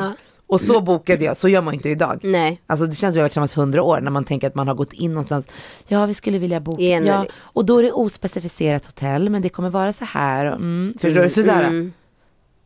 Och 0.50 0.62
så 0.62 0.82
bokade 0.82 1.24
jag, 1.26 1.38
så 1.38 1.50
gör 1.50 1.62
man 1.62 1.74
inte 1.74 1.90
idag. 1.90 2.20
Nej. 2.24 2.62
Alltså 2.68 2.86
det 2.86 2.96
känns 2.96 3.00
som 3.00 3.10
att 3.10 3.16
vi 3.16 3.20
har 3.20 3.24
varit 3.24 3.32
tillsammans 3.32 3.58
hundra 3.58 3.84
år 3.84 4.02
när 4.02 4.12
man 4.12 4.24
tänker 4.26 4.48
att 4.48 4.56
man 4.56 4.68
har 4.68 4.76
gått 4.76 4.94
in 4.94 5.12
någonstans. 5.14 5.46
Ja, 5.88 6.06
vi 6.06 6.14
skulle 6.14 6.38
vilja 6.38 6.60
boka. 6.60 6.82
Igen, 6.82 7.06
Ja, 7.06 7.14
eller- 7.20 7.32
och 7.38 7.66
då 7.66 7.78
är 7.80 7.84
det 7.84 7.92
ospecificerat 7.92 8.86
hotell, 8.86 9.30
men 9.30 9.42
det 9.42 9.50
kommer 9.50 9.70
vara 9.70 9.94
så 9.94 10.06
här. 10.06 10.46
och, 10.46 10.56
Mm, 10.56 10.94
förstår 11.02 11.22
du? 11.24 11.30
Sådär. 11.30 11.64
Mm. 11.64 11.94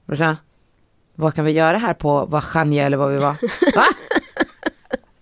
Brorsan, 0.05 0.35
vad 1.15 1.33
kan 1.33 1.45
vi 1.45 1.51
göra 1.51 1.77
här 1.77 1.93
på 1.93 2.25
Vachanja 2.25 2.85
eller 2.85 2.97
vad 2.97 3.11
vi 3.11 3.17
var? 3.17 3.35
Va? 3.75 3.83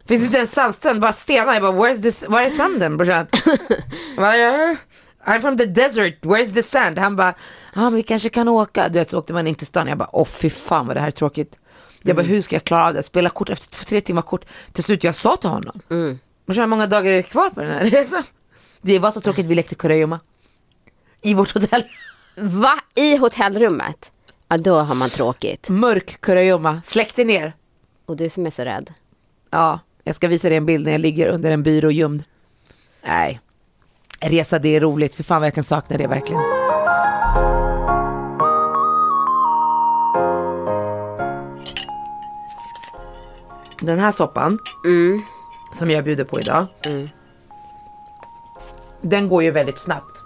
Finns 0.07 0.25
inte 0.25 0.39
en 0.39 0.47
sandstrand, 0.47 0.99
bara 1.01 1.11
stenar. 1.11 1.53
Jag 1.53 1.61
bara, 1.61 1.71
where's 1.71 2.01
this, 2.01 2.25
var 2.27 2.41
är 2.41 2.49
sanden 2.49 2.97
brorsan? 2.97 3.27
I'm 5.25 5.41
from 5.41 5.57
the 5.57 5.65
desert, 5.65 6.21
where's 6.25 6.53
the 6.53 6.63
sand? 6.63 6.99
Han 6.99 7.15
bara, 7.15 7.33
ja 7.75 7.81
men 7.81 7.95
vi 7.95 8.03
kanske 8.03 8.29
kan 8.29 8.47
åka. 8.47 8.89
Du 8.89 8.99
vet 8.99 9.09
så 9.09 9.19
åkte 9.19 9.33
man 9.33 9.47
in 9.47 9.55
till 9.55 9.67
stan. 9.67 9.87
Jag 9.87 9.97
bara, 9.97 10.09
åh 10.13 10.25
fy 10.25 10.49
fan 10.49 10.87
vad 10.87 10.95
det 10.95 10.99
här 10.99 11.07
är 11.07 11.11
tråkigt. 11.11 11.55
Jag 12.01 12.15
bara, 12.15 12.25
hur 12.25 12.41
ska 12.41 12.55
jag 12.55 12.63
klara 12.63 12.87
av 12.87 12.93
det? 12.93 13.03
Spela 13.03 13.29
kort 13.29 13.49
efter 13.49 13.75
två, 13.75 13.83
tre 13.83 14.01
timmar 14.01 14.21
kort. 14.21 14.45
Till 14.71 14.83
slut, 14.83 15.03
jag 15.03 15.15
sa 15.15 15.35
till 15.35 15.49
honom. 15.49 15.79
Mm. 15.89 16.19
Hur 16.47 16.65
många 16.67 16.87
dagar 16.87 17.11
är 17.11 17.15
det 17.15 17.23
kvar 17.23 17.49
på 17.49 17.61
den 17.61 17.71
här 17.71 17.85
resan? 17.85 18.23
Det 18.81 18.99
var 18.99 19.11
så 19.11 19.21
tråkigt, 19.21 19.45
vi 19.45 19.55
lekte 19.55 19.75
kurragömma. 19.75 20.19
I 21.21 21.33
vårt 21.33 21.53
hotell. 21.53 21.83
Va? 22.35 22.79
I 22.95 23.15
hotellrummet? 23.17 24.11
Ja, 24.47 24.57
då 24.57 24.79
har 24.79 24.95
man 24.95 25.09
tråkigt. 25.09 25.69
Mörk 25.69 26.21
kurragömma, 26.21 26.81
släckte 26.85 27.23
ner. 27.23 27.53
Och 28.05 28.17
du 28.17 28.29
som 28.29 28.45
är 28.45 28.51
så 28.51 28.65
rädd. 28.65 28.93
Ja, 29.49 29.79
jag 30.03 30.15
ska 30.15 30.27
visa 30.27 30.49
dig 30.49 30.57
en 30.57 30.65
bild 30.65 30.85
när 30.85 30.91
jag 30.91 31.01
ligger 31.01 31.27
under 31.27 31.51
en 31.51 31.63
byrå 31.63 31.91
gömd. 31.91 32.23
Nej, 33.03 33.39
resa 34.21 34.59
det 34.59 34.75
är 34.75 34.79
roligt. 34.79 35.15
För 35.15 35.23
fan 35.23 35.41
vad 35.41 35.47
jag 35.47 35.55
kan 35.55 35.63
sakna 35.63 35.97
det 35.97 36.07
verkligen. 36.07 36.58
Den 43.81 43.99
här 43.99 44.11
soppan 44.11 44.59
som 45.73 45.91
jag 45.91 46.03
bjuder 46.03 46.23
på 46.23 46.39
idag. 46.39 46.65
Den 49.01 49.27
går 49.29 49.43
ju 49.43 49.51
väldigt 49.51 49.79
snabbt. 49.79 50.23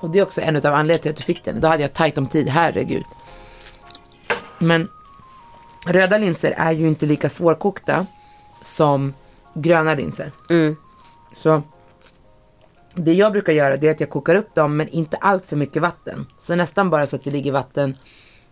Och 0.00 0.10
det 0.10 0.18
är 0.18 0.22
också 0.22 0.40
en 0.40 0.56
av 0.56 0.64
anledningarna 0.64 0.98
till 1.02 1.10
att 1.10 1.16
du 1.16 1.22
fick 1.22 1.44
den. 1.44 1.60
Då 1.60 1.68
hade 1.68 1.82
jag 1.82 1.92
tajt 1.92 2.18
om 2.18 2.26
tid, 2.26 2.48
herregud. 2.48 3.04
Men 4.58 4.88
röda 5.86 6.18
linser 6.18 6.50
är 6.50 6.72
ju 6.72 6.88
inte 6.88 7.06
lika 7.06 7.30
svårkokta 7.30 8.06
som 8.62 9.14
gröna 9.54 9.94
linser. 9.94 10.32
Så 11.32 11.62
det 12.94 13.12
jag 13.12 13.32
brukar 13.32 13.52
göra 13.52 13.76
det 13.76 13.86
är 13.86 13.90
att 13.90 14.00
jag 14.00 14.10
kokar 14.10 14.34
upp 14.34 14.54
dem 14.54 14.76
men 14.76 14.88
inte 14.88 15.16
allt 15.16 15.46
för 15.46 15.56
mycket 15.56 15.82
vatten. 15.82 16.26
Så 16.38 16.54
nästan 16.54 16.90
bara 16.90 17.06
så 17.06 17.16
att 17.16 17.24
det 17.24 17.30
ligger 17.30 17.52
vatten 17.52 17.96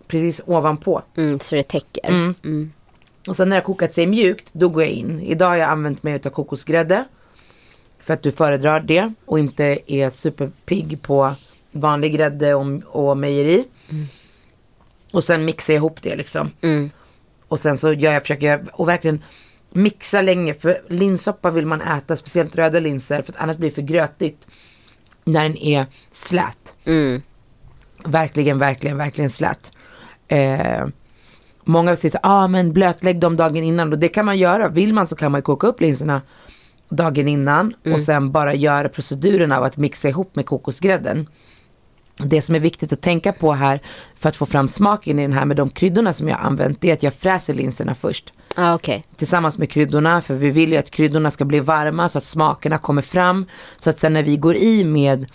precis 0.07 0.41
ovanpå. 0.47 1.03
Mm, 1.17 1.41
så 1.41 1.55
det 1.55 1.63
täcker. 1.63 2.35
Och 3.27 3.37
sen 3.37 3.49
när 3.49 3.57
det 3.57 3.61
har 3.61 3.65
kokat 3.67 3.95
sig 3.95 4.07
mjukt, 4.07 4.49
då 4.53 4.69
går 4.69 4.83
jag 4.83 4.93
in. 4.93 5.21
Idag 5.21 5.49
har 5.49 5.57
jag 5.57 5.71
använt 5.71 6.03
mig 6.03 6.15
av 6.15 6.31
kokosgrädde. 6.31 7.05
För 7.99 8.15
att 8.15 8.23
du 8.23 8.33
föredrar 8.33 8.81
det 8.81 9.13
och 9.25 9.39
inte 9.39 9.79
är 9.87 10.11
superpigg 10.11 11.03
på 11.03 11.35
vanlig 11.73 12.13
grädde 12.13 12.55
och, 12.55 12.67
och 12.87 13.19
mejeri. 13.19 13.65
Och 15.13 15.25
sen 15.25 15.45
mixar 15.45 15.75
jag 15.75 15.79
ihop 15.79 16.03
det 16.03 16.17
liksom. 16.17 16.51
Och 17.49 17.61
sen 17.61 17.79
så 17.79 17.93
gör 17.93 18.13
jag, 18.13 18.23
försöker 18.23 18.47
jag 18.47 18.61
och 18.73 18.89
verkligen 18.89 19.23
mixa 19.71 20.23
länge. 20.23 20.55
För 20.55 20.83
linssoppa 20.89 21.51
vill 21.51 21.67
man 21.67 21.81
äta, 21.81 22.17
speciellt 22.17 22.57
röda 22.57 22.81
linser. 22.81 23.23
För 23.23 23.33
att 23.33 23.39
annars 23.39 23.57
blir 23.57 23.69
det 23.69 23.75
för 23.75 23.83
grötigt. 23.83 24.47
När 25.25 25.43
den 25.43 25.57
är 25.57 25.87
slät. 26.11 26.75
Verkligen, 28.05 28.59
verkligen, 28.59 28.97
verkligen 28.97 29.31
slät. 29.31 29.73
Eh, 30.29 30.87
Många 31.69 31.97
säger 31.97 32.11
så 32.11 32.19
ah, 32.23 32.49
men 32.49 32.73
blötlägg 32.73 33.21
dem 33.21 33.37
dagen 33.37 33.65
innan 33.65 33.93
och 33.93 33.99
det 33.99 34.09
kan 34.09 34.25
man 34.25 34.39
göra. 34.39 34.69
Vill 34.69 34.95
man 34.95 35.07
så 35.07 35.17
kan 35.17 35.33
man 35.33 35.43
koka 35.43 35.67
upp 35.67 35.81
linserna 35.81 36.23
dagen 36.89 37.29
innan 37.29 37.75
och 37.95 38.01
sen 38.01 38.33
bara 38.33 38.55
göra 38.55 38.89
proceduren 38.89 39.53
av 39.53 39.65
att 39.65 39.77
mixa 39.77 40.09
ihop 40.09 40.37
med 40.37 40.47
kokosgrädden. 40.47 41.27
Det 42.19 42.43
som 42.43 42.55
är 42.55 42.61
viktigt 42.61 42.93
att 42.93 43.01
tänka 43.01 43.33
på 43.33 43.53
här 43.53 43.81
för 44.15 44.29
att 44.29 44.37
få 44.37 44.47
fram 44.47 44.69
smaken 44.69 45.19
i 45.19 45.23
den 45.23 45.33
här 45.33 45.45
med 45.45 45.57
de 45.57 45.71
kryddorna 45.71 46.13
som 46.13 46.29
jag 46.29 46.37
har 46.37 46.45
använt 46.45 46.81
det 46.81 46.89
är 46.89 46.93
att 46.93 47.03
jag 47.03 47.15
fräser 47.15 47.55
linserna 47.55 47.95
först 47.95 48.33
Ja, 48.57 48.75
okej. 48.75 49.05
tillsammans 49.17 49.59
med 49.59 49.71
kryddorna 49.71 50.21
för 50.21 50.35
vi 50.35 50.51
vill 50.51 50.73
ju 50.73 50.79
att 50.79 50.91
kryddorna 50.91 51.31
ska 51.31 51.45
bli 51.45 51.61
varma 51.61 52.09
så 52.09 52.19
att 52.19 52.25
smakerna 52.25 52.79
kommer 52.79 53.03
fram 53.03 53.47
så 53.79 53.91
att 53.91 54.01
sen 54.01 54.13
när 54.13 54.23
vi 54.23 54.37
går 54.37 54.57
i 54.57 54.85
med 54.85 55.27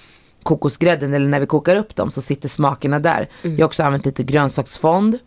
kokosgrädden 0.43 1.13
eller 1.13 1.27
när 1.27 1.39
vi 1.39 1.45
kokar 1.45 1.75
upp 1.75 1.95
dem 1.95 2.11
så 2.11 2.21
sitter 2.21 2.49
smakerna 2.49 2.99
där. 2.99 3.29
Jag 3.41 3.57
har 3.57 3.65
också 3.65 3.83
använt 3.83 4.05
lite 4.05 4.23
grönsaksfond 4.23 5.17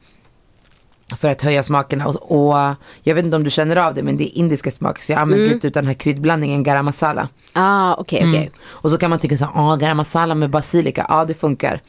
för 1.08 1.30
att 1.30 1.42
höja 1.42 1.62
smakerna 1.62 2.06
och, 2.06 2.32
och 2.32 2.74
jag 3.02 3.14
vet 3.14 3.24
inte 3.24 3.36
om 3.36 3.44
du 3.44 3.50
känner 3.50 3.76
av 3.76 3.94
det 3.94 4.02
men 4.02 4.16
det 4.16 4.24
är 4.24 4.38
indiska 4.38 4.70
smaker 4.70 5.02
så 5.02 5.12
jag 5.12 5.16
har 5.16 5.22
använt 5.22 5.42
lite 5.42 5.66
utav 5.66 5.82
den 5.82 5.86
här 5.86 5.94
kryddblandningen 5.94 6.62
garam 6.62 6.84
masala. 6.84 7.28
Ah, 7.52 7.94
okej, 7.94 8.18
okej. 8.18 8.36
Mm. 8.36 8.52
Och 8.62 8.90
så 8.90 8.98
kan 8.98 9.10
man 9.10 9.18
tycka 9.18 9.36
så 9.36 9.44
här, 9.44 9.52
ah, 9.54 9.76
garam 9.76 9.96
masala 9.96 10.34
med 10.34 10.50
basilika, 10.50 11.06
ja 11.08 11.24
det 11.24 11.34
funkar. 11.34 11.80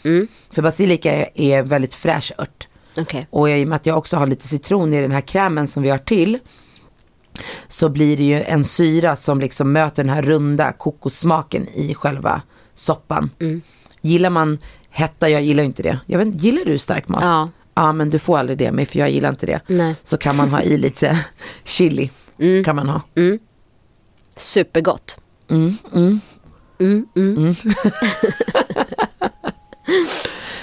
För 0.51 0.61
basilika 0.61 1.25
är, 1.33 1.63
väldigt 1.63 1.93
fräsch 1.93 2.33
ört. 2.37 2.67
Okej. 2.97 3.27
Och 3.29 3.49
i 3.49 3.63
och 3.63 3.67
med 3.67 3.75
att 3.75 3.85
jag 3.85 3.97
också 3.97 4.17
har 4.17 4.27
lite 4.27 4.47
citron 4.47 4.93
i 4.93 5.01
den 5.01 5.11
här 5.11 5.21
krämen 5.21 5.67
som 5.67 5.83
vi 5.83 5.89
har 5.89 5.97
till. 5.97 6.39
Så 7.67 7.89
blir 7.89 8.17
det 8.17 8.23
ju 8.23 8.41
en 8.41 8.63
syra 8.63 9.15
som 9.15 9.39
liksom 9.39 9.71
möter 9.71 10.03
den 10.03 10.13
här 10.13 10.21
runda 10.21 10.71
kokossmaken 10.71 11.67
i 11.67 11.93
själva 11.93 12.41
soppan. 12.75 13.29
Gillar 14.01 14.29
man 14.29 14.57
hetta, 14.89 15.29
jag 15.29 15.41
gillar 15.41 15.63
inte 15.63 15.83
det. 15.83 15.99
Jag 16.05 16.19
vet, 16.19 16.43
gillar 16.43 16.65
du 16.65 16.79
stark 16.79 17.07
mat? 17.07 17.19
Ja. 17.21 17.49
Ja 17.75 17.93
men 17.93 18.09
du 18.09 18.19
får 18.19 18.37
aldrig 18.37 18.57
det 18.57 18.71
mig 18.71 18.85
för 18.85 18.99
jag 18.99 19.09
gillar 19.09 19.29
inte 19.29 19.45
det. 19.45 19.61
Nej. 19.67 19.95
Så 20.03 20.17
kan 20.17 20.35
man 20.35 20.49
ha 20.49 20.61
i 20.61 20.77
lite 20.77 21.19
chili. 21.63 22.09
Kan 22.65 22.75
man 22.75 22.89
ha. 22.89 23.01
Supergott. 24.37 25.17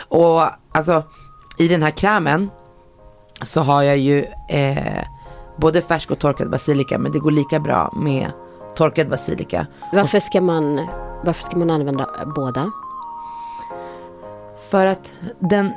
Och 0.08 0.42
alltså 0.72 1.02
i 1.58 1.68
den 1.68 1.82
här 1.82 1.90
krämen 1.90 2.50
så 3.42 3.60
har 3.60 3.82
jag 3.82 3.98
ju 3.98 4.24
eh, 4.48 5.04
både 5.56 5.82
färsk 5.82 6.10
och 6.10 6.18
torkad 6.18 6.50
basilika 6.50 6.98
men 6.98 7.12
det 7.12 7.18
går 7.18 7.30
lika 7.30 7.60
bra 7.60 7.92
med 7.96 8.32
torkad 8.76 9.08
basilika. 9.08 9.66
Varför 9.92 10.20
ska 10.20 10.40
man, 10.40 10.88
varför 11.24 11.44
ska 11.44 11.56
man 11.56 11.70
använda 11.70 12.08
båda? 12.36 12.70
För 14.70 14.86
att 14.86 15.12
den, 15.38 15.72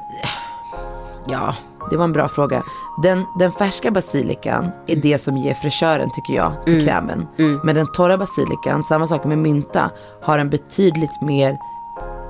ja 1.28 1.56
det 1.90 1.98
var 1.98 2.04
en 2.04 2.14
bra 2.14 2.28
fråga. 2.28 2.64
Den, 3.04 3.26
den 3.40 3.52
färska 3.52 3.92
basilikan 3.92 4.72
är 4.88 4.96
det 4.96 5.18
som 5.18 5.38
ger 5.38 5.54
fräschören 5.54 6.10
tycker 6.16 6.34
jag 6.34 6.52
till 6.66 6.86
krämen. 6.86 7.28
Men 7.64 7.76
den 7.76 7.88
torra 7.88 8.18
basilikan, 8.18 8.84
samma 8.84 9.08
sak 9.08 9.24
med 9.26 9.38
mynta, 9.38 9.90
har 10.22 10.40
en 10.40 10.50
betydligt 10.50 11.22
mer 11.22 11.58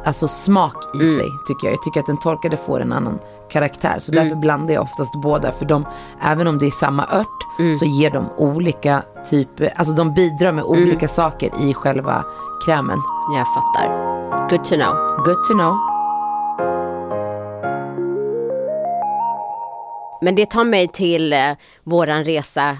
alltså 0.05 0.27
smak 0.27 0.95
i 0.95 1.15
sig 1.15 1.27
tycker 1.47 1.67
jag. 1.67 1.73
Jag 1.73 1.83
tycker 1.83 1.99
att 1.99 2.05
den 2.05 2.17
torkade 2.17 2.57
får 2.57 2.79
en 2.79 2.93
annan 2.93 3.19
karaktär. 3.51 3.99
Så 4.01 4.11
därför 4.11 4.35
blandar 4.35 4.73
jag 4.73 4.83
oftast 4.83 5.21
båda. 5.23 5.51
För 5.51 5.65
de, 5.65 5.85
även 6.21 6.47
om 6.47 6.59
det 6.59 6.65
är 6.65 6.71
samma 6.71 7.07
ört 7.11 7.79
så 7.79 7.85
ger 7.85 8.11
de 8.11 8.29
olika 8.37 9.03
typer, 9.29 9.73
alltså 9.75 9.93
de 9.93 10.13
bidrar 10.13 10.51
med 10.51 10.63
olika 10.63 11.07
saker 11.07 11.51
i 11.61 11.73
själva 11.73 12.23
krämen. 12.65 12.97
Jag 13.37 13.47
fattar. 13.53 13.87
Good 14.49 14.65
to 14.65 14.75
know. 14.75 14.93
Good 15.25 15.45
to 15.47 15.53
know. 15.53 15.94
Men 20.21 20.35
det 20.35 20.49
tar 20.49 20.63
mig 20.63 20.87
till 20.87 21.33
eh, 21.33 21.51
våran 21.83 22.25
resa 22.25 22.77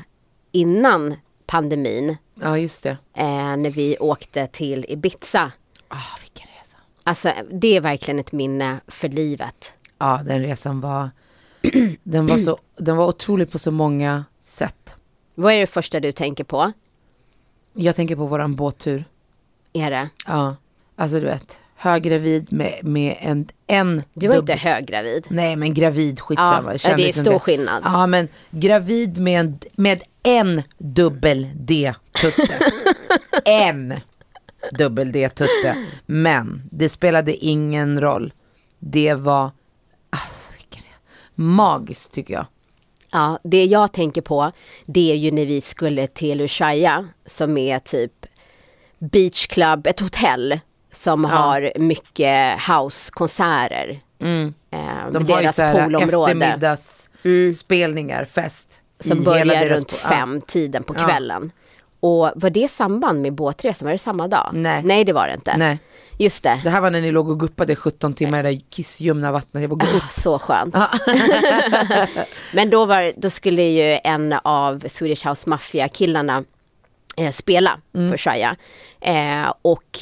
innan 0.52 1.15
pandemin. 1.45 2.17
Ja 2.36 2.58
just 2.58 2.84
det. 2.84 2.98
Eh, 3.13 3.58
när 3.58 3.69
vi 3.69 3.98
åkte 4.00 4.48
till 4.48 4.86
Ibiza. 4.89 5.52
Ah, 5.88 6.19
vilken 6.21 6.48
resa. 6.62 6.78
Alltså 7.04 7.34
det 7.52 7.76
är 7.78 7.82
verkligen 7.82 8.19
ett 8.19 8.32
minne 8.32 8.80
för 8.88 9.10
livet. 9.10 9.74
Ja, 9.98 10.21
den 10.26 10.41
resan 10.41 10.82
var, 10.82 11.10
den 12.04 12.28
var, 12.28 12.38
så, 12.38 12.58
den 12.78 12.98
var 12.98 13.08
otrolig 13.08 13.52
på 13.52 13.60
så 13.60 13.71
många 13.71 14.26
sätt. 14.41 14.95
Vad 15.36 15.54
är 15.54 15.60
det 15.60 15.67
första 15.67 16.00
du 16.00 16.12
tänker 16.12 16.43
på? 16.43 16.71
Jag 17.74 17.95
tänker 17.95 18.15
på 18.15 18.26
våran 18.26 18.56
båttur. 18.56 19.06
Är 19.74 19.91
det? 19.91 20.10
Ja, 20.28 20.56
alltså 20.95 21.19
du 21.19 21.26
vet, 21.26 21.60
höggravid 21.75 22.53
med, 22.53 22.79
med 22.83 23.15
en, 23.19 23.47
en 23.67 24.03
Du 24.13 24.27
var 24.27 24.35
dubbel- 24.35 24.39
inte 24.39 24.55
höggravid. 24.55 25.25
Nej 25.29 25.55
men 25.55 25.73
gravid, 25.73 26.19
skitsamma. 26.19 26.75
Ja, 26.83 26.95
Det 26.97 27.07
är 27.07 27.11
stor 27.11 27.39
skillnad. 27.39 27.82
Ja 27.86 28.07
men 28.07 28.28
gravid 28.51 29.17
med, 29.17 29.39
en, 29.39 29.59
med 29.76 30.03
en 30.23 30.61
dubbel 30.78 31.47
D-tutte. 31.55 32.71
en 33.45 33.93
dubbel 34.71 35.11
D-tutte. 35.11 35.86
Men 36.05 36.69
det 36.71 36.89
spelade 36.89 37.36
ingen 37.36 38.01
roll. 38.01 38.34
Det 38.80 39.13
var, 39.13 39.51
alltså 40.09 40.51
vilken 40.57 40.84
magiskt 41.36 42.11
tycker 42.13 42.34
jag. 42.34 42.45
Ja, 43.11 43.39
det 43.43 43.65
jag 43.65 43.91
tänker 43.93 44.21
på 44.21 44.51
det 44.86 45.11
är 45.11 45.15
ju 45.15 45.32
när 45.32 45.45
vi 45.45 45.61
skulle 45.61 46.07
till 46.07 46.41
Ushuaia 46.41 47.07
som 47.26 47.57
är 47.57 47.80
typ 47.80 48.26
beach 48.99 49.47
club, 49.47 49.88
ett 49.88 49.99
hotell 49.99 50.59
som 50.96 51.26
har 51.26 51.72
mycket 51.76 52.60
housekonserter. 52.68 54.00
Eh, 54.20 55.12
De 55.12 55.32
har 55.32 55.41
ju 55.41 55.52
så 55.52 55.64
här 55.64 55.74
poolområde. 55.84 56.32
eftermiddagsspelningar, 56.32 58.26
fest. 58.26 58.70
som 59.00 59.24
börjar 59.24 59.70
runt 59.70 60.00
ja. 60.04 60.10
fem 60.10 60.41
tiden 60.41 60.84
på 60.84 60.96
Ja. 60.98 61.06
kvällen. 61.08 61.52
Och 62.00 62.32
var 62.36 62.50
det 62.50 62.72
samband 62.72 63.22
med 63.22 63.34
båtresan? 63.34 63.86
Var 63.86 63.91
det 63.91 63.98
samma 63.98 64.28
dag? 64.28 64.50
Nej. 64.54 64.82
Nej 64.84 65.04
det 65.04 65.14
var 65.14 65.28
det 65.28 65.34
inte. 65.34 65.58
Nej, 65.58 65.80
Just 66.18 66.43
det. 66.43 66.62
det 66.64 66.70
här 66.70 66.82
var 66.82 66.91
när 66.91 67.02
ni 67.02 67.12
låg 67.12 67.30
och 67.30 67.39
guppade 67.39 67.76
17 67.76 68.14
timmar 68.14 68.39
i 68.39 68.41
det 68.43 68.50
där 68.52 68.60
kissljumna 68.70 69.32
vattnet. 69.32 69.62
Jag 69.62 69.70
bara, 69.70 69.86
gå 69.91 69.98
upp. 69.98 70.04
Ah, 70.04 70.08
Så 70.12 70.39
skönt. 70.39 70.76
Men 72.54 72.70
då, 72.70 72.86
var, 72.86 73.14
då 73.18 73.30
skulle 73.30 73.62
ju 73.64 74.00
en 74.04 74.34
av 74.43 74.84
Swedish 74.88 75.28
House 75.28 75.50
Mafia-killarna 75.50 76.43
eh, 77.18 77.32
spela 77.32 77.80
Mm. 77.96 78.10
för 78.12 78.18
Shia. 78.18 78.56
Eh, 79.02 79.54
och 79.62 80.00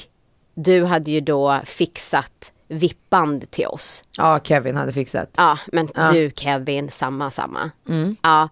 du 0.54 0.84
hade 0.86 1.12
ju 1.12 1.22
då 1.22 1.60
fixat 1.66 2.51
vippband 2.68 3.51
till 3.51 3.68
oss. 3.68 4.04
Ja, 4.18 4.39
Kevin 4.43 4.76
hade 4.76 4.93
fixat. 4.93 5.30
Ja, 5.38 5.60
men 5.72 5.89
Ja. 5.95 6.01
Mm. 6.01 6.14
du 6.14 6.32
Kevin, 6.36 6.89
samma 6.89 7.32
samma. 7.32 7.72
Ja, 8.22 8.49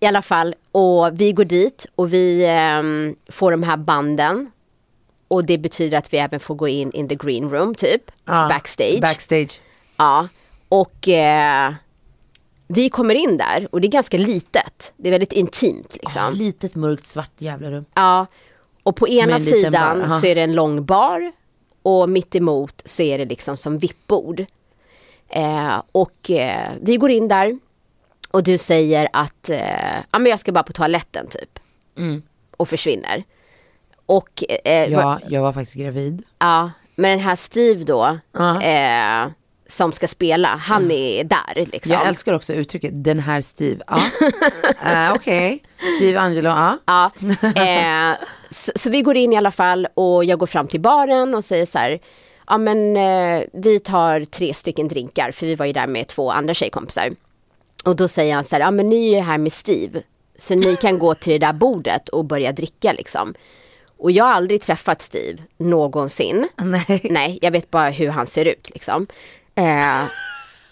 i 0.00 0.06
alla 0.06 0.22
fall. 0.22 0.54
Och 0.72 1.20
vi 1.20 1.32
går 1.32 1.44
dit 1.44 1.86
och 1.94 2.12
vi 2.12 2.46
ehm, 2.46 3.16
får 3.28 3.50
de 3.50 3.62
här 3.62 3.76
banden. 3.76 4.50
Och 5.28 5.44
det 5.44 5.58
betyder 5.58 5.98
att 5.98 6.12
vi 6.12 6.18
även 6.18 6.40
får 6.40 6.54
gå 6.54 6.68
in 6.68 6.92
in 6.92 7.08
the 7.08 7.14
green 7.14 7.50
room 7.50 7.74
typ. 7.74 8.02
Ja, 8.24 8.46
Backstage. 8.48 9.00
Backstage. 9.00 9.60
Ja, 9.96 10.28
och 10.68 11.08
eh, 11.08 11.72
vi 12.68 12.90
kommer 12.90 13.14
in 13.14 13.36
där 13.36 13.68
och 13.72 13.80
det 13.80 13.86
är 13.86 13.90
ganska 13.90 14.16
litet. 14.18 14.92
Det 14.96 15.08
är 15.08 15.10
väldigt 15.10 15.32
intimt 15.32 15.96
liksom. 16.02 16.34
Litet 16.34 16.74
mörkt 16.74 17.08
svart 17.08 17.30
jävla 17.38 17.70
rum. 17.70 17.84
Ja, 17.94 18.26
och 18.82 18.96
på 18.96 19.08
ena 19.08 19.40
sidan 19.40 20.20
så 20.20 20.26
är 20.26 20.34
det 20.34 20.40
en 20.42 20.54
lång 20.54 20.84
bar 20.84 21.32
och 21.84 22.08
mitt 22.08 22.34
emot 22.34 22.82
så 22.84 23.02
är 23.02 23.18
det 23.18 23.24
liksom 23.24 23.56
som 23.56 23.78
vippbord. 23.78 24.44
Eh, 25.28 25.82
och 25.92 26.30
eh, 26.30 26.72
vi 26.80 26.96
går 26.96 27.10
in 27.10 27.28
där 27.28 27.58
och 28.30 28.42
du 28.42 28.58
säger 28.58 29.08
att 29.12 29.48
eh, 29.48 29.96
ja, 30.10 30.18
men 30.18 30.26
jag 30.26 30.40
ska 30.40 30.52
bara 30.52 30.64
på 30.64 30.72
toaletten 30.72 31.26
typ. 31.26 31.58
Mm. 31.98 32.22
Och 32.56 32.68
försvinner. 32.68 33.24
Och 34.06 34.44
eh, 34.64 34.92
Ja, 34.92 35.20
jag 35.28 35.42
var 35.42 35.52
faktiskt 35.52 35.76
gravid. 35.76 36.22
Ja, 36.38 36.70
men 36.94 37.10
den 37.10 37.20
här 37.20 37.36
Steve 37.36 37.84
då, 37.84 38.18
eh, 38.62 39.28
som 39.68 39.92
ska 39.92 40.08
spela, 40.08 40.48
han 40.48 40.90
är 40.90 41.24
där 41.24 41.66
liksom. 41.72 41.92
Jag 41.92 42.06
älskar 42.06 42.32
också 42.32 42.52
uttrycket 42.52 42.90
den 42.94 43.20
här 43.20 43.40
Steve. 43.40 43.84
Ja. 43.86 43.96
uh, 43.96 45.14
Okej, 45.14 45.62
Steve 45.96 46.20
Angelo, 46.20 46.48
ja. 46.48 46.78
Ja, 46.86 47.10
eh, 47.62 48.16
så, 48.54 48.72
så 48.74 48.90
vi 48.90 49.02
går 49.02 49.16
in 49.16 49.32
i 49.32 49.36
alla 49.36 49.50
fall 49.50 49.88
och 49.94 50.24
jag 50.24 50.38
går 50.38 50.46
fram 50.46 50.68
till 50.68 50.80
baren 50.80 51.34
och 51.34 51.44
säger 51.44 51.66
så 51.66 51.78
här, 51.78 52.00
ja 52.46 52.58
men 52.58 52.96
eh, 52.96 53.44
vi 53.52 53.80
tar 53.80 54.24
tre 54.24 54.54
stycken 54.54 54.88
drinkar, 54.88 55.30
för 55.30 55.46
vi 55.46 55.54
var 55.54 55.66
ju 55.66 55.72
där 55.72 55.86
med 55.86 56.08
två 56.08 56.30
andra 56.30 56.54
tjejkompisar. 56.54 57.10
Och 57.84 57.96
då 57.96 58.08
säger 58.08 58.34
han 58.34 58.44
så 58.44 58.56
här, 58.56 58.62
ja 58.62 58.70
men 58.70 58.88
ni 58.88 59.08
är 59.08 59.16
ju 59.16 59.20
här 59.20 59.38
med 59.38 59.52
Steve, 59.52 60.02
så 60.38 60.54
ni 60.54 60.76
kan 60.76 60.98
gå 60.98 61.14
till 61.14 61.32
det 61.32 61.46
där 61.46 61.52
bordet 61.52 62.08
och 62.08 62.24
börja 62.24 62.52
dricka 62.52 62.92
liksom. 62.92 63.34
Och 63.98 64.10
jag 64.10 64.24
har 64.24 64.32
aldrig 64.32 64.62
träffat 64.62 65.02
Steve 65.02 65.38
någonsin. 65.56 66.48
Nej. 66.56 67.00
Nej, 67.04 67.38
jag 67.42 67.50
vet 67.50 67.70
bara 67.70 67.90
hur 67.90 68.08
han 68.08 68.26
ser 68.26 68.44
ut 68.44 68.70
liksom. 68.74 69.06
Eh, 69.54 70.04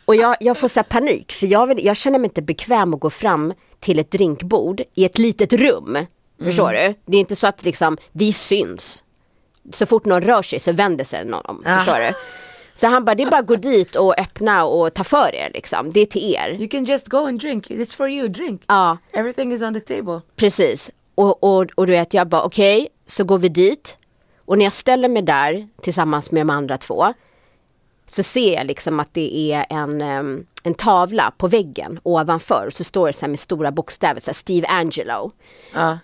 och 0.04 0.16
jag, 0.16 0.36
jag 0.40 0.58
får 0.58 0.68
så 0.68 0.80
här 0.80 0.84
panik 0.84 1.32
för 1.32 1.46
jag, 1.46 1.66
vill, 1.66 1.84
jag 1.84 1.96
känner 1.96 2.18
mig 2.18 2.28
inte 2.28 2.42
bekväm 2.42 2.94
att 2.94 3.00
gå 3.00 3.10
fram 3.10 3.54
till 3.80 3.98
ett 3.98 4.10
drinkbord 4.10 4.82
i 4.94 5.04
ett 5.04 5.18
litet 5.18 5.52
rum. 5.52 5.98
Förstår 6.44 6.72
du? 6.72 6.94
Det 7.06 7.16
är 7.16 7.20
inte 7.20 7.36
så 7.36 7.46
att 7.46 7.64
liksom, 7.64 7.98
vi 8.12 8.32
syns. 8.32 9.04
Så 9.72 9.86
fort 9.86 10.04
någon 10.04 10.22
rör 10.22 10.42
sig 10.42 10.60
så 10.60 10.72
vänder 10.72 11.04
sig 11.04 11.24
någon 11.24 11.44
om. 11.46 11.62
Ja. 11.66 11.76
Förstår 11.76 11.98
du? 12.00 12.12
Så 12.74 12.86
han 12.86 13.04
bara, 13.04 13.14
det 13.14 13.22
är 13.22 13.30
bara 13.30 13.40
att 13.40 13.46
gå 13.46 13.56
dit 13.56 13.96
och 13.96 14.20
öppna 14.20 14.64
och 14.64 14.94
ta 14.94 15.04
för 15.04 15.34
er 15.34 15.50
liksom. 15.54 15.92
Det 15.92 16.00
är 16.00 16.06
till 16.06 16.34
er. 16.34 16.56
You 16.58 16.68
can 16.68 16.84
just 16.84 17.08
go 17.08 17.16
and 17.16 17.40
drink, 17.40 17.70
it's 17.70 17.96
for 17.96 18.10
you, 18.10 18.28
drink. 18.28 18.62
Ja, 18.66 18.98
Everything 19.12 19.52
is 19.52 19.62
on 19.62 19.74
the 19.74 19.80
table. 19.80 20.20
precis. 20.36 20.90
Och, 21.14 21.42
och, 21.44 21.66
och 21.74 21.86
du 21.86 21.92
vet, 21.92 22.14
jag 22.14 22.28
bara 22.28 22.42
okej, 22.42 22.88
så 23.06 23.24
går 23.24 23.38
vi 23.38 23.48
dit. 23.48 23.96
Och 24.44 24.58
när 24.58 24.64
jag 24.64 24.72
ställer 24.72 25.08
mig 25.08 25.22
där 25.22 25.68
tillsammans 25.82 26.30
med 26.30 26.40
de 26.40 26.50
andra 26.50 26.78
två 26.78 27.14
så 28.06 28.22
ser 28.22 28.54
jag 28.54 28.66
liksom 28.66 29.00
att 29.00 29.14
det 29.14 29.52
är 29.52 29.66
en, 29.70 30.00
en 30.62 30.74
tavla 30.74 31.32
på 31.38 31.48
väggen 31.48 32.00
ovanför 32.02 32.66
och 32.66 32.72
så 32.72 32.84
står 32.84 33.06
det 33.06 33.12
så 33.12 33.20
här 33.20 33.28
med 33.28 33.40
stora 33.40 33.70
bokstäver, 33.70 34.20
så 34.20 34.26
här 34.26 34.34
Steve 34.34 34.66
Angelo. 34.66 35.30
Ja. 35.74 35.98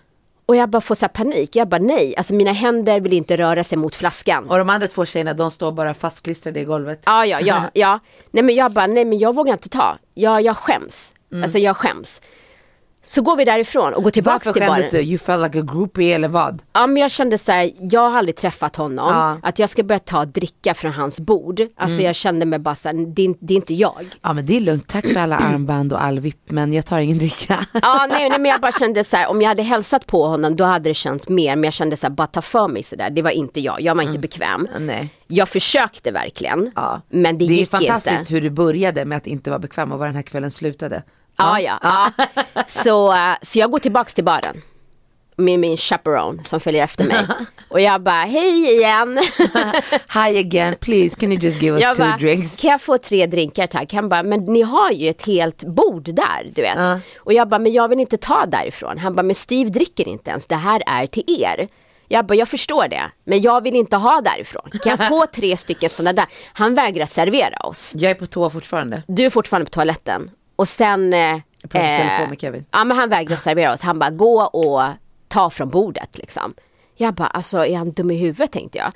Och 0.49 0.55
jag 0.55 0.69
bara 0.69 0.81
får 0.81 0.95
så 0.95 1.07
panik, 1.07 1.55
jag 1.55 1.67
bara 1.67 1.81
nej, 1.81 2.13
alltså 2.17 2.33
mina 2.33 2.51
händer 2.51 2.99
vill 2.99 3.13
inte 3.13 3.37
röra 3.37 3.63
sig 3.63 3.77
mot 3.77 3.95
flaskan. 3.95 4.49
Och 4.49 4.57
de 4.57 4.69
andra 4.69 4.87
två 4.87 5.05
tjejerna, 5.05 5.33
de 5.33 5.51
står 5.51 5.71
bara 5.71 5.93
fastklistrade 5.93 6.59
i 6.59 6.63
golvet. 6.63 7.01
Ja, 7.05 7.25
ja, 7.25 7.39
ja, 7.41 7.69
ja. 7.73 7.99
Nej 8.31 8.43
men 8.43 8.55
jag 8.55 8.71
bara, 8.71 8.87
nej 8.87 9.05
men 9.05 9.19
jag 9.19 9.35
vågar 9.35 9.53
inte 9.53 9.69
ta. 9.69 9.97
Jag, 10.13 10.41
jag 10.41 10.57
skäms. 10.57 11.13
Alltså 11.43 11.57
jag 11.57 11.77
skäms. 11.77 12.21
Så 13.03 13.21
går 13.21 13.35
vi 13.35 13.45
därifrån 13.45 13.93
och 13.93 14.03
går 14.03 14.11
tillbaks 14.11 14.45
Varför 14.45 14.59
till 14.59 14.67
baren. 14.67 14.81
skämdes 14.81 14.91
du? 14.91 14.99
You 15.01 15.17
felt 15.17 15.43
like 15.43 15.59
a 15.59 15.61
groupie 15.73 16.15
eller 16.15 16.27
vad? 16.27 16.61
Ja 16.73 16.87
men 16.87 16.97
jag 17.01 17.11
kände 17.11 17.37
så 17.37 17.51
här, 17.51 17.71
jag 17.79 18.09
har 18.09 18.17
aldrig 18.17 18.35
träffat 18.35 18.75
honom. 18.75 19.07
Ja. 19.13 19.29
Mm. 19.29 19.39
Att 19.43 19.59
jag 19.59 19.69
ska 19.69 19.83
börja 19.83 19.99
ta 19.99 20.25
dricka 20.25 20.73
från 20.73 20.91
hans 20.91 21.19
bord. 21.19 21.61
Alltså 21.77 22.01
jag 22.01 22.15
kände 22.15 22.45
mig 22.45 22.59
bara 22.59 22.75
så 22.75 22.89
här, 22.89 22.95
det, 23.15 23.25
är- 23.25 23.35
det 23.39 23.53
är 23.53 23.55
inte 23.55 23.73
jag. 23.73 24.05
Ja 24.21 24.33
men 24.33 24.45
det 24.45 24.57
är 24.57 24.61
lugnt, 24.61 24.87
tack 24.87 25.07
för 25.07 25.19
alla 25.19 25.37
armband 25.37 25.93
och 25.93 26.03
all 26.03 26.19
vipp 26.19 26.39
men 26.51 26.73
jag 26.73 26.85
tar 26.85 26.99
ingen 26.99 27.17
dricka. 27.17 27.65
Ja 27.81 28.07
nej, 28.09 28.29
nej 28.29 28.39
men 28.39 28.51
jag 28.51 28.61
bara 28.61 28.71
kände 28.71 29.03
så 29.03 29.15
här, 29.17 29.27
om 29.29 29.41
jag 29.41 29.47
hade 29.49 29.63
hälsat 29.63 30.07
på 30.07 30.25
honom 30.27 30.55
då 30.55 30.63
hade 30.63 30.89
det 30.89 30.93
känts 30.93 31.29
mer. 31.29 31.55
Men 31.55 31.63
jag 31.63 31.73
kände 31.73 31.97
så 31.97 32.07
här, 32.07 32.11
bara 32.13 32.27
ta 32.27 32.41
för 32.41 32.67
mig 32.67 32.83
så 32.83 32.95
där. 32.95 33.09
Det 33.09 33.21
var 33.21 33.31
inte 33.31 33.59
jag, 33.61 33.81
jag 33.81 33.95
var 33.95 34.03
inte 34.03 34.19
bekväm. 34.19 34.67
Nej. 34.79 35.09
Jag 35.27 35.49
försökte 35.49 36.11
verkligen. 36.11 36.59
Mm. 36.59 36.71
Ja. 36.75 37.01
Men 37.09 37.37
det, 37.37 37.47
Det 37.47 37.53
är 37.53 37.55
gick 37.57 37.69
fantastiskt 37.69 38.19
inte. 38.19 38.33
hur 38.33 38.41
du 38.41 38.49
började 38.49 39.05
med 39.05 39.17
att 39.17 39.27
inte 39.27 39.49
vara 39.49 39.59
bekväm 39.59 39.91
och 39.91 39.99
var 39.99 40.05
den 40.05 40.15
här 40.15 40.21
kvällen 40.21 40.51
slutade. 40.51 41.03
Ja, 41.39 41.59
ja. 41.59 41.79
ja. 41.81 42.11
Så, 42.67 43.13
eh, 43.13 43.33
så 43.41 43.59
jag 43.59 43.71
går 43.71 43.79
tillbaks 43.79 44.13
till 44.13 44.23
baren. 44.23 44.61
Med 45.35 45.59
min 45.59 45.77
chaperone 45.77 46.43
som 46.43 46.59
följer 46.59 46.83
efter 46.83 47.03
mig. 47.05 47.25
Och 47.69 47.81
jag 47.81 48.01
bara, 48.01 48.21
hej 48.23 48.75
igen. 48.75 49.19
Hi 50.13 50.39
again, 50.39 50.75
please 50.79 51.19
can 51.19 51.31
you 51.31 51.41
just 51.41 51.61
give 51.61 51.75
us 51.75 51.83
Jag 51.83 51.95
two 51.95 52.03
bara, 52.03 52.17
drinks? 52.17 52.57
kan 52.61 52.71
jag 52.71 52.81
få 52.81 52.97
tre 52.97 53.25
drinkar 53.25 53.67
tack? 53.67 53.93
Han 53.93 54.09
bara, 54.09 54.23
men 54.23 54.39
ni 54.39 54.61
har 54.61 54.91
ju 54.91 55.09
ett 55.09 55.25
helt 55.25 55.63
bord 55.63 56.03
där, 56.03 56.51
du 56.55 56.61
vet. 56.61 56.77
Ja. 56.77 56.99
Och 57.17 57.33
jag 57.33 57.47
bara, 57.49 57.59
men 57.59 57.71
jag 57.73 57.87
vill 57.87 57.99
inte 57.99 58.17
ta 58.17 58.45
därifrån. 58.45 58.97
Han 58.97 59.15
bara, 59.15 59.23
men 59.23 59.35
Steve 59.35 59.69
dricker 59.69 60.07
inte 60.07 60.29
ens, 60.29 60.45
det 60.45 60.55
här 60.55 60.83
är 60.87 61.07
till 61.07 61.23
er. 61.27 61.67
Jag 62.07 62.25
bara, 62.25 62.35
jag 62.35 62.49
förstår 62.49 62.87
det, 62.87 63.01
men 63.23 63.41
jag 63.41 63.63
vill 63.63 63.75
inte 63.75 63.95
ha 63.97 64.21
därifrån. 64.21 64.69
Kan 64.83 64.97
jag 64.99 65.07
få 65.07 65.25
tre 65.25 65.57
stycken 65.57 65.89
sådana 65.89 66.13
där? 66.13 66.25
Han 66.53 66.75
vägrar 66.75 67.05
servera 67.05 67.59
oss. 67.59 67.93
Jag 67.95 68.11
är 68.11 68.15
på 68.15 68.25
toa 68.25 68.49
fortfarande. 68.49 69.03
Du 69.07 69.25
är 69.25 69.29
fortfarande 69.29 69.65
på 69.65 69.69
toaletten. 69.73 70.31
Och 70.59 70.67
sen... 70.67 71.13
Eh, 71.13 71.19
Jag 71.61 71.71
pratar 71.71 71.93
i 71.95 71.97
telefon 71.97 72.29
med 72.29 72.41
Kevin. 72.41 72.65
Ja 72.71 72.83
men 72.83 72.97
han 72.97 73.09
vägrar 73.09 73.35
servera 73.35 73.73
oss. 73.73 73.81
Han 73.81 73.99
bara 73.99 74.09
gå 74.09 74.41
och 74.43 74.81
ta 75.27 75.49
från 75.49 75.69
bordet 75.69 76.17
liksom. 76.17 76.53
Jag 76.95 77.13
bara 77.13 77.27
alltså 77.27 77.65
är 77.65 77.77
han 77.77 77.91
dum 77.91 78.11
i 78.11 78.17
huvudet 78.17 78.51
tänkte 78.51 78.77
jag. 78.77 78.91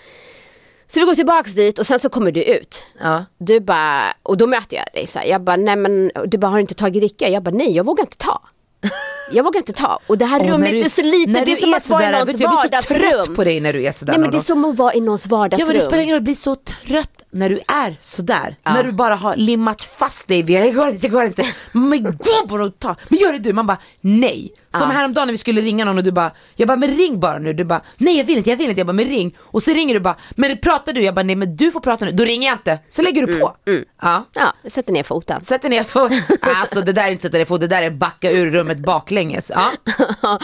Så 0.87 0.99
vi 0.99 1.05
går 1.05 1.15
tillbaks 1.15 1.51
dit 1.53 1.79
och 1.79 1.87
sen 1.87 1.99
så 1.99 2.09
kommer 2.09 2.31
du 2.31 2.43
ut. 2.43 2.83
Ja. 3.01 3.25
Du 3.37 3.59
bara, 3.59 4.13
och 4.23 4.37
då 4.37 4.47
möter 4.47 4.77
jag 4.77 4.85
dig 4.93 5.07
så 5.07 5.19
här. 5.19 5.25
Jag 5.25 5.41
bara 5.41 5.55
nej 5.55 5.75
men 5.75 6.11
du 6.25 6.37
bara 6.37 6.47
har 6.47 6.57
du 6.57 6.61
inte 6.61 6.73
tagit 6.75 7.01
dricka? 7.01 7.29
Jag 7.29 7.43
bara 7.43 7.51
nej 7.55 7.71
jag 7.75 7.83
vågar 7.83 8.03
inte 8.03 8.17
ta. 8.17 8.41
Jag 9.31 9.43
vågar 9.43 9.57
inte 9.59 9.73
ta. 9.73 9.99
Och 10.07 10.17
det 10.17 10.25
här 10.25 10.41
Åh, 10.41 10.47
rummet 10.51 10.71
du- 10.71 10.79
är 10.81 10.89
så 10.89 11.01
litet. 11.01 11.45
Det 11.45 11.51
är 11.51 11.55
som 11.55 11.73
att 11.73 11.89
vara 11.89 12.09
i 12.09 12.11
någons 12.11 12.35
du, 12.35 12.43
Jag 12.43 12.49
blir 12.51 12.57
så 12.57 12.63
vardagsrum. 12.63 12.99
trött 13.25 13.35
på 13.35 13.43
dig 13.43 13.59
när 13.59 13.73
du 13.73 13.85
är 13.85 13.91
sådär. 13.91 14.13
Nej 14.13 14.19
men 14.21 14.31
det 14.31 14.37
är 14.37 14.41
som 14.41 14.65
att 14.65 14.75
vara 14.77 14.93
i 14.93 15.01
någons 15.01 15.25
Ja 15.29 15.37
vardagsrum. 15.37 15.67
men 15.67 15.75
det 15.75 15.81
spelar 15.81 16.03
ingen 16.03 16.13
roll, 16.13 16.17
jag 16.17 16.23
blir 16.23 16.35
så 16.35 16.55
trött 16.55 17.23
när 17.31 17.49
du 17.49 17.59
är 17.67 17.95
sådär. 18.01 18.55
När 18.65 18.83
du 18.83 18.91
bara 18.91 19.15
har 19.15 19.35
limmat 19.35 19.81
fast 19.81 20.27
dig 20.27 20.43
vid, 20.43 20.61
det 20.61 20.71
går 20.71 20.87
inte, 20.89 21.01
det 21.01 21.07
går 21.07 21.23
inte. 21.23 21.45
Men 21.71 22.03
gå 22.03 22.47
bara 22.47 22.63
och 22.63 22.79
ta, 22.79 22.95
men 23.09 23.19
gör 23.19 23.33
det 23.33 23.39
du. 23.39 23.53
Man 23.53 23.67
bara 23.67 23.77
nej. 24.01 24.53
Som 24.79 24.91
häromdagen 24.91 25.27
när 25.27 25.31
vi 25.33 25.37
skulle 25.37 25.61
ringa 25.61 25.85
någon 25.85 25.97
och 25.97 26.03
du 26.03 26.11
bara, 26.11 26.31
jag 26.55 26.67
bara 26.67 26.77
men 26.77 26.89
ring 26.97 27.19
bara 27.19 27.39
nu. 27.39 27.53
Du 27.53 27.63
bara 27.63 27.81
nej 27.97 28.17
jag 28.17 28.23
vill 28.23 28.37
inte, 28.37 28.49
jag 28.49 28.57
vill 28.57 28.69
inte. 28.69 28.79
Jag 28.79 28.87
bara 28.87 28.93
men 28.93 29.05
ring. 29.05 29.35
Och 29.39 29.63
så 29.63 29.71
ringer 29.73 29.93
du 29.93 29.99
bara, 29.99 30.15
men 30.35 30.57
pratar 30.57 30.93
du? 30.93 31.01
Jag 31.01 31.15
bara 31.15 31.23
nej 31.23 31.35
men 31.35 31.55
du 31.55 31.71
får 31.71 31.79
prata 31.79 32.05
nu. 32.05 32.11
Då 32.11 32.23
ringer 32.23 32.47
jag 32.47 32.55
inte. 32.55 32.79
Så 32.89 33.01
lägger 33.01 33.27
du 33.27 33.39
på. 33.39 33.55
Ja. 34.01 34.25
Ja, 34.33 34.53
jag 34.63 34.71
sätter 34.71 34.93
ner 34.93 35.03
foten. 35.03 35.43
Sätter 35.43 35.69
ner 35.69 35.83
på, 35.83 35.99
alltså 36.61 36.81
det 36.81 36.91
där 36.93 37.03
är 37.07 37.11
inte 37.11 37.21
sätta 37.23 37.37
ner 37.37 37.45
på, 37.45 37.57
det 37.57 37.67
där 37.67 37.81
är 37.81 37.89
backa 37.91 38.31
ur 38.31 38.49
rummet 38.51 38.77
baklänges. 39.13 39.51
Ja. 39.53 39.71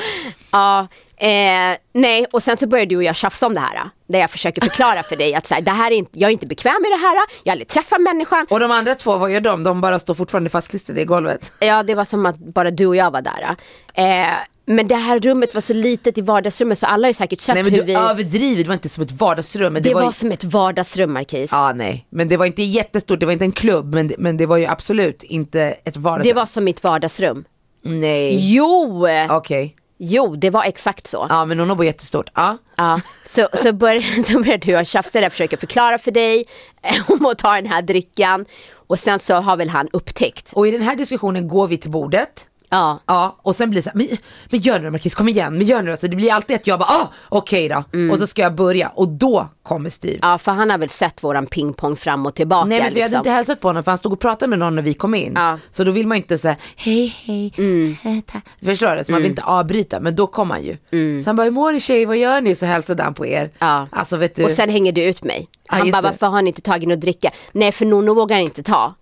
ja, 0.52 0.88
eh, 1.18 1.78
nej 1.94 2.26
och 2.32 2.44
sen 2.44 2.58
så 2.58 2.68
började 2.68 2.90
du 2.90 2.98
och 2.98 3.04
jag 3.04 3.16
tjafsa 3.16 3.48
om 3.48 3.54
det 3.54 3.60
här. 3.60 3.90
Där 4.08 4.20
jag 4.20 4.32
försöker 4.32 4.62
förklara 4.62 5.04
för 5.04 5.16
dig 5.16 5.36
att 5.36 5.48
så 5.48 5.54
här, 5.54 5.62
det 5.62 5.72
här 5.72 5.92
är 5.92 5.96
inte, 5.96 6.12
jag 6.14 6.28
är 6.28 6.32
inte 6.32 6.48
bekväm 6.48 6.82
med 6.82 6.92
det 6.92 6.98
här. 6.98 7.16
Jag 7.44 7.52
har 7.52 7.52
aldrig 7.52 7.68
träffat 7.68 8.02
människan. 8.02 8.48
Och 8.50 8.60
de 8.60 8.72
andra 8.72 8.96
två, 8.96 9.18
vad 9.18 9.32
gör 9.32 9.42
de? 9.42 9.64
De 9.64 9.82
bara 9.82 10.00
står 10.00 10.14
fortfarande 10.14 10.50
fastklistrade 10.50 11.02
i 11.02 11.06
golvet. 11.06 11.52
Ja, 11.60 11.84
det 11.84 11.96
var 11.96 12.06
som 12.06 12.26
att 12.26 12.38
bara 12.38 12.72
du 12.72 12.86
och 12.86 12.96
jag 12.96 13.12
var 13.12 13.22
där. 13.22 13.56
Eh, 13.94 14.34
men 14.66 14.88
det 14.88 14.96
här 14.96 15.20
rummet 15.20 15.54
var 15.54 15.62
så 15.62 15.74
litet 15.74 16.18
i 16.18 16.22
vardagsrummet 16.22 16.80
så 16.80 16.86
alla 16.86 17.06
har 17.06 17.10
ju 17.10 17.14
säkert 17.14 17.40
sett 17.40 17.56
Nej 17.56 17.64
men 17.64 17.74
hur 17.74 17.80
du 17.80 17.86
vi... 17.86 17.94
överdriver, 17.94 18.64
det 18.64 18.68
var 18.68 18.74
inte 18.74 18.90
som 18.90 19.04
ett 19.04 19.12
vardagsrum. 19.12 19.74
Men 19.74 19.84
det, 19.84 19.90
det, 19.90 19.96
var, 19.96 20.04
ju... 20.04 20.12
som 20.12 20.32
ett 20.32 20.44
vardagsrum 20.44 21.14
Marquis. 21.14 21.50
Ja 21.52 21.74
nej, 21.76 22.08
men 22.10 22.28
det 22.28 22.38
var 22.38 22.46
inte 22.46 22.64
jättestort, 22.64 23.20
det 23.20 23.26
var 23.26 23.34
inte 23.34 23.46
en 23.46 23.52
klubb 23.52 23.94
men, 23.94 24.14
men 24.18 24.38
det 24.38 24.46
var 24.46 24.58
ju 24.58 24.66
absolut 24.66 25.24
inte 25.24 25.62
ett 25.62 25.98
vardagsrum. 25.98 26.30
Det 26.30 26.34
var 26.34 26.46
som 26.46 26.64
mitt 26.64 26.84
vardagsrum. 26.84 27.46
Nej, 27.82 28.54
Jo! 28.56 29.08
okej. 29.30 29.76
Jo, 30.02 30.36
det 30.36 30.50
var 30.50 30.64
exakt 30.64 31.08
så. 31.08 31.26
Ja 31.30 31.46
men 31.46 31.58
Nono 31.58 31.76
var 31.76 31.84
jättestort. 31.84 32.30
Ja. 32.36 32.58
Ja, 32.76 33.02
så, 33.26 33.48
så, 33.54 33.74
bör, 33.74 34.24
så 34.32 34.40
började 34.40 34.72
jag 34.72 34.88
tjafsa 34.88 35.12
där, 35.14 35.22
jag 35.24 35.32
försöker 35.32 35.58
förklara 35.58 35.98
för 35.98 36.12
dig 36.12 36.46
om 37.08 37.26
att 37.26 37.38
ta 37.38 37.56
den 37.56 37.66
här 37.66 37.82
drickan. 37.82 38.46
Och 38.88 39.00
sen 39.00 39.20
så 39.20 39.34
har 39.34 39.58
väl 39.58 39.70
han 39.70 39.88
upptäckt. 39.94 40.50
Och 40.54 40.68
i 40.68 40.72
den 40.72 40.82
här 40.82 40.96
diskussionen 40.96 41.48
går 41.48 41.68
vi 41.68 41.78
till 41.78 41.92
bordet. 41.92 42.46
Ja. 42.70 43.00
Ja, 43.06 43.36
och 43.42 43.56
sen 43.56 43.70
blir 43.70 43.82
det 43.82 43.84
så 43.84 43.90
här, 43.90 43.98
men, 43.98 44.18
men 44.50 44.60
gör 44.60 44.80
nu 44.80 44.86
då 44.86 44.92
Marquis, 44.92 45.16
kom 45.16 45.30
igen, 45.30 45.58
men 45.58 45.68
gör 45.68 45.82
nu 45.82 45.92
då. 45.92 45.98
Så 45.98 46.08
det 46.08 46.16
blir 46.16 46.34
alltid 46.34 46.56
att 46.56 46.68
jag 46.68 46.80
bara, 46.80 46.90
ah, 46.90 47.12
okej 47.30 47.70
då. 47.70 47.84
Och 48.12 48.20
så 48.20 48.28
ska 48.28 48.42
jag 48.42 48.56
börja 48.56 48.88
och 48.90 49.08
då 49.08 49.48
kommer 49.64 49.90
Steve. 49.90 50.14
Mm. 50.14 50.30
Ja, 50.30 50.38
för 50.38 50.52
han 50.52 50.70
har 50.70 50.78
väl 50.78 50.90
sett 50.90 51.24
våran 51.24 51.46
pingpong 51.46 51.96
fram 51.96 52.26
och 52.26 52.36
tillbaka. 52.36 52.66
Nej 52.66 52.82
men 52.82 52.94
vi 52.94 53.02
hade 53.02 53.10
liksom. 53.10 53.18
inte 53.20 53.30
hälsat 53.30 53.60
på 53.60 53.68
honom 53.68 53.84
för 53.84 53.92
han 53.92 53.98
stod 53.98 54.14
och 54.14 54.20
pratade 54.20 54.50
med 54.50 54.60
någon 54.60 54.76
när 54.76 54.82
vi 54.82 54.94
kom 54.94 55.16
in. 55.16 55.34
Ja. 55.36 55.48
Mm. 55.48 55.60
Så 55.72 55.84
då 55.84 55.92
vill 55.92 56.08
man 56.08 56.18
inte 56.18 56.38
säga 56.38 56.56
hej 56.76 57.08
hej, 57.08 58.22
tack. 58.32 58.46
Förstår 58.66 58.96
du? 58.96 59.04
Så 59.04 59.12
man 59.12 59.22
vill 59.22 59.32
inte 59.32 59.44
avbryta 59.44 60.00
men 60.00 60.16
då 60.16 60.28
kom 60.28 60.50
han 60.50 60.64
ju. 60.64 60.78
Så 61.24 61.30
han 61.30 61.36
bara, 61.36 61.44
hur 61.44 61.52
mår 61.52 61.72
ni 61.72 61.80
tjejer, 61.80 62.06
vad 62.06 62.18
gör 62.18 62.42
ni? 62.42 62.56
Så 62.56 62.66
hälsade 62.66 63.04
han 63.04 63.14
på 63.14 63.26
er. 63.26 63.42
Mm. 63.42 63.52
Ja. 63.60 63.88
Alltså 63.92 64.18
vet 64.18 64.36
du. 64.36 64.44
Och 64.44 64.52
sen 64.52 64.70
hänger 64.70 64.92
du 64.92 65.04
ut 65.04 65.24
mig. 65.24 65.48
Ja, 65.52 65.76
Han 65.76 65.88
just 65.88 65.94
bara, 65.94 66.02
varför 66.02 66.28
har 66.28 66.42
ni 66.42 66.48
inte 66.50 66.62
tagit 66.62 66.90
något 66.90 67.00
dricka? 67.02 67.32
Nej, 67.52 67.72
för 67.72 67.86
Nonno 67.86 68.14
vågar 68.14 68.38
inte 68.38 68.64
ta. 68.64 68.94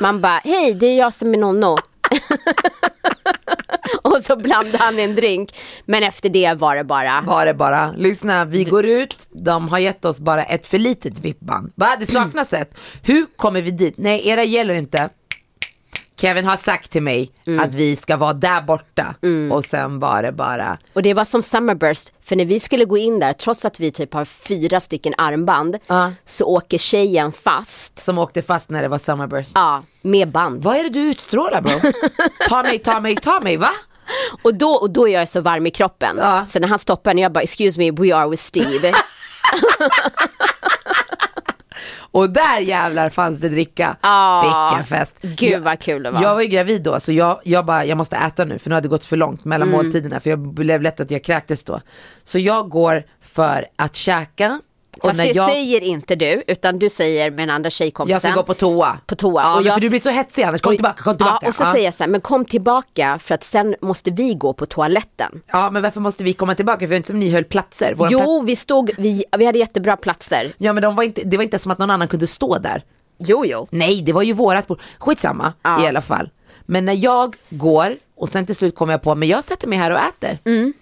Man 0.00 0.20
bara, 0.20 0.40
hej, 0.44 0.74
det 0.74 0.86
är 0.86 0.98
jag 0.98 1.14
som 1.14 1.34
är 1.34 1.38
Nonno. 1.38 1.76
och 4.02 4.20
så 4.22 4.36
blandade 4.36 4.78
han 4.78 4.98
en 4.98 5.14
drink. 5.14 5.54
Men 5.84 6.02
efter 6.02 6.28
det 6.28 6.54
var 6.58 6.76
det 6.76 6.84
bara, 6.84 7.20
var 7.26 7.46
det 7.46 7.54
bara, 7.54 7.92
lyssna 7.96 8.44
vi 8.44 8.64
går 8.64 8.86
ut, 8.86 9.16
de 9.30 9.68
har 9.68 9.78
gett 9.78 10.04
oss 10.04 10.20
bara 10.20 10.44
ett 10.44 10.66
för 10.66 10.78
litet 10.78 11.18
vippband. 11.18 11.72
Va? 11.74 11.96
Det 12.00 12.06
saknas 12.06 12.52
ett. 12.52 12.74
Hur 13.02 13.26
kommer 13.36 13.62
vi 13.62 13.70
dit? 13.70 13.94
Nej 13.98 14.28
era 14.28 14.44
gäller 14.44 14.74
inte. 14.74 15.08
Kevin 16.20 16.44
har 16.44 16.56
sagt 16.56 16.90
till 16.90 17.02
mig 17.02 17.30
Mm. 17.46 17.60
att 17.64 17.74
vi 17.74 17.96
ska 17.96 18.16
vara 18.16 18.32
där 18.32 18.62
borta 18.62 19.14
och 19.52 19.64
sen 19.64 20.00
var 20.00 20.22
det 20.22 20.32
bara 20.32 20.78
och 20.92 21.02
det 21.02 21.14
var 21.14 21.24
som 21.24 21.42
Summerburst. 21.42 22.12
För 22.24 22.36
när 22.36 22.44
vi 22.44 22.60
skulle 22.60 22.84
gå 22.84 22.98
in 22.98 23.18
där, 23.18 23.32
trots 23.32 23.64
att 23.64 23.80
vi 23.80 23.90
typ 23.92 24.14
har 24.14 24.24
fyra 24.24 24.80
stycken 24.80 25.14
armband, 25.18 25.76
Ja. 25.86 26.12
så 26.26 26.44
åker 26.44 26.78
tjejen 26.78 27.32
fast. 27.32 28.04
som 28.04 28.18
åkte 28.18 28.42
fast 28.42 28.70
när 28.70 28.82
det 28.82 28.88
var 28.88 28.98
summerburst. 28.98 29.50
Ja, 29.54 29.82
med 30.02 30.30
band. 30.32 30.62
Vad 30.62 30.76
är 30.76 30.82
det 30.82 30.88
du 30.88 31.00
utstrålar 31.00 31.60
bro? 31.60 31.92
ta 32.48 32.62
mig, 32.62 32.78
ta 32.78 33.00
mig, 33.00 33.16
ta 33.16 33.40
mig, 33.40 33.56
va? 33.56 33.70
Och 34.42 34.54
då, 34.54 34.70
och 34.70 34.90
då 34.90 35.08
är 35.08 35.12
jag 35.12 35.28
så 35.28 35.40
varm 35.40 35.66
i 35.66 35.70
kroppen. 35.70 36.16
Ja. 36.20 36.46
Så 36.48 36.58
när 36.60 36.68
han 36.68 36.78
stoppar 36.78 37.10
en, 37.10 37.18
jag 37.18 37.32
bara, 37.32 37.40
excuse 37.42 37.78
me, 37.78 37.90
we 37.90 38.16
are 38.16 38.28
with 38.28 38.42
Steve. 38.42 38.92
Och 42.12 42.30
där 42.30 42.60
jävlar 42.60 43.10
fanns 43.10 43.38
det 43.38 43.48
dricka. 43.48 43.96
Ja. 44.02 44.70
Vilken 44.70 44.86
fest. 44.86 45.16
Gud 45.22 45.62
vad 45.62 45.78
kul 45.80 46.02
det 46.02 46.10
var. 46.10 46.22
Jag 46.22 46.34
var 46.34 46.40
ju 46.42 46.48
gravid 46.48 46.82
då 46.82 47.00
så 47.00 47.12
jag, 47.12 47.40
jag 47.44 47.66
bara, 47.66 47.84
jag 47.84 47.98
måste 47.98 48.16
äta 48.16 48.44
nu 48.44 48.58
för 48.58 48.70
nu 48.70 48.74
hade 48.74 48.84
det 48.84 48.90
gått 48.90 49.06
för 49.06 49.16
långt 49.16 49.44
mellan 49.44 49.68
Mm. 49.68 49.84
måltiderna 49.84 50.20
för 50.20 50.30
jag 50.30 50.38
blev 50.38 50.82
lätt 50.82 51.00
att 51.00 51.10
jag 51.10 51.24
kräktes 51.24 51.64
då. 51.64 51.80
Så 52.24 52.38
jag 52.38 52.68
går 52.68 53.02
för 53.20 53.66
att 53.76 53.96
käka. 53.96 54.60
Fast 55.08 55.18
det 55.18 55.26
jag, 55.26 55.50
säger 55.50 55.80
inte 55.80 56.16
du, 56.16 56.42
utan 56.46 56.78
du 56.78 56.90
säger 56.90 57.30
med 57.30 57.38
den 57.38 57.50
andra 57.50 57.70
tjejkompisen. 57.70 58.12
jag 58.12 58.22
ska 58.32 58.40
gå 58.40 58.42
på 58.46 58.54
toa. 58.54 58.98
På 59.06 59.14
toa. 59.16 59.42
Ja, 59.42 59.56
Och 59.58 59.62
jag- 59.66 59.74
för 59.74 59.80
du 59.80 59.88
blir 59.90 60.00
så 60.00 60.10
hetsig 60.10 60.42
annars, 60.42 60.60
kom 60.60 60.74
tillbaka, 60.76 61.02
kom 61.02 61.16
tillbaka. 61.16 61.38
Ja, 61.42 61.48
och 61.48 61.54
så 61.54 61.62
ja. 61.62 61.72
säger 61.72 61.84
jag 61.84 61.94
så 61.94 62.02
här, 62.04 62.10
men 62.10 62.20
kom 62.20 62.44
tillbaka 62.44 63.18
för 63.18 63.34
att 63.34 63.44
sen 63.44 63.76
måste 63.80 64.10
vi 64.10 64.34
gå 64.34 64.52
på 64.52 64.66
toaletten. 64.66 65.42
ja 65.52 65.70
men 65.70 65.82
varför 65.82 66.00
måste 66.00 66.24
vi 66.24 66.32
komma 66.32 66.54
tillbaka 66.54 66.78
för 66.78 66.86
det 66.88 66.96
inte 66.96 67.06
som 67.08 67.18
ni 67.20 67.30
höll 67.30 67.44
platser. 67.44 67.94
Plats- 67.94 68.12
Jo, 68.12 68.42
vi 68.42 68.56
stod, 68.56 68.90
vi, 68.98 69.24
vi 69.38 69.44
hade 69.46 69.58
jättebra 69.58 69.96
platser. 69.96 70.52
Ja 70.58 70.72
men 70.72 70.82
de 70.82 70.96
var 70.96 71.02
inte, 71.02 71.22
det 71.24 71.36
var 71.36 71.44
inte 71.44 71.58
som 71.58 71.72
att 71.72 71.78
någon 71.78 71.90
annan 71.90 72.08
kunde 72.08 72.26
stå 72.26 72.58
där. 72.58 72.84
Jo, 73.18 73.44
jo. 73.46 73.66
Nej, 73.70 74.02
det 74.02 74.12
var 74.12 74.22
ju 74.22 74.32
vårat 74.32 74.66
bord. 74.66 74.80
Skitsamma 74.98 75.52
Ja. 75.62 75.84
i 75.84 75.88
alla 75.88 76.00
fall. 76.00 76.30
Men 76.66 76.84
när 76.84 77.04
jag 77.04 77.36
går 77.50 77.96
och 78.16 78.28
sen 78.28 78.46
till 78.46 78.54
slut 78.56 78.74
kommer 78.74 78.92
jag 78.92 79.02
på, 79.02 79.14
men 79.14 79.28
jag 79.28 79.44
sätter 79.44 79.68
mig 79.68 79.78
här 79.78 79.90
och 79.90 79.98
äter. 79.98 80.38
Mm. 80.44 80.72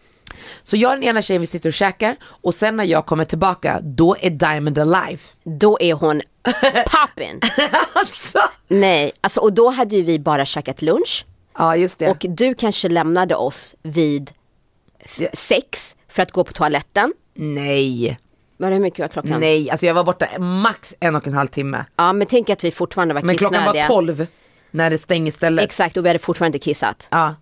Så 0.62 0.76
jag 0.76 0.90
och 0.90 0.96
den 0.96 1.04
ena 1.04 1.22
tjejen 1.22 1.40
vi 1.40 1.46
sitter 1.46 1.68
och 1.68 1.72
käkar 1.74 2.16
och 2.22 2.54
sen 2.54 2.76
när 2.76 2.84
jag 2.84 3.06
kommer 3.06 3.24
tillbaka 3.24 3.80
då 3.82 4.16
är 4.20 4.30
Diamond 4.30 4.78
alive. 4.78 5.18
Då 5.44 5.78
är 5.80 5.92
hon 5.94 6.20
poppin. 6.90 7.40
alltså. 7.92 8.38
Nej, 8.68 9.12
alltså 9.20 9.40
och 9.40 9.52
då 9.52 9.68
hade 9.70 9.96
ju 9.96 10.02
vi 10.02 10.18
bara 10.18 10.44
käkat 10.44 10.82
lunch. 10.82 11.26
Ja 11.58 11.76
just 11.76 11.98
det. 11.98 12.08
Och 12.10 12.26
du 12.28 12.54
kanske 12.54 12.88
lämnade 12.88 13.34
oss 13.34 13.74
vid 13.82 14.30
sex 15.32 15.96
för 16.08 16.22
att 16.22 16.32
gå 16.32 16.44
på 16.44 16.52
toaletten. 16.52 17.12
Nej, 17.34 18.18
Var 18.56 18.68
det 18.70 18.74
hur 18.76 18.82
mycket 18.82 18.98
var 19.00 19.08
klockan? 19.08 19.40
nej, 19.40 19.70
alltså 19.70 19.86
jag 19.86 19.94
var 19.94 20.04
borta 20.04 20.38
max 20.38 20.94
en 21.00 21.16
och 21.16 21.26
en 21.26 21.34
halv 21.34 21.48
timme. 21.48 21.84
Ja, 21.96 22.12
men 22.12 22.26
tänk 22.26 22.50
att 22.50 22.64
vi 22.64 22.70
fortfarande 22.70 23.14
var 23.14 23.22
Men 23.22 23.36
klockan 23.36 23.64
var 23.64 23.72
kissnödiga. 23.72 23.86
tolv 23.86 24.26
när 24.70 24.90
det 24.90 24.98
stänger 24.98 25.32
stället. 25.32 25.64
Exakt, 25.64 25.96
och 25.96 26.04
vi 26.04 26.08
hade 26.08 26.18
fortfarande 26.18 26.56
inte 26.56 26.64
kissat. 26.64 27.08
Ja. 27.10 27.34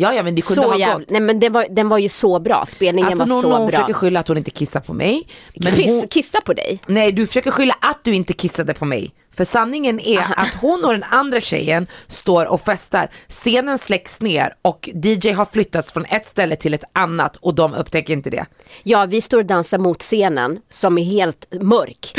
Ja, 0.00 0.14
ja 0.14 0.22
men 0.22 0.34
det 0.34 0.42
kunde 0.42 0.62
Så 0.62 0.68
ha 0.68 0.78
jävla, 0.78 0.98
gått. 0.98 1.10
nej 1.10 1.20
men 1.20 1.40
den 1.40 1.52
var, 1.52 1.66
den 1.70 1.88
var 1.88 1.98
ju 1.98 2.08
så 2.08 2.38
bra, 2.40 2.66
spelningen 2.66 3.06
Alltså 3.06 3.18
var 3.22 3.26
någon, 3.26 3.42
så 3.42 3.48
någon 3.48 3.60
bra. 3.66 3.70
försöker 3.70 3.92
skylla 3.92 4.20
att 4.20 4.28
hon 4.28 4.36
inte 4.36 4.50
kissar 4.50 4.80
på 4.80 4.92
mig. 4.92 5.28
Men 5.54 5.74
Kiss, 5.76 5.86
hon, 5.90 6.08
Kissa 6.08 6.40
på 6.40 6.52
dig? 6.52 6.80
Nej, 6.86 7.12
du 7.12 7.26
försöker 7.26 7.50
skylla 7.50 7.74
att 7.80 7.98
du 8.04 8.14
inte 8.14 8.32
kissade 8.32 8.74
på 8.74 8.84
mig. 8.84 9.10
För 9.36 9.44
sanningen 9.44 10.00
är 10.00 10.20
att 10.36 10.54
hon 10.60 10.84
och 10.84 10.92
den 10.92 11.02
andra 11.02 11.40
tjejen 11.40 11.86
står 12.06 12.46
och 12.46 12.60
festar. 12.60 13.10
Scenen 13.28 13.78
släcks 13.78 14.20
ner 14.20 14.52
och 14.62 14.88
DJ 15.04 15.30
har 15.30 15.44
flyttats 15.44 15.92
från 15.92 16.04
ett 16.04 16.26
ställe 16.26 16.56
till 16.56 16.74
ett 16.74 16.84
annat 16.92 17.36
och 17.36 17.54
de 17.54 17.74
upptäcker 17.74 18.12
inte 18.12 18.30
det. 18.30 18.46
Ja, 18.82 19.06
vi 19.06 19.20
står 19.20 19.38
och 19.38 19.44
dansar 19.46 19.78
mot 19.78 20.02
scenen 20.02 20.60
som 20.70 20.98
är 20.98 21.04
helt 21.04 21.46
mörk. 21.60 22.12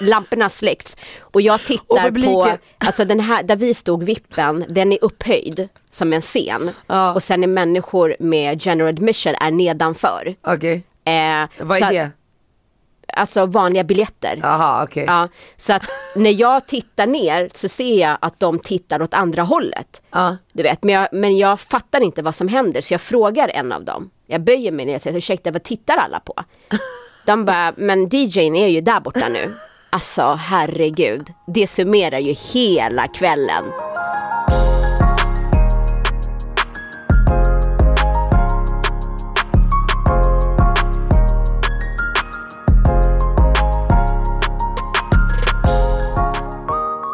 Lamporna 0.00 0.48
släcks. 0.48 0.96
Och 1.20 1.40
jag 1.40 1.54
Och 1.54 1.60
tittar 1.66 1.84
på, 1.86 1.96
publiken- 1.96 2.58
alltså 2.78 3.04
den 3.04 3.20
här, 3.20 3.42
där 3.42 3.56
vi 3.56 3.74
stod 3.74 4.02
vippen, 4.04 4.64
den 4.68 4.92
är 4.92 4.98
upphöjd 5.04 5.68
som 5.90 6.12
en 6.12 6.20
scen. 6.20 6.70
Ja. 6.86 7.14
Och 7.14 7.22
sen 7.22 7.42
är 7.42 7.46
människor 7.48 8.16
med 8.18 8.66
general 8.66 8.88
admission 8.88 9.34
är 9.40 9.50
nedanför. 9.50 10.34
Okej. 10.42 10.74
Eh, 11.04 11.48
Vad 11.60 11.82
är 11.82 11.92
det? 11.92 12.10
Alltså 13.16 13.46
vanliga 13.46 13.84
biljetter. 13.84 14.38
Jaha, 14.42 14.84
okej. 14.84 15.04
Ja, 15.06 15.28
så 15.56 15.72
att 15.72 15.82
när 16.16 16.30
jag 16.30 16.66
tittar 16.66 17.06
ner 17.06 17.50
så 17.54 17.68
ser 17.68 18.00
jag 18.00 18.18
att 18.20 18.40
de 18.40 18.58
tittar 18.58 19.02
åt 19.02 19.14
andra 19.14 19.42
hållet. 19.42 20.02
Ja. 20.10 20.36
Du 20.52 20.62
vet, 20.62 20.84
men 20.84 20.94
jag, 20.94 21.08
men 21.12 21.36
jag 21.38 21.60
fattar 21.60 22.00
inte 22.00 22.22
vad 22.22 22.34
som 22.34 22.48
händer 22.48 22.80
så 22.80 22.94
jag 22.94 23.00
frågar 23.00 23.48
en 23.48 23.72
av 23.72 23.84
dem. 23.84 24.10
Jag 24.26 24.44
böjer 24.44 24.72
mig 24.72 24.86
ner 24.86 24.96
och 24.96 25.02
säger 25.02 25.18
ursäkta 25.18 25.50
vad 25.50 25.62
tittar 25.62 25.96
alla 25.96 26.20
på? 26.20 26.34
De 27.26 27.44
bara, 27.44 27.72
men 27.76 28.08
DJn 28.08 28.56
är 28.56 28.68
ju 28.68 28.80
där 28.80 29.00
borta 29.00 29.28
nu. 29.28 29.54
Alltså 29.90 30.22
herregud, 30.22 31.32
det 31.46 31.66
summerar 31.66 32.18
ju 32.18 32.32
hela 32.32 33.08
kvällen. 33.08 33.64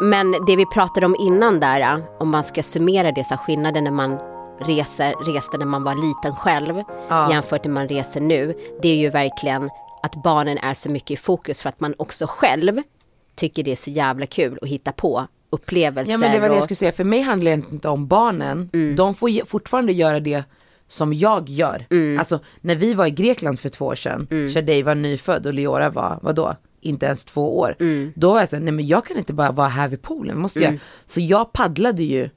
Men 0.01 0.31
det 0.47 0.55
vi 0.55 0.65
pratade 0.65 1.05
om 1.05 1.15
innan 1.19 1.59
där, 1.59 2.03
om 2.19 2.29
man 2.29 2.43
ska 2.43 2.63
summera 2.63 3.11
det, 3.11 3.23
så 3.23 3.37
skillnaden 3.37 3.83
när 3.83 3.91
man 3.91 4.17
reser, 4.59 5.33
reste 5.33 5.57
när 5.57 5.65
man 5.65 5.83
var 5.83 5.95
liten 5.95 6.35
själv 6.35 6.83
Ja. 7.09 7.31
jämfört 7.31 7.63
med 7.63 7.73
man 7.73 7.87
reser 7.87 8.21
nu, 8.21 8.55
det 8.81 8.87
är 8.89 8.95
ju 8.95 9.09
verkligen 9.09 9.69
att 10.03 10.23
barnen 10.23 10.57
är 10.57 10.73
så 10.73 10.89
mycket 10.89 11.11
i 11.11 11.17
fokus 11.17 11.61
för 11.61 11.69
att 11.69 11.79
man 11.79 11.93
också 11.97 12.25
själv 12.29 12.81
tycker 13.35 13.63
det 13.63 13.71
är 13.71 13.75
så 13.75 13.89
jävla 13.89 14.25
kul 14.25 14.59
att 14.61 14.67
hitta 14.67 14.91
på 14.91 15.27
upplevelser. 15.49 16.11
Ja 16.11 16.17
men 16.17 16.31
det 16.31 16.39
var 16.39 16.49
det 16.49 16.55
jag 16.55 16.63
skulle 16.63 16.75
säga, 16.75 16.91
för 16.91 17.03
mig 17.03 17.21
handlar 17.21 17.51
det 17.51 17.63
inte 17.71 17.89
om 17.89 18.07
barnen, 18.07 18.69
Mm. 18.73 18.95
de 18.95 19.13
får 19.13 19.45
fortfarande 19.45 19.93
göra 19.93 20.19
det 20.19 20.43
som 20.87 21.13
jag 21.13 21.49
gör. 21.49 21.85
Mm. 21.89 22.19
Alltså 22.19 22.39
när 22.61 22.75
vi 22.75 22.93
var 22.93 23.05
i 23.05 23.11
Grekland 23.11 23.59
för 23.59 23.69
två 23.69 23.85
år 23.85 23.95
sedan, 23.95 24.27
mm. 24.31 24.85
var 24.85 24.95
nyfödd 24.95 25.47
och 25.47 25.53
Leora 25.53 25.89
var, 25.89 26.19
vadå? 26.21 26.55
Inte 26.81 27.05
ens 27.05 27.25
två 27.25 27.59
år. 27.59 27.75
Mm. 27.79 28.13
Då 28.15 28.31
var 28.33 28.39
jag 28.39 28.49
såhär, 28.49 28.63
nej 28.63 28.71
men 28.73 28.87
jag 28.87 29.05
kan 29.05 29.17
inte 29.17 29.33
bara 29.33 29.51
vara 29.51 29.67
här 29.67 29.87
vid 29.87 30.01
poolen, 30.01 30.39
måste 30.39 30.59
jag? 30.59 30.79
Så 31.05 31.19
jag 31.21 31.53
paddlade 31.53 32.03
ju 32.03 32.29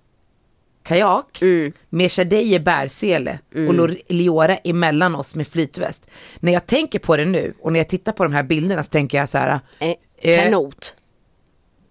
kajak 0.83 1.39
Mm. 1.43 1.73
med 1.89 2.13
Shadej 2.13 2.55
i 2.55 2.61
bärsele 2.61 3.39
och 3.69 3.75
Lor- 3.75 3.97
Leora 4.09 4.57
emellan 4.57 5.15
oss 5.15 5.35
med 5.35 5.49
flytväst. 5.49 6.07
När 6.41 6.53
jag 6.53 6.67
tänker 6.67 6.99
på 6.99 7.17
det 7.17 7.25
nu 7.25 7.55
och 7.61 7.73
när 7.73 7.81
jag 7.81 7.89
tittar 7.89 8.13
på 8.13 8.25
de 8.25 8.33
här 8.33 8.43
bilderna 8.43 8.83
så 8.83 8.89
tänker 8.91 9.19
jag 9.19 9.29
så 9.29 9.39
här. 9.39 9.61
Eh, 9.79 9.95
eh, 10.17 10.45
kanot. 10.45 10.95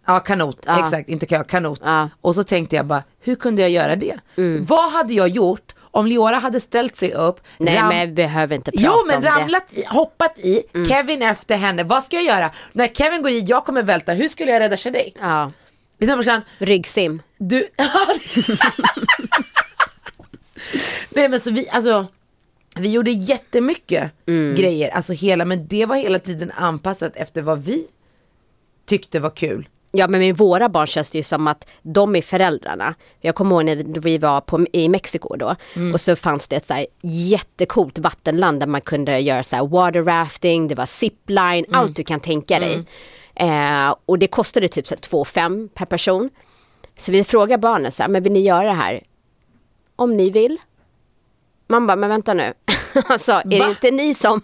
Ja 0.07 0.19
kanot, 0.19 0.59
Ja. 0.65 0.83
exakt, 0.85 1.09
inte 1.09 1.25
kajak, 1.25 1.49
kanot. 1.49 1.81
Mm. 1.85 2.07
Och 2.21 2.35
så 2.35 2.43
tänkte 2.43 2.75
jag 2.75 2.85
bara, 2.85 3.03
hur 3.19 3.35
kunde 3.35 3.61
jag 3.61 3.69
göra 3.71 3.95
det? 3.95 4.19
Vad 4.61 4.91
hade 4.91 5.13
jag 5.13 5.27
gjort 5.27 5.75
om 5.93 6.05
Leora 6.07 6.37
hade 6.37 6.59
ställt 6.59 6.95
sig 6.95 7.13
upp, 7.13 7.39
Nej 7.57 7.77
ram- 7.77 7.87
men 7.87 8.15
behöver 8.15 8.55
inte 8.55 8.71
prata 8.71 8.83
Jo 8.85 8.91
om 8.91 9.07
men 9.07 9.21
det. 9.21 9.27
Mm. 9.27 9.39
ramlat 9.39 9.63
i, 9.71 9.83
hoppat 9.87 10.39
i, 10.39 10.63
Kevin 10.89 11.21
efter 11.21 11.55
henne, 11.55 11.83
vad 11.83 12.03
ska 12.03 12.15
jag 12.15 12.25
göra? 12.25 12.51
När 12.73 12.87
Kevin 12.87 13.21
går 13.21 13.31
i, 13.31 13.39
jag 13.39 13.65
kommer 13.65 13.83
välta, 13.83 14.13
hur 14.13 14.27
skulle 14.29 14.51
jag 14.51 14.59
rädda 14.59 14.77
Shadej? 14.77 15.13
Ja, 15.21 15.51
ryggsim. 16.57 17.21
du... 17.37 17.67
Nej 21.09 21.29
men 21.29 21.39
så 21.41 21.51
vi, 21.51 21.69
alltså 21.69 22.07
vi 22.75 22.89
gjorde 22.91 23.11
jättemycket 23.11 24.11
Mm. 24.27 24.55
grejer, 24.55 24.89
alltså 24.89 25.13
hela, 25.13 25.45
men 25.45 25.67
det 25.67 25.85
var 25.85 25.95
hela 25.95 26.19
tiden 26.19 26.51
anpassat 26.51 27.15
efter 27.15 27.41
vad 27.41 27.63
vi 27.63 27.87
tyckte 28.85 29.19
var 29.19 29.29
kul. 29.29 29.69
Ja 29.95 30.07
men 30.07 30.19
med 30.19 30.37
våra 30.37 30.69
barn 30.69 30.87
känns 30.87 31.09
det 31.09 31.17
ju 31.17 31.23
som 31.23 31.47
att 31.47 31.69
de 31.81 32.15
är 32.15 32.21
föräldrarna. 32.21 32.95
Jag 33.21 33.35
kommer 33.35 33.55
ihåg 33.55 33.65
när 33.65 33.99
vi 33.99 34.17
var 34.17 34.41
på, 34.41 34.65
i 34.73 34.89
Mexiko 34.89 35.35
då 35.35 35.55
och 35.93 36.01
så 36.01 36.15
fanns 36.15 36.47
det 36.47 36.55
ett 36.55 36.65
så 36.65 36.73
här 36.73 36.85
jättecoolt 37.01 37.99
vattenland 37.99 38.59
där 38.59 38.67
man 38.67 38.81
kunde 38.81 39.19
göra 39.19 39.43
så 39.43 39.55
här 39.55 39.67
water 39.67 40.03
rafting, 40.03 40.67
det 40.67 40.75
var 40.75 40.85
zipline, 40.85 41.65
allt 41.71 41.95
du 41.95 42.03
kan 42.03 42.19
tänka 42.19 42.59
dig. 42.59 42.83
Eh, 43.35 43.95
och 44.05 44.19
det 44.19 44.27
kostade 44.27 44.67
typ 44.67 44.87
så 44.87 44.95
här 44.95 45.01
2 45.01 45.25
5 45.25 45.69
per 45.73 45.85
person. 45.85 46.29
Så 46.97 47.11
vi 47.11 47.23
frågar 47.23 47.57
barnen 47.57 47.91
så 47.91 48.03
här, 48.03 48.09
men 48.09 48.23
vill 48.23 48.33
ni 48.33 48.39
göra 48.39 48.63
det 48.63 48.73
här? 48.73 49.01
om 49.95 50.17
ni 50.17 50.29
vill. 50.29 50.57
Man 51.67 51.87
bara, 51.87 51.95
men 51.95 52.09
vänta 52.09 52.33
nu. 52.33 52.53
alltså, 53.07 53.31
är 53.31 53.43
det 53.45 53.59
Va? 53.59 53.69
inte 53.69 53.91
ni 53.91 54.15
som... 54.15 54.41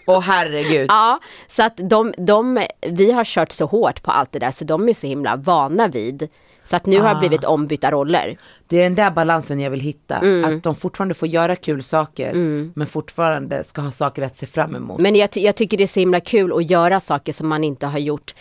Åh 0.06 0.20
herregud. 0.20 0.86
ja, 0.88 1.20
så 1.46 1.62
att 1.62 1.76
de, 1.76 2.14
de, 2.18 2.66
vi 2.90 3.12
har 3.12 3.24
kört 3.24 3.52
så 3.52 3.66
hårt 3.66 4.02
på 4.02 4.10
allt 4.10 4.32
det 4.32 4.38
där 4.38 4.50
så 4.50 4.64
de 4.64 4.88
är 4.88 4.94
så 4.94 5.06
himla 5.06 5.36
vana 5.36 5.88
vid. 5.88 6.28
Så 6.64 6.76
att 6.76 6.86
nu 6.86 7.00
har 7.00 7.14
det 7.14 7.20
blivit 7.20 7.44
ombytta 7.44 7.90
roller. 7.90 8.36
Det 8.66 8.78
är 8.78 8.82
den 8.82 8.94
där 8.94 9.10
balansen 9.10 9.60
jag 9.60 9.70
vill 9.70 9.80
hitta. 9.80 10.18
Mm. 10.18 10.44
Att 10.44 10.62
de 10.62 10.74
fortfarande 10.74 11.14
får 11.14 11.28
göra 11.28 11.56
kul 11.56 11.82
saker 11.82 12.32
men 12.74 12.86
fortfarande 12.86 13.64
ska 13.64 13.82
ha 13.82 13.90
saker 13.90 14.22
att 14.22 14.36
se 14.36 14.46
fram 14.46 14.74
emot. 14.74 15.00
Men 15.00 15.16
jag, 15.16 15.28
jag 15.34 15.56
tycker 15.56 15.76
det 15.76 15.82
är 15.82 15.88
så 15.88 16.00
himla 16.00 16.20
kul 16.20 16.52
att 16.52 16.70
göra 16.70 17.00
saker 17.00 17.32
som 17.32 17.48
man 17.48 17.64
inte 17.64 17.86
har 17.86 17.98
gjort 17.98 18.34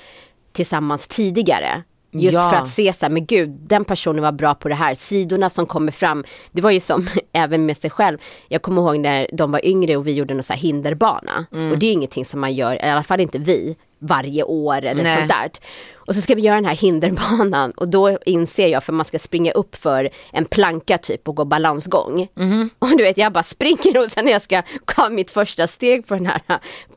tillsammans 0.52 1.08
tidigare. 1.08 1.84
Just 2.14 2.34
Ja. 2.34 2.50
för 2.50 2.58
att 2.58 2.70
se 2.70 2.94
så 2.94 3.06
här, 3.06 3.10
men 3.14 3.26
gud, 3.26 3.50
den 3.50 3.86
personen 3.86 4.24
var 4.24 4.32
bra 4.32 4.54
på 4.56 4.70
det 4.70 4.76
här. 4.76 4.96
Sidorna 4.96 5.50
som 5.50 5.66
kommer 5.66 5.92
fram. 5.92 6.24
Det 6.52 6.62
var 6.62 6.72
ju 6.72 6.80
som 6.80 7.08
även 7.34 7.66
med 7.66 7.78
sig 7.78 7.90
själv. 7.90 8.18
Jag 8.48 8.62
kommer 8.62 8.82
ihåg 8.82 9.00
när 9.00 9.28
de 9.34 9.52
var 9.52 9.66
yngre 9.66 9.98
och 9.98 10.08
vi 10.08 10.14
gjorde 10.14 10.34
någon 10.34 10.44
så 10.44 10.54
hinderbana. 10.54 11.46
Mm. 11.54 11.72
Och 11.72 11.78
det 11.78 11.86
är 11.86 11.92
ingenting 11.92 12.26
som 12.26 12.40
man 12.42 12.54
gör, 12.54 12.86
i 12.86 12.90
alla 12.90 13.04
fall 13.04 13.20
inte 13.20 13.40
vi, 13.40 13.76
varje 14.00 14.44
år 14.44 14.78
eller 14.86 15.04
Nej. 15.04 15.18
sånt 15.18 15.30
där. 15.30 15.52
Och 15.96 16.16
så 16.16 16.22
ska 16.22 16.36
vi 16.36 16.42
göra 16.42 16.56
den 16.56 16.66
här 16.66 16.76
hinderbanan 16.76 17.72
och 17.72 17.90
då 17.90 18.18
inser 18.26 18.68
jag 18.68 18.84
för 18.84 18.94
man 18.94 19.06
ska 19.06 19.20
springa 19.20 19.52
upp 19.52 19.76
för 19.76 20.10
en 20.32 20.46
planka 20.46 20.98
typ 20.98 21.28
och 21.28 21.36
gå 21.36 21.46
balansgång. 21.46 22.28
Mhm. 22.36 22.70
Och 22.80 22.90
du 22.90 23.04
vet 23.04 23.18
jag 23.18 23.34
bara 23.34 23.44
springer 23.44 24.04
och 24.04 24.12
sen 24.12 24.26
när 24.26 24.32
jag 24.32 24.42
ska 24.42 24.62
ta 24.86 25.10
mitt 25.10 25.32
första 25.32 25.68
steg 25.68 26.08
på 26.08 26.14
den 26.14 26.26
här 26.26 26.42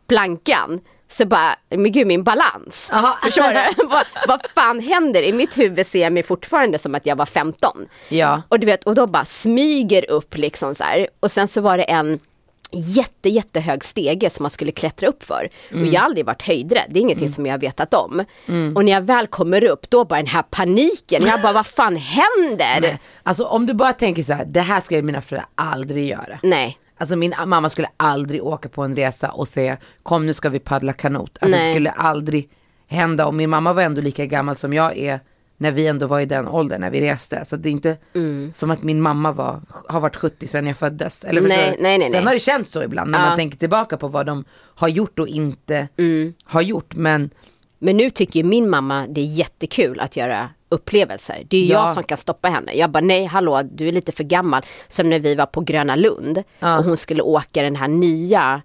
plankan 0.09 0.81
så 1.09 1.27
bara, 1.27 1.57
men 1.69 1.93
gud 1.93 2.07
min 2.07 2.23
balans. 2.23 2.91
Aha. 2.93 3.19
Förstår 3.23 3.55
du? 3.55 3.87
vad, 3.89 4.07
vad 4.29 4.41
fan 4.55 4.81
händer? 4.81 5.23
I 5.23 5.33
mitt 5.33 5.59
huvud 5.59 5.87
ser 5.87 6.03
jag 6.03 6.13
mig 6.13 6.23
fortfarande 6.23 6.79
som 6.79 6.95
att 6.95 7.07
jag 7.07 7.17
var 7.17 7.27
15. 7.27 7.89
Ja. 8.09 8.43
Och 8.49 8.61
du 8.61 8.67
vet, 8.67 8.85
och 8.85 8.95
då 8.95 9.07
bara 9.07 9.25
smyger 9.25 10.11
upp 10.11 10.37
liksom 10.37 10.75
så 10.75 10.85
här. 10.85 11.09
Och 11.21 11.31
sen 11.31 11.49
så 11.49 11.61
var 11.61 11.79
det 11.79 11.85
en 11.85 12.21
jätte, 12.73 13.29
jättehög 13.29 13.85
stege 13.85 14.31
som 14.31 14.43
man 14.43 14.51
skulle 14.51 14.73
klättra 14.73 15.09
upp 15.09 15.25
för. 15.25 15.49
Mm. 15.71 15.83
Och 15.83 15.95
jag 15.95 16.01
har 16.01 16.07
aldrig 16.07 16.27
varit 16.27 16.43
höjdrädd, 16.43 16.85
det 16.89 16.99
är 16.99 17.01
ingenting 17.01 17.31
som 17.31 17.47
jag 17.47 17.53
har 17.53 17.59
vetat 17.59 17.95
om. 17.95 18.25
Och 18.77 18.85
när 18.85 18.93
jag 18.93 19.01
väl 19.01 19.27
kommer 19.27 19.65
upp, 19.65 19.91
då 19.91 20.05
bara 20.05 20.17
den 20.17 20.27
här 20.27 20.43
paniken. 20.43 21.23
Jag 21.27 21.43
bara, 21.43 21.53
vad 21.53 21.67
fan 21.67 21.97
händer? 22.37 22.81
Nej. 22.81 22.99
Alltså 23.23 23.45
om 23.45 23.67
du 23.67 23.75
bara 23.75 23.93
tänker 23.93 24.23
så 24.23 24.33
här, 24.33 24.45
det 24.45 24.61
här 24.61 24.81
ska 24.81 25.03
mina 25.03 25.21
föräldrar 25.23 25.49
aldrig 25.55 26.09
göra. 26.09 26.39
Nej. 26.43 26.79
Alltså 26.99 27.17
min 27.17 27.35
mamma 27.47 27.71
skulle 27.71 27.89
aldrig 27.97 28.45
åka 28.45 28.69
på 28.69 28.83
en 28.83 28.97
resa 28.97 29.29
och 29.31 29.49
säga 29.49 29.77
kom 30.03 30.27
nu 30.27 30.35
ska 30.35 30.49
vi 30.49 30.59
paddla 30.59 30.93
kanot. 30.93 31.39
Alltså 31.41 31.59
det 31.59 31.65
Nej. 31.65 31.75
skulle 31.75 31.91
aldrig 31.91 32.49
hända 32.87 33.27
och 33.27 33.35
min 33.35 33.51
mamma 33.51 33.73
var 33.73 33.83
ändå 33.83 34.01
lika 34.01 34.27
gammal 34.27 34.57
som 34.57 34.73
jag 34.73 34.97
är 34.99 35.21
när 35.59 35.71
vi 35.71 35.87
ändå 35.87 36.07
var 36.07 36.21
i 36.21 36.27
den 36.27 36.49
åldern 36.49 36.81
när 36.81 36.91
vi 36.91 37.01
reste. 37.01 37.45
Så 37.45 37.57
det 37.57 37.69
är 37.69 37.71
inte 37.71 37.97
Mm. 38.15 38.53
som 38.53 38.71
att 38.71 38.83
min 38.83 39.01
mamma 39.03 39.33
var, 39.33 39.61
har 39.89 40.01
varit 40.01 40.17
70 40.17 40.47
sedan 40.47 40.67
jag 40.67 40.77
föddes. 40.77 41.25
Eller 41.25 41.41
Nej, 41.41 41.75
du? 41.77 41.83
nej, 41.83 41.99
nej, 41.99 42.11
Sen 42.11 42.13
nej. 42.13 42.25
har 42.25 42.33
det 42.35 42.41
känts 42.41 42.73
så 42.73 42.83
ibland 42.83 43.11
när 43.11 43.19
Ja. 43.19 43.27
man 43.29 43.37
tänker 43.39 43.59
tillbaka 43.59 43.97
på 43.97 44.09
vad 44.09 44.27
de 44.27 44.45
har 44.55 44.89
gjort 44.89 45.19
och 45.19 45.29
inte 45.29 45.89
Mm. 45.99 46.35
har 46.45 46.63
gjort. 46.63 46.95
Men 46.95 47.31
Men 47.79 47.97
nu 47.97 48.11
tycker 48.11 48.45
min 48.45 48.71
mamma 48.71 49.07
det 49.09 49.21
är 49.21 49.25
jättekul 49.35 50.01
att 50.01 50.17
göra 50.17 50.49
upplevelser. 50.69 51.45
Det 51.49 51.57
är 51.57 51.61
ju 51.61 51.67
Ja. 51.73 51.87
jag 51.87 51.95
som 51.95 52.03
kan 52.03 52.19
stoppa 52.19 52.49
henne. 52.49 52.73
Jag 52.75 52.91
bara 52.91 53.01
nej 53.05 53.25
hallå 53.25 53.63
du 53.63 53.89
är 53.89 53.93
lite 53.93 54.13
för 54.13 54.25
gammal. 54.25 54.63
Som 54.89 55.11
när 55.11 55.19
vi 55.21 55.35
var 55.35 55.47
på 55.47 55.61
Gröna 55.61 55.97
Lund 55.97 56.43
Ja. 56.59 56.79
och 56.79 56.85
hon 56.85 56.97
skulle 56.97 57.23
åka 57.23 57.63
den 57.63 57.77
här 57.77 57.89
nya 57.89 58.63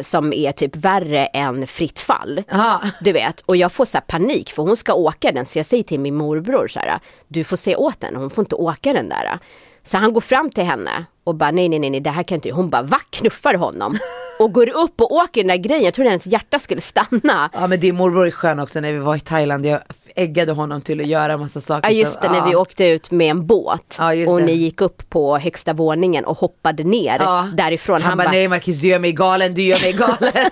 som 0.00 0.32
är 0.32 0.52
typ 0.52 0.76
värre 0.76 1.26
än 1.26 1.66
fritt 1.66 1.98
fall. 1.98 2.42
Ja. 2.50 2.80
Du 3.00 3.12
vet, 3.12 3.40
och 3.40 3.56
jag 3.56 3.72
får 3.72 3.84
så 3.84 3.96
här 3.96 4.04
panik 4.06 4.50
för 4.50 4.62
hon 4.62 4.76
ska 4.76 4.94
åka 4.94 5.32
den 5.32 5.46
så 5.46 5.58
jag 5.58 5.66
säger 5.66 5.82
till 5.84 6.00
min 6.00 6.14
morbror 6.14 6.68
så 6.68 6.78
här, 6.80 6.98
du 7.28 7.44
får 7.44 7.56
se 7.56 7.76
åt 7.76 8.00
den, 8.00 8.16
hon 8.16 8.30
får 8.30 8.42
inte 8.42 8.54
åka 8.54 8.92
den 8.92 9.08
där. 9.08 9.38
Så 9.82 9.96
han 9.98 10.12
går 10.12 10.20
fram 10.20 10.50
till 10.50 10.64
henne 10.64 11.04
och 11.30 11.36
bara 11.36 11.50
nej 11.50 11.68
nej 11.68 11.78
nej, 11.78 11.90
nej 11.90 12.00
det 12.00 12.10
här 12.10 12.22
kan 12.22 12.34
inte, 12.34 12.50
hon 12.50 12.70
bara 12.70 12.82
va 12.82 13.00
knuffar 13.10 13.54
honom 13.54 13.98
och 14.38 14.52
går 14.52 14.68
upp 14.68 15.00
och 15.00 15.12
åker 15.12 15.40
den 15.42 15.48
där 15.48 15.56
grejen, 15.56 15.84
jag 15.84 15.94
tror 15.94 16.04
hennes 16.04 16.26
hjärta 16.26 16.58
skulle 16.58 16.80
stanna. 16.80 17.50
Ja 17.52 17.66
men 17.66 17.80
din 17.80 17.96
morbror 17.96 18.26
är 18.26 18.30
skön 18.30 18.58
också 18.60 18.80
när 18.80 18.92
vi 18.92 18.98
var 18.98 19.16
i 19.16 19.20
Thailand. 19.20 19.66
Jag 19.66 19.80
äggade 20.16 20.52
honom 20.52 20.80
till 20.82 21.00
att 21.00 21.06
göra 21.06 21.36
massa 21.36 21.60
saker. 21.60 21.88
Ja 21.90 21.94
just 21.96 22.12
så- 22.14 22.20
det, 22.20 22.28
när 22.28 22.44
vi 22.46 22.52
ja. 22.52 22.58
åkte 22.58 22.84
ut 22.84 23.10
med 23.10 23.30
en 23.30 23.46
båt 23.46 23.96
Ja, 23.98 24.08
och 24.30 24.38
det. 24.38 24.44
ni 24.46 24.52
gick 24.52 24.80
upp 24.80 25.10
på 25.10 25.38
högsta 25.38 25.72
våningen 25.72 26.24
och 26.24 26.38
hoppade 26.38 26.84
ner 26.84 27.16
Ja. 27.20 27.48
därifrån. 27.56 28.02
Han, 28.02 28.18
bara 28.18 28.30
nej 28.30 28.48
Marcus 28.48 28.78
du 28.78 28.88
gör 28.88 28.98
mig 28.98 29.12
galen, 29.12 29.54
du 29.54 29.62
gör 29.62 29.80
mig 29.80 29.92
galen. 29.92 30.32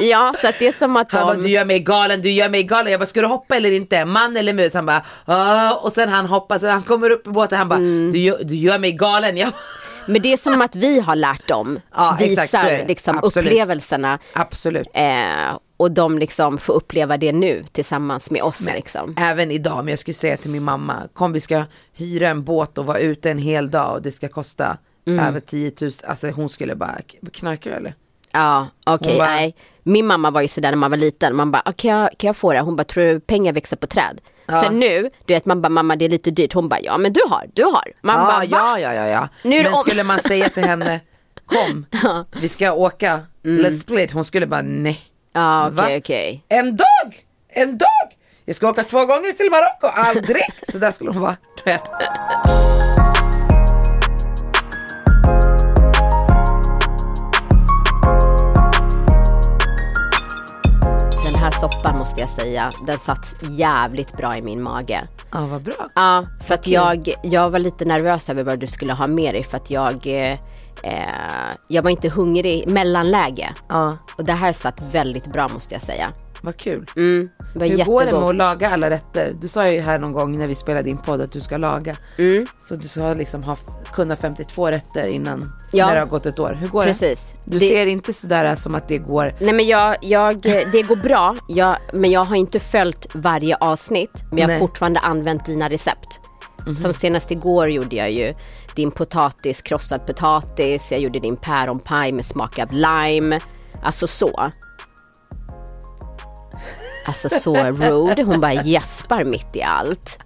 ja 0.00 0.34
så 0.40 0.48
att 0.48 0.58
det 0.58 0.66
är 0.66 0.72
som 0.72 0.96
att 0.96 1.12
Han 1.12 1.26
bara 1.26 1.34
de, 1.36 1.42
du 1.42 1.48
gör 1.48 1.64
mig 1.64 1.80
galen, 1.80 2.22
du 2.22 2.30
gör 2.30 2.48
mig 2.48 2.62
galen. 2.62 2.92
Jag 2.92 3.00
bara 3.00 3.06
ska 3.06 3.20
du 3.20 3.26
hoppa 3.26 3.56
eller 3.56 3.72
inte? 3.72 4.04
Man 4.04 4.36
eller 4.36 4.52
mus? 4.52 4.74
Han 4.74 4.86
bara 4.86 5.02
"Ah." 5.24 5.72
och 5.72 5.92
sen 5.92 6.08
han 6.08 6.26
hoppar, 6.26 6.58
sen 6.58 6.70
han 6.70 6.82
kommer 6.82 7.10
upp 7.10 7.26
i 7.26 7.30
båten 7.30 7.58
han 7.58 7.68
bara 7.68 7.78
Mm. 7.78 8.12
du, 8.12 8.18
gör, 8.18 8.44
du 8.44 8.54
gör 8.56 8.78
mig 8.78 8.92
galen. 8.92 9.36
Jag, 9.36 9.52
men 10.06 10.22
det 10.22 10.32
är 10.32 10.36
som 10.36 10.62
att 10.62 10.76
vi 10.76 11.00
har 11.00 11.16
lärt 11.16 11.48
dem, 11.48 11.80
Ja, 11.96 12.16
visar 12.20 12.42
exakt, 12.42 12.88
liksom 12.88 13.18
Absolut. 13.18 13.46
upplevelserna 13.52 14.18
absolut. 14.32 14.88
eh, 14.94 15.58
och 15.76 15.90
de 15.90 16.18
liksom 16.18 16.58
får 16.58 16.74
uppleva 16.74 17.16
det 17.16 17.32
nu 17.32 17.62
tillsammans 17.72 18.30
med 18.30 18.42
oss 18.42 18.68
liksom. 18.74 19.14
Även 19.18 19.50
idag, 19.50 19.76
men 19.76 19.88
jag 19.88 19.98
skulle 19.98 20.14
säga 20.14 20.36
till 20.36 20.50
min 20.50 20.62
mamma, 20.64 20.94
kom 21.12 21.32
vi 21.32 21.40
ska 21.40 21.64
hyra 21.96 22.28
en 22.28 22.44
båt 22.44 22.78
och 22.78 22.86
vara 22.86 22.98
ute 22.98 23.30
en 23.30 23.38
hel 23.38 23.70
dag 23.70 23.92
och 23.94 24.02
det 24.02 24.12
ska 24.12 24.28
kosta 24.28 24.78
Mm. 25.06 25.24
över 25.26 25.40
10 25.40 25.72
000. 25.80 25.92
Alltså 26.06 26.28
hon 26.30 26.48
skulle 26.50 26.74
bara, 26.74 26.98
knarkar 27.32 27.70
eller? 27.70 27.94
Ja, 28.38 28.66
okej, 28.86 29.18
bara- 29.18 29.28
nej. 29.28 29.54
Min 29.82 30.06
mamma 30.06 30.30
var 30.30 30.40
ju 30.40 30.48
sådär 30.48 30.70
när 30.70 30.76
man 30.76 30.90
var 30.90 30.98
liten, 30.98 31.36
man 31.36 31.50
bara, 31.52 31.62
"Ah, 31.64 31.72
kan 31.72 31.90
jag, 31.90 32.10
kan 32.18 32.28
jag 32.28 32.36
få 32.36 32.52
det? 32.52 32.60
Hon 32.60 32.76
bara, 32.76 32.84
tror 32.84 33.04
du 33.04 33.20
pengar 33.20 33.52
växer 33.52 33.76
på 33.76 33.86
träd? 33.86 34.20
Sen 34.64 34.78
nu, 34.80 35.10
du 35.26 35.34
vet 35.34 35.46
man 35.46 35.62
bara, 35.62 35.68
mamma 35.68 35.96
det 35.96 36.04
är 36.04 36.08
lite 36.08 36.30
dyrt. 36.30 36.52
Hon 36.52 36.68
bara, 36.68 36.80
ja 36.80 36.98
men 36.98 37.12
du 37.12 37.20
har, 37.28 37.44
du 37.54 37.64
har. 37.64 37.92
Man 38.02 38.16
Ja, 38.20 38.26
bara, 38.26 38.44
ja, 38.44 38.78
ja, 38.78 38.94
ja, 38.94 39.06
ja. 39.06 39.28
Nu 39.42 39.62
Men 39.62 39.72
om- 39.72 39.80
skulle 39.80 40.02
man 40.02 40.20
säga 40.20 40.48
till 40.48 40.64
henne, 40.64 41.00
kom, 41.46 41.86
vi 42.40 42.48
ska 42.48 42.72
åka, 42.72 43.20
let's 43.42 43.80
split, 43.80 44.12
hon 44.12 44.24
skulle 44.24 44.46
bara 44.46 44.62
nej. 44.62 45.00
Ja, 45.32 45.68
okej, 45.72 45.98
okej. 45.98 46.44
En 46.48 46.76
dag! 46.76 47.24
En 47.48 47.78
dag! 47.78 47.88
Jag 48.44 48.56
ska 48.56 48.68
åka 48.68 48.84
två 48.84 49.04
gånger 49.06 49.32
till 49.32 49.50
Marocko, 49.50 49.86
aldrig! 49.86 50.42
Så 50.72 50.78
där 50.78 50.90
skulle 50.90 51.10
hon 51.10 51.22
vara. 51.22 51.36
Soppan 61.60 61.98
måste 61.98 62.20
jag 62.20 62.30
säga, 62.30 62.72
den 62.86 62.98
satt 62.98 63.34
jävligt 63.50 64.16
bra 64.16 64.36
i 64.36 64.42
min 64.42 64.62
mage. 64.62 65.08
Ja, 65.32 65.46
vad 65.46 65.62
bra. 65.62 65.74
Ja, 65.94 66.26
för 66.46 66.54
att 66.54 66.66
jag, 66.66 67.14
jag 67.22 67.50
var 67.50 67.58
lite 67.58 67.84
nervös 67.84 68.30
över 68.30 68.44
vad 68.44 68.58
du 68.58 68.66
skulle 68.66 68.92
ha 68.92 69.06
med 69.06 69.34
dig 69.34 69.44
för 69.44 69.56
att 69.56 69.70
jag, 69.70 70.06
eh, 70.06 70.32
eh, 70.82 71.48
jag 71.68 71.82
var 71.82 71.90
inte 71.90 72.08
hungrig, 72.08 72.68
mellanläge. 72.68 73.54
Ja, 73.68 73.96
Och 74.18 74.24
det 74.24 74.32
här 74.32 74.52
satt 74.52 74.82
väldigt 74.92 75.26
bra 75.26 75.48
måste 75.48 75.74
jag 75.74 75.82
säga. 75.82 76.12
vad 76.42 76.56
kul. 76.56 76.86
Mm, 76.96 77.28
det 77.52 77.58
var 77.58 77.66
Hur 77.66 77.76
jättegod. 77.76 77.94
går 78.00 78.04
det 78.06 78.12
med 78.12 78.22
att 78.28 78.34
laga 78.34 78.70
alla 78.70 78.90
rätter? 78.90 79.32
Du 79.40 79.48
sa 79.48 79.68
ju 79.68 79.80
här 79.80 79.98
någon 79.98 80.12
gång 80.12 80.38
när 80.38 80.46
vi 80.46 80.54
spelade 80.54 80.90
in 80.90 80.98
podd 80.98 81.20
att 81.20 81.32
du 81.32 81.40
ska 81.40 81.56
laga. 81.56 81.96
Mm. 82.18 82.46
Så 82.64 82.76
du 82.76 82.88
ska 82.88 83.14
liksom 83.14 83.42
ha 83.42 83.56
kunna 83.92 84.16
52 84.16 84.70
rätter 84.70 85.06
innan 85.06 85.52
Ja. 85.72 85.86
när 85.86 85.94
det 85.94 86.00
har 86.00 86.06
gått 86.06 86.26
ett 86.26 86.38
år. 86.38 86.56
Hur 86.60 86.68
går 86.68 86.82
Precis. 86.84 87.34
det? 87.44 87.50
Du 87.50 87.58
Det- 87.58 87.68
ser 87.68 87.86
inte 87.86 88.12
sådär 88.12 88.56
som 88.56 88.74
att 88.74 88.88
det 88.88 88.98
går. 88.98 89.34
Nej 89.40 89.52
men 89.52 89.66
jag, 89.66 89.96
jag, 90.00 90.40
det 90.72 90.82
går 90.88 90.96
bra, 90.96 91.36
jag, 91.48 91.76
men 91.92 92.10
jag 92.10 92.24
har 92.24 92.36
inte 92.36 92.60
följt 92.60 93.06
varje 93.14 93.56
avsnitt. 93.56 94.22
Men 94.30 94.38
jag 94.38 94.44
har 94.44 94.48
Nej. 94.52 94.58
fortfarande 94.58 95.00
använt 95.00 95.46
dina 95.46 95.68
recept. 95.68 96.20
Som 96.82 96.94
senast 96.94 97.30
igår 97.30 97.70
gjorde 97.70 97.96
jag 97.96 98.10
ju 98.10 98.34
din 98.76 98.90
potatis, 98.90 99.62
krossad 99.62 100.06
potatis, 100.06 100.88
jag 100.92 101.00
gjorde 101.00 101.18
din 101.18 101.36
päronpaj 101.36 102.12
med 102.12 102.24
smak 102.24 102.58
av 102.58 102.72
lime. 102.72 103.40
Alltså 103.82 104.06
så. 104.06 104.50
Alltså 107.08 107.28
så 107.28 107.54
rude, 107.54 108.22
hon 108.22 108.40
bara 108.40 108.52
gäspar 108.52 109.24
mitt 109.24 109.56
i 109.56 109.62
allt. 109.62 110.18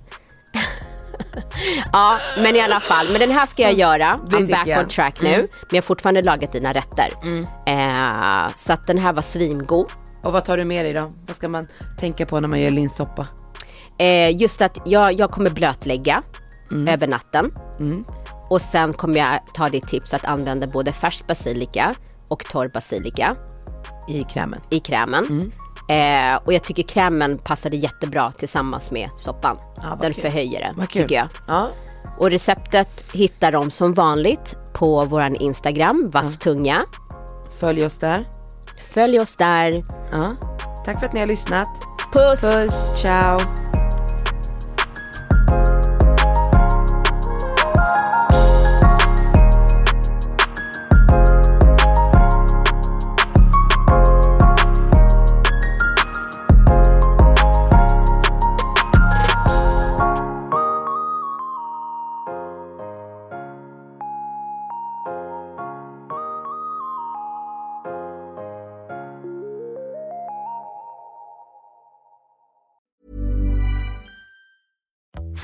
ja, 1.92 2.18
men 2.38 2.56
i 2.56 2.60
alla 2.60 2.80
fall, 2.80 3.06
men 3.10 3.20
den 3.20 3.30
här 3.30 3.46
ska 3.46 3.62
jag 3.62 3.72
göra. 3.72 4.20
Det 4.30 4.36
I'm 4.36 4.50
back 4.50 4.66
jag. 4.66 4.80
on 4.82 4.88
track 4.88 5.22
nu. 5.22 5.36
Men 5.38 5.48
jag 5.70 5.76
har 5.76 5.82
fortfarande 5.82 6.22
lagat 6.22 6.52
dina 6.52 6.72
rätter. 6.72 7.08
Eh, 7.66 8.52
så 8.56 8.72
att 8.72 8.86
den 8.86 8.98
här 8.98 9.12
var 9.12 9.22
svingod. 9.22 9.86
Och 10.22 10.32
vad 10.32 10.44
tar 10.44 10.56
du 10.56 10.64
med 10.64 10.84
dig 10.84 10.92
då? 10.92 11.12
Vad 11.26 11.36
ska 11.36 11.48
man 11.48 11.68
tänka 11.98 12.26
på 12.26 12.40
när 12.40 12.48
man 12.48 12.60
gör 12.60 12.70
linssoppa? 12.70 13.26
Eh, 13.98 14.36
just 14.36 14.62
att 14.62 14.78
jag, 14.84 15.12
jag 15.12 15.30
kommer 15.30 15.50
blötlägga 15.50 16.22
över 16.88 17.06
natten. 17.06 17.52
Och 18.50 18.62
sen 18.62 18.92
kommer 18.92 19.18
jag 19.20 19.40
ta 19.54 19.68
ditt 19.68 19.88
tips 19.88 20.14
att 20.14 20.24
använda 20.24 20.66
både 20.66 20.92
färsk 20.92 21.26
basilika 21.26 21.94
och 22.28 22.44
torr 22.44 22.68
basilika 22.68 23.36
I 24.08 24.24
krämen. 24.24 24.60
i 24.70 24.80
krämen. 24.80 25.52
Eh, 25.92 26.40
och 26.44 26.52
jag 26.52 26.62
tycker 26.62 26.82
krämen 26.82 27.38
passade 27.38 27.76
jättebra 27.76 28.32
tillsammans 28.38 28.90
med 28.90 29.10
soppan. 29.16 29.56
vad 29.90 29.98
Den 30.00 30.12
kul. 30.14 30.22
förhöjer 30.22 30.60
kul. 30.88 31.02
tycker 31.02 31.14
jag. 31.14 31.28
Ja. 31.46 31.68
Och 32.18 32.30
receptet 32.30 33.04
hittar 33.12 33.52
de 33.52 33.70
som 33.70 33.94
vanligt 33.94 34.56
på 34.72 35.04
våran 35.04 35.36
Instagram, 35.36 36.10
vasstunga. 36.10 36.84
Följ 37.58 37.86
oss 37.86 37.98
där. 37.98 38.28
Följ 38.94 39.20
oss 39.20 39.36
där. 39.36 39.84
Tack 40.84 40.98
för 41.00 41.06
att 41.06 41.12
ni 41.12 41.20
har 41.20 41.26
lyssnat. 41.26 41.68
Puss! 42.12 42.40
Puss, 42.40 43.00
ciao. 43.02 43.61